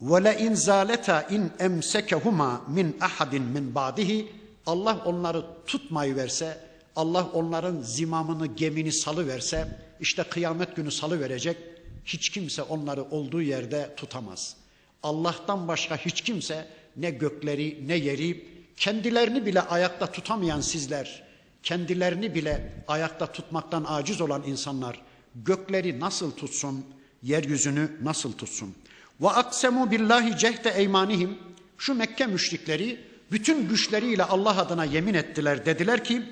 ve 0.00 0.24
le 0.24 0.38
in 0.38 0.54
zaleta 0.54 1.22
in 1.22 1.50
emsekehuma 1.58 2.62
min 2.68 2.96
ahadin 3.00 3.42
min 3.42 3.74
ba'dihi 3.74 4.32
Allah 4.66 5.02
onları 5.04 5.44
tutmayı 5.66 6.16
verse, 6.16 6.60
Allah 6.96 7.28
onların 7.32 7.80
zimamını, 7.82 8.46
gemini 8.46 8.92
salı 8.92 9.28
verse, 9.28 9.78
işte 10.00 10.22
kıyamet 10.22 10.76
günü 10.76 10.90
salı 10.90 11.20
verecek. 11.20 11.56
Hiç 12.04 12.28
kimse 12.28 12.62
onları 12.62 13.02
olduğu 13.02 13.42
yerde 13.42 13.94
tutamaz. 13.96 14.56
Allah'tan 15.02 15.68
başka 15.68 15.96
hiç 15.96 16.20
kimse 16.20 16.68
ne 16.98 17.10
gökleri 17.10 17.84
ne 17.86 17.94
yeri 17.94 18.44
kendilerini 18.76 19.46
bile 19.46 19.60
ayakta 19.60 20.12
tutamayan 20.12 20.60
sizler, 20.60 21.22
kendilerini 21.62 22.34
bile 22.34 22.72
ayakta 22.88 23.32
tutmaktan 23.32 23.84
aciz 23.88 24.20
olan 24.20 24.42
insanlar 24.46 25.02
gökleri 25.34 26.00
nasıl 26.00 26.30
tutsun, 26.30 26.84
yeryüzünü 27.22 27.90
nasıl 28.02 28.32
tutsun? 28.32 28.74
Ve 29.20 29.28
aksemu 29.28 29.90
billahi 29.90 30.38
cehde 30.38 30.70
eymanihim. 30.70 31.38
Şu 31.78 31.94
Mekke 31.94 32.26
müşrikleri 32.26 33.00
bütün 33.32 33.68
güçleriyle 33.68 34.24
Allah 34.24 34.58
adına 34.58 34.84
yemin 34.84 35.14
ettiler. 35.14 35.66
Dediler 35.66 36.04
ki 36.04 36.22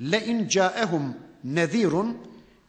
le 0.00 0.26
in 0.26 0.48
caehum 0.48 1.16
nezirun 1.44 2.18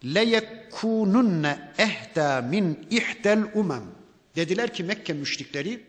le 0.06 0.24
yekununne 0.24 1.72
ehda 1.78 2.42
min 2.42 2.88
ihdel 2.92 3.44
umem. 3.54 3.84
Dediler 4.36 4.74
ki 4.74 4.84
Mekke 4.84 5.14
müşrikleri 5.14 5.89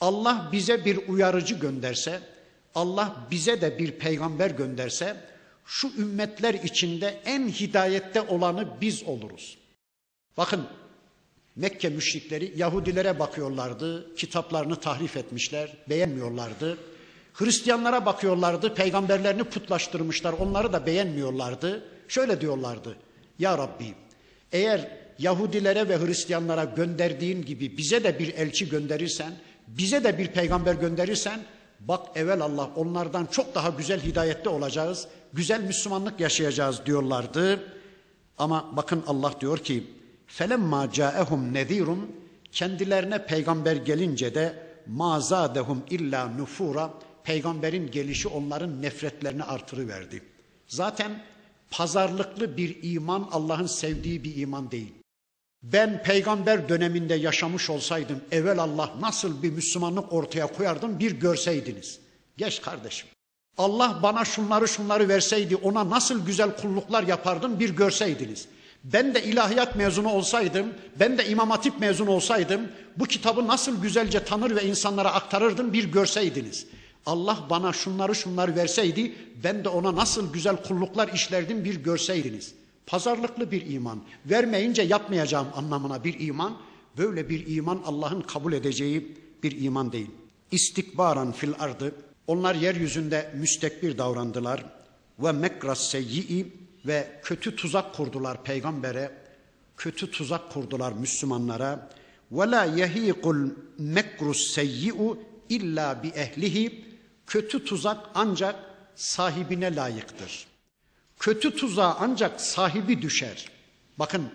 Allah 0.00 0.48
bize 0.52 0.84
bir 0.84 1.08
uyarıcı 1.08 1.54
gönderse, 1.54 2.20
Allah 2.74 3.26
bize 3.30 3.60
de 3.60 3.78
bir 3.78 3.90
peygamber 3.90 4.50
gönderse 4.50 5.16
şu 5.66 5.92
ümmetler 5.98 6.54
içinde 6.54 7.20
en 7.24 7.48
hidayette 7.48 8.20
olanı 8.20 8.68
biz 8.80 9.02
oluruz. 9.02 9.58
Bakın 10.36 10.66
Mekke 11.56 11.88
müşrikleri 11.88 12.52
Yahudilere 12.56 13.18
bakıyorlardı, 13.18 14.14
kitaplarını 14.16 14.76
tahrif 14.76 15.16
etmişler, 15.16 15.76
beğenmiyorlardı. 15.88 16.78
Hristiyanlara 17.34 18.06
bakıyorlardı, 18.06 18.74
peygamberlerini 18.74 19.44
putlaştırmışlar, 19.44 20.32
onları 20.32 20.72
da 20.72 20.86
beğenmiyorlardı. 20.86 21.84
Şöyle 22.08 22.40
diyorlardı, 22.40 22.96
Ya 23.38 23.58
Rabbi 23.58 23.94
eğer 24.52 24.88
Yahudilere 25.18 25.88
ve 25.88 25.98
Hristiyanlara 25.98 26.64
gönderdiğin 26.64 27.42
gibi 27.42 27.76
bize 27.76 28.04
de 28.04 28.18
bir 28.18 28.34
elçi 28.34 28.68
gönderirsen, 28.68 29.32
bize 29.78 30.04
de 30.04 30.18
bir 30.18 30.26
peygamber 30.26 30.74
gönderirsen, 30.74 31.40
bak 31.80 32.06
evvel 32.14 32.40
Allah 32.40 32.70
onlardan 32.76 33.26
çok 33.26 33.54
daha 33.54 33.68
güzel 33.68 34.00
hidayette 34.02 34.48
olacağız, 34.48 35.08
güzel 35.32 35.60
Müslümanlık 35.60 36.20
yaşayacağız 36.20 36.86
diyorlardı. 36.86 37.60
Ama 38.38 38.76
bakın 38.76 39.04
Allah 39.06 39.34
diyor 39.40 39.58
ki, 39.58 39.86
felemma 40.26 40.92
caehum 40.92 41.54
nezirun 41.54 42.16
kendilerine 42.52 43.26
peygamber 43.26 43.76
gelince 43.76 44.34
de 44.34 44.70
mazadehum 44.86 45.82
illa 45.90 46.28
nufura 46.28 46.90
peygamberin 47.24 47.90
gelişi 47.90 48.28
onların 48.28 48.82
nefretlerini 48.82 49.44
artırıverdi. 49.44 50.22
Zaten 50.66 51.22
pazarlıklı 51.70 52.56
bir 52.56 52.78
iman 52.82 53.28
Allah'ın 53.32 53.66
sevdiği 53.66 54.24
bir 54.24 54.36
iman 54.36 54.70
değil. 54.70 54.99
Ben 55.62 56.02
peygamber 56.02 56.68
döneminde 56.68 57.14
yaşamış 57.14 57.70
olsaydım 57.70 58.20
evvel 58.30 58.58
Allah 58.58 58.90
nasıl 59.00 59.42
bir 59.42 59.50
Müslümanlık 59.50 60.12
ortaya 60.12 60.46
koyardım 60.46 60.98
bir 60.98 61.12
görseydiniz. 61.12 61.98
Geç 62.36 62.62
kardeşim. 62.62 63.08
Allah 63.58 64.00
bana 64.02 64.24
şunları 64.24 64.68
şunları 64.68 65.08
verseydi 65.08 65.56
ona 65.56 65.90
nasıl 65.90 66.26
güzel 66.26 66.56
kulluklar 66.56 67.02
yapardım 67.02 67.60
bir 67.60 67.70
görseydiniz. 67.70 68.48
Ben 68.84 69.14
de 69.14 69.22
ilahiyat 69.22 69.76
mezunu 69.76 70.08
olsaydım, 70.08 70.66
ben 71.00 71.18
de 71.18 71.26
imam 71.26 71.50
hatip 71.50 71.80
mezunu 71.80 72.10
olsaydım 72.10 72.60
bu 72.96 73.04
kitabı 73.04 73.46
nasıl 73.46 73.82
güzelce 73.82 74.24
tanır 74.24 74.56
ve 74.56 74.64
insanlara 74.64 75.12
aktarırdım 75.12 75.72
bir 75.72 75.84
görseydiniz. 75.84 76.66
Allah 77.06 77.38
bana 77.50 77.72
şunları 77.72 78.14
şunları 78.14 78.56
verseydi 78.56 79.14
ben 79.44 79.64
de 79.64 79.68
ona 79.68 79.96
nasıl 79.96 80.32
güzel 80.32 80.56
kulluklar 80.56 81.08
işlerdim 81.08 81.64
bir 81.64 81.74
görseydiniz. 81.74 82.54
Pazarlıklı 82.90 83.50
bir 83.50 83.70
iman. 83.70 84.02
Vermeyince 84.26 84.82
yapmayacağım 84.82 85.48
anlamına 85.54 86.04
bir 86.04 86.20
iman. 86.20 86.56
Böyle 86.98 87.28
bir 87.28 87.56
iman 87.56 87.82
Allah'ın 87.86 88.20
kabul 88.20 88.52
edeceği 88.52 89.16
bir 89.42 89.60
iman 89.60 89.92
değil. 89.92 90.10
İstikbaran 90.50 91.32
fil 91.32 91.52
ardı. 91.58 91.94
Onlar 92.26 92.54
yeryüzünde 92.54 93.32
müstekbir 93.34 93.98
davrandılar. 93.98 94.64
Ve 95.18 95.32
mekras 95.32 95.90
seyyi'i 95.90 96.52
ve 96.86 97.20
kötü 97.22 97.56
tuzak 97.56 97.94
kurdular 97.94 98.44
peygambere. 98.44 99.10
Kötü 99.76 100.10
tuzak 100.10 100.52
kurdular 100.52 100.92
Müslümanlara. 100.92 101.90
Ve 102.32 102.50
la 102.50 102.64
yehiqul 102.64 103.50
mekrus 103.78 104.54
seyyi'u 104.54 105.18
illa 105.48 106.02
bi 106.02 106.08
ehlihi. 106.08 106.84
Kötü 107.26 107.64
tuzak 107.64 108.10
ancak 108.14 108.56
sahibine 108.94 109.76
layıktır. 109.76 110.49
Kötü 111.20 111.56
tuzağa 111.56 111.96
ancak 112.00 112.40
sahibi 112.40 113.02
düşer. 113.02 113.48
Bakın 113.98 114.28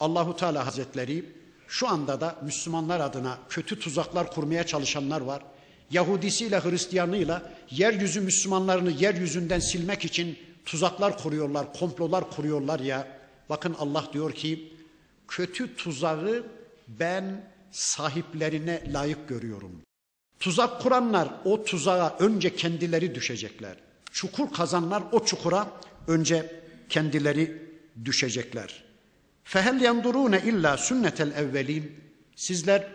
Allahu 0.00 0.36
Teala 0.36 0.66
Hazretleri 0.66 1.24
şu 1.68 1.88
anda 1.88 2.20
da 2.20 2.36
Müslümanlar 2.42 3.00
adına 3.00 3.38
kötü 3.48 3.78
tuzaklar 3.78 4.30
kurmaya 4.30 4.66
çalışanlar 4.66 5.20
var. 5.20 5.42
Yahudisiyle 5.90 6.60
Hristiyanıyla 6.60 7.52
yeryüzü 7.70 8.20
Müslümanlarını 8.20 8.90
yeryüzünden 8.90 9.58
silmek 9.58 10.04
için 10.04 10.38
tuzaklar 10.64 11.18
kuruyorlar, 11.18 11.72
komplolar 11.72 12.30
kuruyorlar 12.30 12.80
ya. 12.80 13.08
Bakın 13.50 13.76
Allah 13.78 14.04
diyor 14.12 14.32
ki 14.32 14.72
kötü 15.28 15.76
tuzağı 15.76 16.46
ben 16.88 17.50
sahiplerine 17.70 18.92
layık 18.92 19.28
görüyorum. 19.28 19.72
Tuzak 20.40 20.82
kuranlar 20.82 21.28
o 21.44 21.64
tuzağa 21.64 22.16
önce 22.18 22.56
kendileri 22.56 23.14
düşecekler. 23.14 23.76
Çukur 24.12 24.52
kazanlar 24.52 25.02
o 25.12 25.24
çukura 25.24 25.68
önce 26.08 26.60
kendileri 26.88 27.62
düşecekler. 28.04 28.84
Fehel 29.44 29.80
yandurune 29.80 30.42
illa 30.46 30.76
sünnetel 30.76 31.30
evvelin. 31.30 31.92
Sizler 32.36 32.88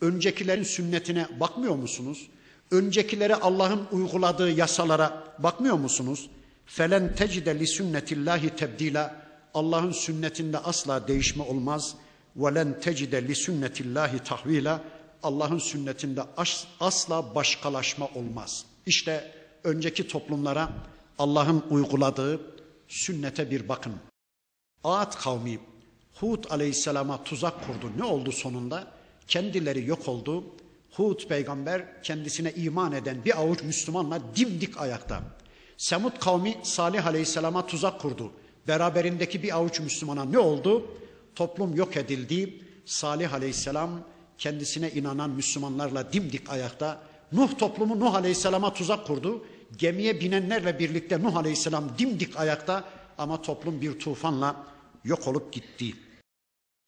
öncekilerin 0.00 0.62
sünnetine 0.62 1.26
bakmıyor 1.40 1.74
musunuz? 1.74 2.28
Öncekilere 2.70 3.34
Allah'ın 3.34 3.86
uyguladığı 3.92 4.50
yasalara 4.50 5.24
bakmıyor 5.38 5.76
musunuz? 5.76 6.30
Felen 6.66 7.14
tecide 7.14 7.58
li 7.58 7.66
sünnetillahi 7.66 8.56
tebdila. 8.56 9.16
Allah'ın 9.54 9.92
sünnetinde 9.92 10.58
asla 10.58 11.08
değişme 11.08 11.42
olmaz. 11.42 11.94
Ve 12.36 12.54
len 12.54 12.80
tecide 12.80 13.28
li 13.28 13.34
sünnetillahi 13.34 14.18
tahvila. 14.18 14.82
Allah'ın 15.22 15.58
sünnetinde 15.58 16.22
asla 16.80 17.34
başkalaşma 17.34 18.08
olmaz. 18.14 18.64
İşte 18.86 19.32
önceki 19.64 20.08
toplumlara 20.08 20.70
Allah'ın 21.18 21.64
uyguladığı 21.70 22.40
sünnete 22.90 23.50
bir 23.50 23.68
bakın. 23.68 23.92
Ad 24.84 25.14
kavmi 25.14 25.58
Hud 26.20 26.44
aleyhisselama 26.50 27.24
tuzak 27.24 27.66
kurdu. 27.66 27.92
Ne 27.96 28.04
oldu 28.04 28.32
sonunda? 28.32 28.92
Kendileri 29.28 29.86
yok 29.86 30.08
oldu. 30.08 30.44
Hud 30.90 31.26
peygamber 31.28 32.02
kendisine 32.02 32.52
iman 32.52 32.92
eden 32.92 33.24
bir 33.24 33.40
avuç 33.40 33.62
Müslümanla 33.62 34.20
dimdik 34.36 34.80
ayakta. 34.80 35.22
Semud 35.76 36.18
kavmi 36.20 36.56
Salih 36.62 37.06
aleyhisselama 37.06 37.66
tuzak 37.66 38.00
kurdu. 38.00 38.32
Beraberindeki 38.68 39.42
bir 39.42 39.56
avuç 39.56 39.80
Müslümana 39.80 40.24
ne 40.24 40.38
oldu? 40.38 40.86
Toplum 41.34 41.76
yok 41.76 41.96
edildi. 41.96 42.64
Salih 42.84 43.34
aleyhisselam 43.34 43.90
kendisine 44.38 44.90
inanan 44.90 45.30
Müslümanlarla 45.30 46.12
dimdik 46.12 46.50
ayakta. 46.50 47.02
Nuh 47.32 47.58
toplumu 47.58 48.00
Nuh 48.00 48.14
aleyhisselama 48.14 48.74
tuzak 48.74 49.06
kurdu. 49.06 49.44
Gemiye 49.78 50.20
binenlerle 50.20 50.78
birlikte 50.78 51.22
Nuh 51.22 51.36
aleyhisselam 51.36 51.98
dimdik 51.98 52.36
ayakta 52.36 52.84
ama 53.18 53.42
toplum 53.42 53.80
bir 53.80 53.98
tufanla 53.98 54.66
yok 55.04 55.28
olup 55.28 55.52
gitti. 55.52 55.94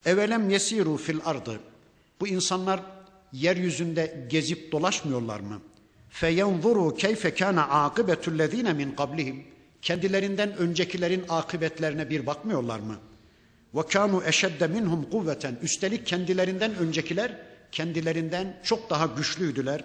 Evelem 0.07 0.51
yesiru 0.51 0.97
fil 0.97 1.18
ardı. 1.24 1.61
Bu 2.20 2.28
insanlar 2.28 2.80
yeryüzünde 3.33 4.26
gezip 4.30 4.72
dolaşmıyorlar 4.72 5.41
mı? 5.41 5.61
Feyenzuru 6.09 6.95
keyfe 6.95 7.35
kana 7.35 7.68
akibetullezine 7.68 8.72
min 8.72 8.93
qablihim. 8.93 9.45
Kendilerinden 9.83 10.57
öncekilerin 10.57 11.24
akıbetlerine 11.28 12.11
bir 12.11 12.26
bakmıyorlar 12.26 12.78
mı? 12.78 12.97
Ve 13.74 13.83
kanu 13.87 14.22
eşedde 14.24 14.66
minhum 14.66 15.11
kuvveten. 15.11 15.59
Üstelik 15.62 16.07
kendilerinden 16.07 16.74
öncekiler 16.74 17.39
kendilerinden 17.72 18.61
çok 18.62 18.91
daha 18.91 19.07
güçlüydüler. 19.07 19.85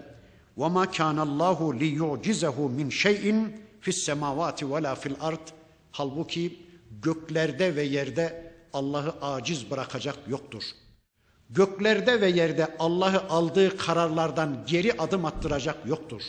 Allahu 0.58 1.80
li 1.80 1.86
yu'cizehu 1.86 2.70
min 2.70 2.90
şey'in 2.90 3.62
fis 3.82 4.04
semavati 4.04 4.72
ve 4.72 4.84
la 4.84 4.96
fil 4.96 5.16
ard. 5.20 5.48
Halbuki 5.92 6.60
göklerde 7.02 7.76
ve 7.76 7.84
yerde 7.84 8.54
Allah'ı 8.74 9.16
aciz 9.22 9.72
bırakacak 9.72 10.18
yoktur. 10.28 10.64
Göklerde 11.50 12.22
ve 12.22 12.30
yerde 12.30 12.76
Allah'ı 12.80 13.30
aldığı 13.30 13.78
kararlardan 13.78 14.64
geri 14.68 14.94
adım 14.94 15.26
attıracak 15.26 15.86
yoktur. 15.86 16.22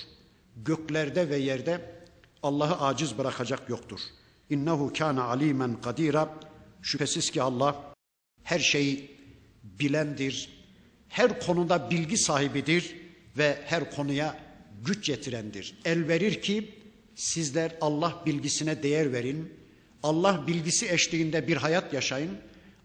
Göklerde 0.57 1.31
ve 1.31 1.37
yerde 1.37 1.81
Allah'ı 2.43 2.81
aciz 2.81 3.19
bırakacak 3.19 3.69
yoktur. 3.69 4.01
İnnehu 4.51 4.93
kana 4.99 5.25
alimen 5.25 5.81
kadira. 5.81 6.35
Şüphesiz 6.83 7.31
ki 7.31 7.43
Allah 7.43 7.95
her 8.43 8.59
şeyi 8.59 9.19
bilendir. 9.63 10.59
Her 11.09 11.41
konuda 11.41 11.91
bilgi 11.91 12.17
sahibidir 12.17 12.97
ve 13.39 13.59
her 13.67 13.91
konuya 13.91 14.37
güç 14.85 15.09
yetirendir. 15.09 15.79
El 15.85 16.09
verir 16.09 16.43
ki 16.43 16.75
sizler 17.15 17.77
Allah 17.81 18.23
bilgisine 18.27 18.83
değer 18.83 19.13
verin. 19.13 19.53
Allah 20.03 20.45
bilgisi 20.47 20.89
eşliğinde 20.89 21.49
bir 21.49 21.57
hayat 21.57 21.93
yaşayın. 21.93 22.31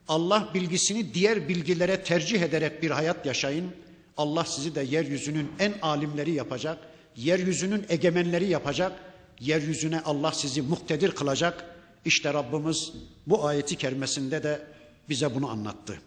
Allah 0.07 0.49
bilgisini 0.53 1.13
diğer 1.13 1.49
bilgilere 1.49 2.03
tercih 2.03 2.41
ederek 2.41 2.83
bir 2.83 2.91
hayat 2.91 3.25
yaşayın. 3.25 3.71
Allah 4.17 4.45
sizi 4.45 4.75
de 4.75 4.81
yeryüzünün 4.81 5.51
en 5.59 5.73
alimleri 5.81 6.31
yapacak. 6.31 6.77
Yeryüzünün 7.15 7.85
egemenleri 7.89 8.49
yapacak. 8.49 8.91
Yeryüzüne 9.39 10.01
Allah 10.01 10.31
sizi 10.31 10.61
muktedir 10.61 11.11
kılacak. 11.11 11.65
İşte 12.05 12.33
Rabbimiz 12.33 12.93
bu 13.27 13.47
ayeti 13.47 13.75
kerimesinde 13.75 14.43
de 14.43 14.61
bize 15.09 15.35
bunu 15.35 15.49
anlattı. 15.49 16.01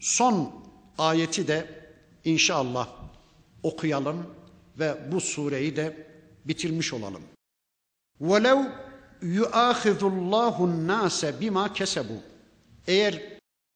Son 0.00 0.64
ayeti 0.98 1.48
de 1.48 1.66
inşallah 2.24 3.01
okuyalım 3.62 4.26
ve 4.78 4.94
bu 5.12 5.20
sureyi 5.20 5.76
de 5.76 6.06
bitirmiş 6.44 6.92
olalım. 6.92 7.22
Velev 8.20 8.58
yuâhizullahu 9.22 10.86
nâse 10.86 11.40
bima 11.40 11.72
kesebu. 11.72 12.22
Eğer 12.86 13.22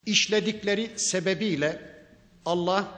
işledikleri 0.06 0.90
sebebiyle 0.96 1.96
Allah 2.44 2.88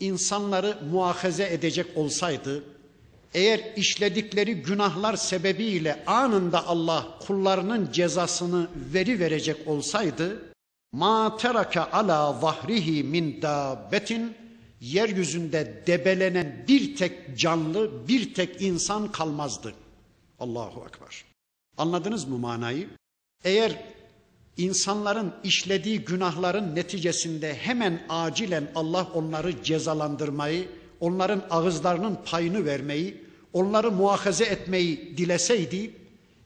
insanları 0.00 0.78
muahaze 0.90 1.52
edecek 1.52 1.86
olsaydı, 1.96 2.64
eğer 3.34 3.60
işledikleri 3.76 4.54
günahlar 4.54 5.16
sebebiyle 5.16 6.04
anında 6.06 6.66
Allah 6.66 7.18
kullarının 7.26 7.92
cezasını 7.92 8.68
veri 8.94 9.20
verecek 9.20 9.68
olsaydı, 9.68 10.42
ma 10.92 11.36
teraka 11.36 11.88
ala 11.92 12.32
zahrihi 12.32 13.04
min 13.04 13.42
dabetin 13.42 14.36
yeryüzünde 14.82 15.82
debelenen 15.86 16.64
bir 16.68 16.96
tek 16.96 17.38
canlı, 17.38 18.08
bir 18.08 18.34
tek 18.34 18.62
insan 18.62 19.12
kalmazdı. 19.12 19.74
Allahu 20.40 20.84
Ekber. 20.88 21.24
Anladınız 21.78 22.28
mı 22.28 22.38
manayı? 22.38 22.88
Eğer 23.44 23.84
insanların 24.56 25.34
işlediği 25.44 25.98
günahların 25.98 26.74
neticesinde 26.74 27.54
hemen 27.54 28.06
acilen 28.08 28.70
Allah 28.74 29.08
onları 29.14 29.62
cezalandırmayı, 29.62 30.68
onların 31.00 31.42
ağızlarının 31.50 32.18
payını 32.24 32.64
vermeyi, 32.64 33.24
onları 33.52 33.90
muhafaza 33.90 34.44
etmeyi 34.44 35.16
dileseydi, 35.16 35.90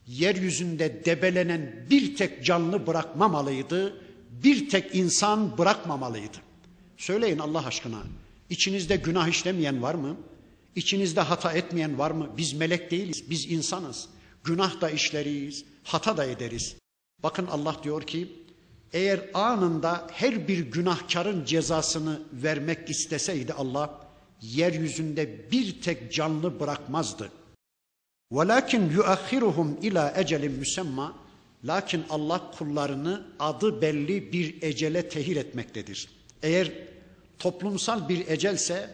yeryüzünde 0.07 1.05
debelenen 1.05 1.85
bir 1.89 2.15
tek 2.15 2.45
canlı 2.45 2.87
bırakmamalıydı, 2.87 4.01
bir 4.43 4.69
tek 4.69 4.95
insan 4.95 5.57
bırakmamalıydı. 5.57 6.37
Söyleyin 6.97 7.39
Allah 7.39 7.65
aşkına, 7.65 7.97
içinizde 8.50 8.96
günah 8.96 9.28
işlemeyen 9.28 9.82
var 9.82 9.94
mı? 9.94 10.16
İçinizde 10.76 11.20
hata 11.20 11.52
etmeyen 11.52 11.98
var 11.98 12.10
mı? 12.10 12.30
Biz 12.36 12.52
melek 12.52 12.90
değiliz, 12.90 13.30
biz 13.30 13.50
insanız. 13.50 14.08
Günah 14.44 14.80
da 14.80 14.90
işleriz, 14.90 15.64
hata 15.84 16.16
da 16.16 16.24
ederiz. 16.24 16.76
Bakın 17.22 17.46
Allah 17.46 17.76
diyor 17.82 18.02
ki, 18.02 18.32
eğer 18.92 19.20
anında 19.34 20.06
her 20.12 20.48
bir 20.48 20.58
günahkarın 20.58 21.44
cezasını 21.44 22.22
vermek 22.32 22.90
isteseydi 22.90 23.52
Allah, 23.52 24.00
yeryüzünde 24.42 25.50
bir 25.50 25.80
tek 25.80 26.12
canlı 26.12 26.60
bırakmazdı. 26.60 27.32
وَلَكِنْ 28.32 28.96
يُؤَخِّرُهُمْ 28.96 29.80
ila 29.82 30.14
ecelin 30.16 30.52
müsemma 30.52 31.22
Lakin 31.64 32.04
Allah 32.10 32.50
kullarını 32.58 33.26
adı 33.38 33.82
belli 33.82 34.32
bir 34.32 34.62
ecele 34.62 35.08
tehir 35.08 35.36
etmektedir. 35.36 36.08
Eğer 36.42 36.72
toplumsal 37.39 38.09
bir 38.09 38.27
ecelse 38.27 38.89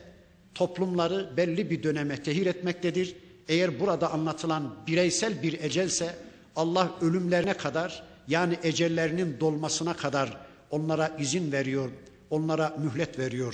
toplumları 0.55 1.37
belli 1.37 1.69
bir 1.69 1.83
döneme 1.83 2.23
tehir 2.23 2.45
etmektedir. 2.45 3.15
Eğer 3.47 3.79
burada 3.79 4.11
anlatılan 4.11 4.75
bireysel 4.87 5.43
bir 5.43 5.61
ecelse 5.61 6.15
Allah 6.55 6.91
ölümlerine 7.01 7.53
kadar 7.53 8.03
yani 8.27 8.57
ecellerinin 8.63 9.39
dolmasına 9.39 9.93
kadar 9.93 10.37
onlara 10.69 11.07
izin 11.19 11.51
veriyor, 11.51 11.89
onlara 12.29 12.75
mühlet 12.77 13.19
veriyor. 13.19 13.53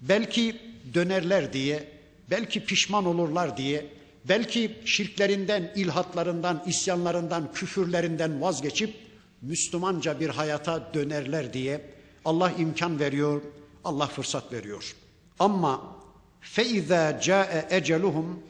Belki 0.00 0.56
dönerler 0.94 1.52
diye, 1.52 1.88
belki 2.30 2.64
pişman 2.64 3.06
olurlar 3.06 3.56
diye, 3.56 3.86
belki 4.24 4.70
şirklerinden, 4.84 5.72
ilhatlarından, 5.76 6.62
isyanlarından, 6.66 7.52
küfürlerinden 7.52 8.40
vazgeçip 8.40 8.94
Müslümanca 9.42 10.20
bir 10.20 10.28
hayata 10.28 10.94
dönerler 10.94 11.52
diye 11.52 11.80
Allah 12.24 12.52
imkan 12.58 13.00
veriyor, 13.00 13.42
Allah 13.84 14.06
fırsat 14.06 14.52
veriyor. 14.52 14.94
Ama 15.38 15.96
feiza 16.40 17.20
ca'e 17.20 17.66
eceluhum 17.70 18.42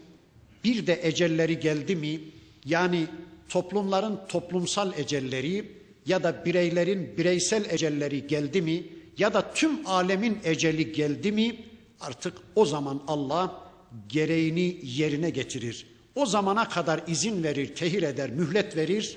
bir 0.65 0.87
de 0.87 1.01
ecelleri 1.03 1.61
geldi 1.61 1.97
mi 1.97 2.21
yani 2.65 3.07
toplumların 3.49 4.21
toplumsal 4.29 4.99
ecelleri 4.99 5.73
ya 6.07 6.23
da 6.23 6.45
bireylerin 6.45 7.19
bireysel 7.19 7.65
ecelleri 7.71 8.27
geldi 8.27 8.63
mi 8.63 8.85
ya 9.19 9.35
da 9.35 9.53
tüm 9.55 9.87
alemin 9.87 10.39
eceli 10.45 10.93
geldi 10.93 11.33
mi 11.33 11.57
artık 12.01 12.35
o 12.55 12.67
zaman 12.67 13.03
Allah 13.09 13.71
gereğini 14.09 14.81
yerine 14.83 15.31
getirir. 15.31 15.87
O 16.15 16.27
zamana 16.27 16.69
kadar 16.69 17.01
izin 17.07 17.43
verir, 17.43 17.75
tehir 17.75 18.03
eder, 18.03 18.31
mühlet 18.31 18.77
verir 18.77 19.17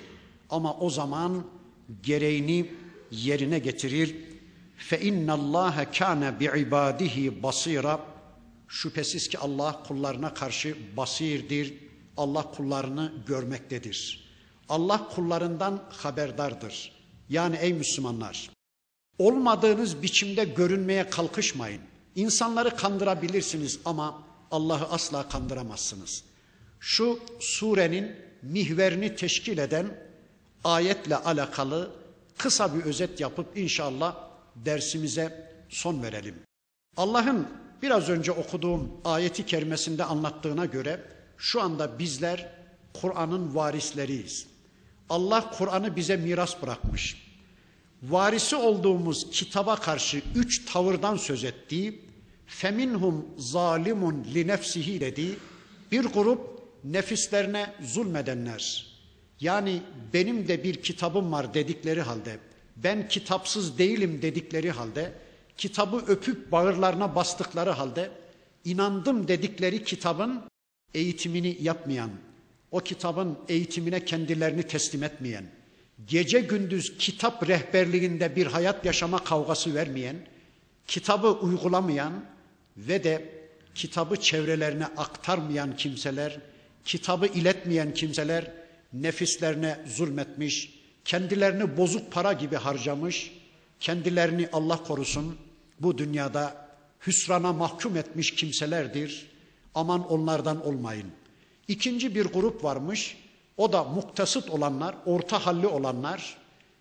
ama 0.49 0.77
o 0.77 0.89
zaman 0.89 1.45
gereğini 2.03 2.65
yerine 3.11 3.59
getirir. 3.59 4.15
Fe 4.77 4.99
inna 5.01 5.33
Allah 5.33 5.91
kana 5.97 6.39
bi 6.39 6.45
ibadihi 6.45 7.43
basira. 7.43 7.99
Şüphesiz 8.67 9.29
ki 9.29 9.39
Allah 9.39 9.83
kullarına 9.87 10.33
karşı 10.33 10.77
basirdir. 10.97 11.73
Allah 12.17 12.51
kullarını 12.51 13.13
görmektedir. 13.27 14.27
Allah 14.69 15.09
kullarından 15.09 15.83
haberdardır. 15.89 16.91
Yani 17.29 17.55
ey 17.55 17.73
Müslümanlar, 17.73 18.49
olmadığınız 19.19 20.01
biçimde 20.01 20.43
görünmeye 20.45 21.09
kalkışmayın. 21.09 21.81
İnsanları 22.15 22.75
kandırabilirsiniz 22.75 23.79
ama 23.85 24.23
Allah'ı 24.51 24.85
asla 24.91 25.29
kandıramazsınız. 25.29 26.23
Şu 26.79 27.19
surenin 27.39 28.15
mihverini 28.41 29.15
teşkil 29.15 29.57
eden 29.57 29.99
ayetle 30.63 31.15
alakalı 31.15 31.91
kısa 32.37 32.75
bir 32.75 32.83
özet 32.83 33.19
yapıp 33.19 33.57
inşallah 33.57 34.26
dersimize 34.65 35.51
son 35.69 36.03
verelim. 36.03 36.35
Allah'ın 36.97 37.47
biraz 37.81 38.09
önce 38.09 38.31
okuduğum 38.31 38.91
ayeti 39.05 39.45
kerimesinde 39.45 40.03
anlattığına 40.03 40.65
göre 40.65 41.01
şu 41.37 41.61
anda 41.61 41.99
bizler 41.99 42.51
Kur'an'ın 42.93 43.55
varisleriyiz. 43.55 44.47
Allah 45.09 45.51
Kur'an'ı 45.57 45.95
bize 45.95 46.17
miras 46.17 46.61
bırakmış. 46.61 47.27
Varisi 48.03 48.55
olduğumuz 48.55 49.31
kitaba 49.31 49.75
karşı 49.75 50.21
üç 50.35 50.65
tavırdan 50.65 51.17
söz 51.17 51.43
ettiği 51.43 52.01
feminhum 52.47 53.25
zalimun 53.37 54.23
li 54.33 54.47
nefsihi 54.47 55.01
dedi. 55.01 55.37
Bir 55.91 56.05
grup 56.05 56.63
nefislerine 56.83 57.73
zulmedenler. 57.81 58.87
Yani 59.39 59.81
benim 60.13 60.47
de 60.47 60.63
bir 60.63 60.81
kitabım 60.81 61.31
var 61.31 61.53
dedikleri 61.53 62.01
halde, 62.01 62.39
ben 62.83 63.07
kitapsız 63.07 63.77
değilim 63.77 64.21
dedikleri 64.21 64.71
halde, 64.71 65.13
kitabı 65.57 65.97
öpüp 65.97 66.51
bağırlarına 66.51 67.15
bastıkları 67.15 67.69
halde, 67.69 68.11
inandım 68.65 69.27
dedikleri 69.27 69.83
kitabın 69.83 70.41
eğitimini 70.93 71.57
yapmayan, 71.61 72.11
o 72.71 72.79
kitabın 72.79 73.37
eğitimine 73.49 74.05
kendilerini 74.05 74.63
teslim 74.63 75.03
etmeyen, 75.03 75.45
gece 76.07 76.39
gündüz 76.39 76.97
kitap 76.97 77.47
rehberliğinde 77.47 78.35
bir 78.35 78.47
hayat 78.47 78.85
yaşama 78.85 79.23
kavgası 79.23 79.75
vermeyen, 79.75 80.15
kitabı 80.87 81.31
uygulamayan, 81.31 82.13
ve 82.77 83.03
de 83.03 83.29
kitabı 83.75 84.15
çevrelerine 84.15 84.85
aktarmayan 84.85 85.75
kimseler, 85.75 86.39
kitabı 86.85 87.27
iletmeyen 87.27 87.93
kimseler 87.93 88.51
nefislerine 88.93 89.79
zulmetmiş, 89.87 90.76
kendilerini 91.07 91.77
bozuk 91.77 92.11
para 92.11 92.33
gibi 92.33 92.55
harcamış, 92.55 93.31
kendilerini 93.79 94.49
Allah 94.53 94.83
korusun 94.83 95.37
bu 95.79 95.97
dünyada 95.97 96.67
hüsrana 97.07 97.53
mahkum 97.53 97.97
etmiş 97.97 98.35
kimselerdir. 98.35 99.27
Aman 99.75 100.11
onlardan 100.11 100.65
olmayın. 100.65 101.07
İkinci 101.67 102.15
bir 102.15 102.25
grup 102.25 102.63
varmış. 102.63 103.17
O 103.57 103.73
da 103.73 103.83
muktasıt 103.83 104.49
olanlar, 104.49 104.95
orta 105.05 105.45
halli 105.45 105.67
olanlar. 105.67 106.37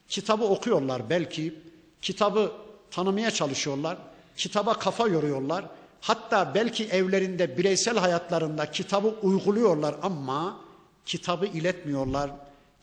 Kitabı 0.09 0.45
okuyorlar 0.45 1.11
belki. 1.11 1.55
Kitabı 2.03 2.53
tanımaya 2.91 3.31
çalışıyorlar. 3.31 3.99
Kitaba 4.37 4.74
kafa 4.74 5.09
yoruyorlar. 5.09 5.64
Hatta 6.01 6.55
belki 6.55 6.85
evlerinde 6.85 7.59
bireysel 7.59 7.99
hayatlarında 7.99 8.70
kitabı 8.70 9.09
uyguluyorlar 9.09 9.95
ama 10.03 10.61
kitabı 11.07 11.47
iletmiyorlar. 11.47 12.31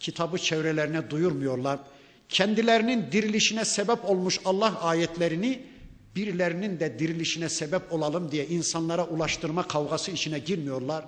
Kitabı 0.03 0.37
çevrelerine 0.37 1.09
duyurmuyorlar. 1.09 1.79
Kendilerinin 2.29 3.11
dirilişine 3.11 3.65
sebep 3.65 4.05
olmuş 4.05 4.39
Allah 4.45 4.81
ayetlerini 4.81 5.63
birilerinin 6.15 6.79
de 6.79 6.99
dirilişine 6.99 7.49
sebep 7.49 7.93
olalım 7.93 8.31
diye 8.31 8.47
insanlara 8.47 9.07
ulaştırma 9.07 9.67
kavgası 9.67 10.11
içine 10.11 10.39
girmiyorlar. 10.39 11.05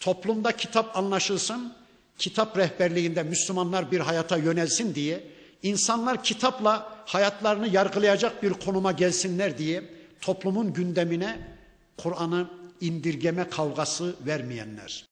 Toplumda 0.00 0.52
kitap 0.52 0.96
anlaşılsın, 0.96 1.74
kitap 2.18 2.58
rehberliğinde 2.58 3.22
Müslümanlar 3.22 3.90
bir 3.90 4.00
hayata 4.00 4.36
yönelsin 4.36 4.94
diye, 4.94 5.24
insanlar 5.62 6.22
kitapla 6.22 7.02
hayatlarını 7.06 7.68
yargılayacak 7.68 8.42
bir 8.42 8.52
konuma 8.52 8.92
gelsinler 8.92 9.58
diye 9.58 9.84
toplumun 10.20 10.72
gündemine 10.72 11.48
Kur'an'ı 11.96 12.50
indirgeme 12.80 13.48
kavgası 13.48 14.16
vermeyenler. 14.26 15.06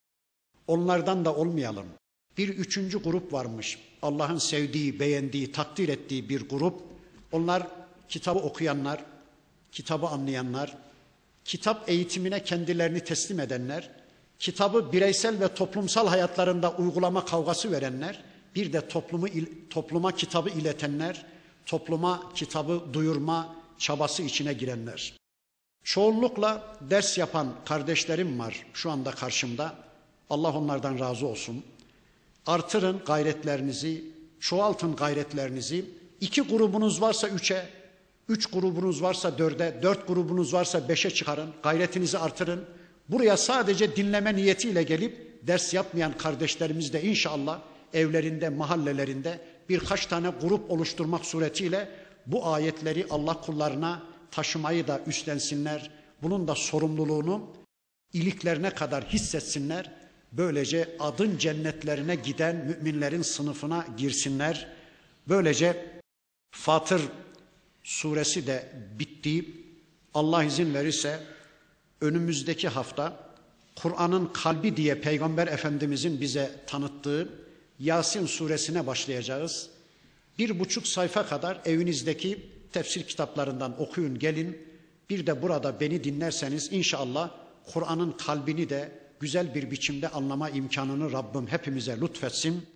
Onlardan 0.66 1.24
da 1.24 1.35
olmayalım. 1.35 1.87
Bir 2.39 2.49
üçüncü 2.49 3.03
grup 3.03 3.32
varmış. 3.32 3.78
Allah'ın 4.03 4.39
sevdiği, 4.39 5.01
beğendiği, 5.01 5.53
takdir 5.53 5.89
ettiği 5.89 6.28
bir 6.28 6.49
grup. 6.49 6.82
Onlar 7.32 7.66
kitabı 8.09 8.39
okuyanlar, 8.39 9.05
kitabı 9.72 10.07
anlayanlar, 10.07 10.76
kitap 11.45 11.89
eğitimine 11.89 12.45
kendilerini 12.45 13.01
teslim 13.01 13.41
edenler, 13.41 13.91
kitabı 14.39 14.93
bireysel 14.93 15.41
ve 15.41 15.55
toplumsal 15.55 16.09
hayatlarında 16.09 16.72
uygulama 16.72 17.24
kavgası 17.24 17.72
verenler, 17.72 18.24
bir 18.55 18.72
de 18.72 18.89
toplumu 18.89 19.26
topluma 19.70 20.12
kitabı 20.12 20.51
iletenler, 20.51 21.26
topluma 21.66 22.32
kitabı 22.35 22.82
duyurma 22.93 23.57
çabası 23.78 24.22
içine 24.22 24.53
girenler. 24.53 25.12
Çoğunlukla 25.85 26.76
ders 26.80 27.18
yapan 27.18 27.55
kardeşlerim 27.64 28.39
var 28.39 28.66
şu 28.74 28.91
anda 28.91 29.11
karşımda. 29.11 29.74
Allah 30.30 30.59
onlardan 30.59 30.99
razı 30.99 31.26
olsun. 31.26 31.64
Artırın 32.47 33.03
gayretlerinizi, 33.07 34.05
çoğaltın 34.41 34.97
gayretlerinizi. 34.97 35.85
İki 36.21 36.41
grubunuz 36.43 37.01
varsa 37.01 37.29
üçe, 37.29 37.69
üç 38.29 38.47
grubunuz 38.47 39.03
varsa 39.03 39.39
dörde, 39.39 39.79
dört 39.83 40.09
grubunuz 40.09 40.55
varsa 40.55 40.89
beşe 40.89 41.11
çıkarın. 41.11 41.51
Gayretinizi 41.63 42.19
artırın. 42.19 42.65
Buraya 43.09 43.37
sadece 43.37 43.97
dinleme 43.97 44.37
niyetiyle 44.37 44.83
gelip 44.83 45.41
ders 45.43 45.75
yapmayan 45.75 46.17
kardeşlerimiz 46.19 46.93
de 46.93 47.03
inşallah 47.03 47.61
evlerinde, 47.93 48.49
mahallelerinde 48.49 49.41
birkaç 49.69 50.07
tane 50.07 50.29
grup 50.41 50.71
oluşturmak 50.71 51.27
suretiyle 51.27 51.89
bu 52.27 52.47
ayetleri 52.47 53.07
Allah 53.11 53.41
kullarına 53.41 54.03
taşımayı 54.31 54.89
da 54.89 55.01
üstlensinler. 55.07 55.91
Bunun 56.23 56.49
da 56.49 56.55
sorumluluğunu 56.55 57.47
iliklerine 58.13 58.71
kadar 58.71 59.05
hissetsinler. 59.05 59.91
Böylece 60.37 60.97
adın 61.01 61.39
cennetlerine 61.39 62.14
giden 62.14 62.57
müminlerin 62.57 63.22
sınıfına 63.22 63.87
girsinler. 63.97 64.68
Böylece 65.28 65.95
Fatır 66.51 67.03
suresi 67.82 68.47
de 68.47 68.72
bitti. 68.99 69.45
Allah 70.14 70.45
izin 70.45 70.74
verirse 70.74 71.20
önümüzdeki 72.01 72.68
hafta 72.68 73.35
Kur'an'ın 73.76 74.26
kalbi 74.26 74.76
diye 74.76 75.01
Peygamber 75.01 75.47
Efendimizin 75.47 76.20
bize 76.20 76.51
tanıttığı 76.66 77.28
Yasin 77.80 78.26
suresine 78.26 78.87
başlayacağız. 78.87 79.70
Bir 80.39 80.61
buçuk 80.61 80.87
sayfa 80.87 81.26
kadar 81.26 81.61
evinizdeki 81.64 82.51
tefsir 82.72 83.03
kitaplarından 83.03 83.82
okuyun 83.82 84.18
gelin. 84.18 84.59
Bir 85.11 85.26
de 85.26 85.43
burada 85.43 85.80
beni 85.80 86.05
dinlerseniz 86.05 86.72
inşallah 86.72 87.30
Kur'an'ın 87.72 88.12
kalbini 88.12 88.68
de 88.68 89.04
güzel 89.25 89.55
bir 89.55 89.70
biçimde 89.70 90.09
anlama 90.09 90.51
imkanını 90.51 91.12
Rabbim 91.12 91.47
hepimize 91.47 92.01
lütfetsin. 92.01 92.66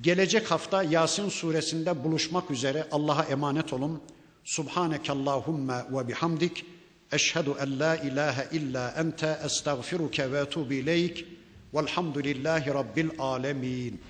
Gelecek 0.00 0.50
hafta 0.50 0.82
Yasin 0.82 1.28
suresinde 1.28 2.04
buluşmak 2.04 2.50
üzere 2.50 2.86
Allah'a 2.92 3.22
emanet 3.22 3.72
olun. 3.72 4.02
Subhaneke 4.44 5.12
Allahumma 5.12 5.86
ve 5.92 6.08
bihamdik. 6.08 6.64
Eşhedü 7.12 7.50
en 7.60 7.80
la 7.80 7.96
ilahe 7.96 8.48
illa 8.52 8.94
ente 8.98 9.38
estağfiruke 9.44 10.32
ve 10.32 10.38
etubu 10.38 10.72
ileyk. 10.72 11.26
Velhamdülillahi 11.74 12.74
Rabbil 12.74 13.10
alemin. 13.18 14.00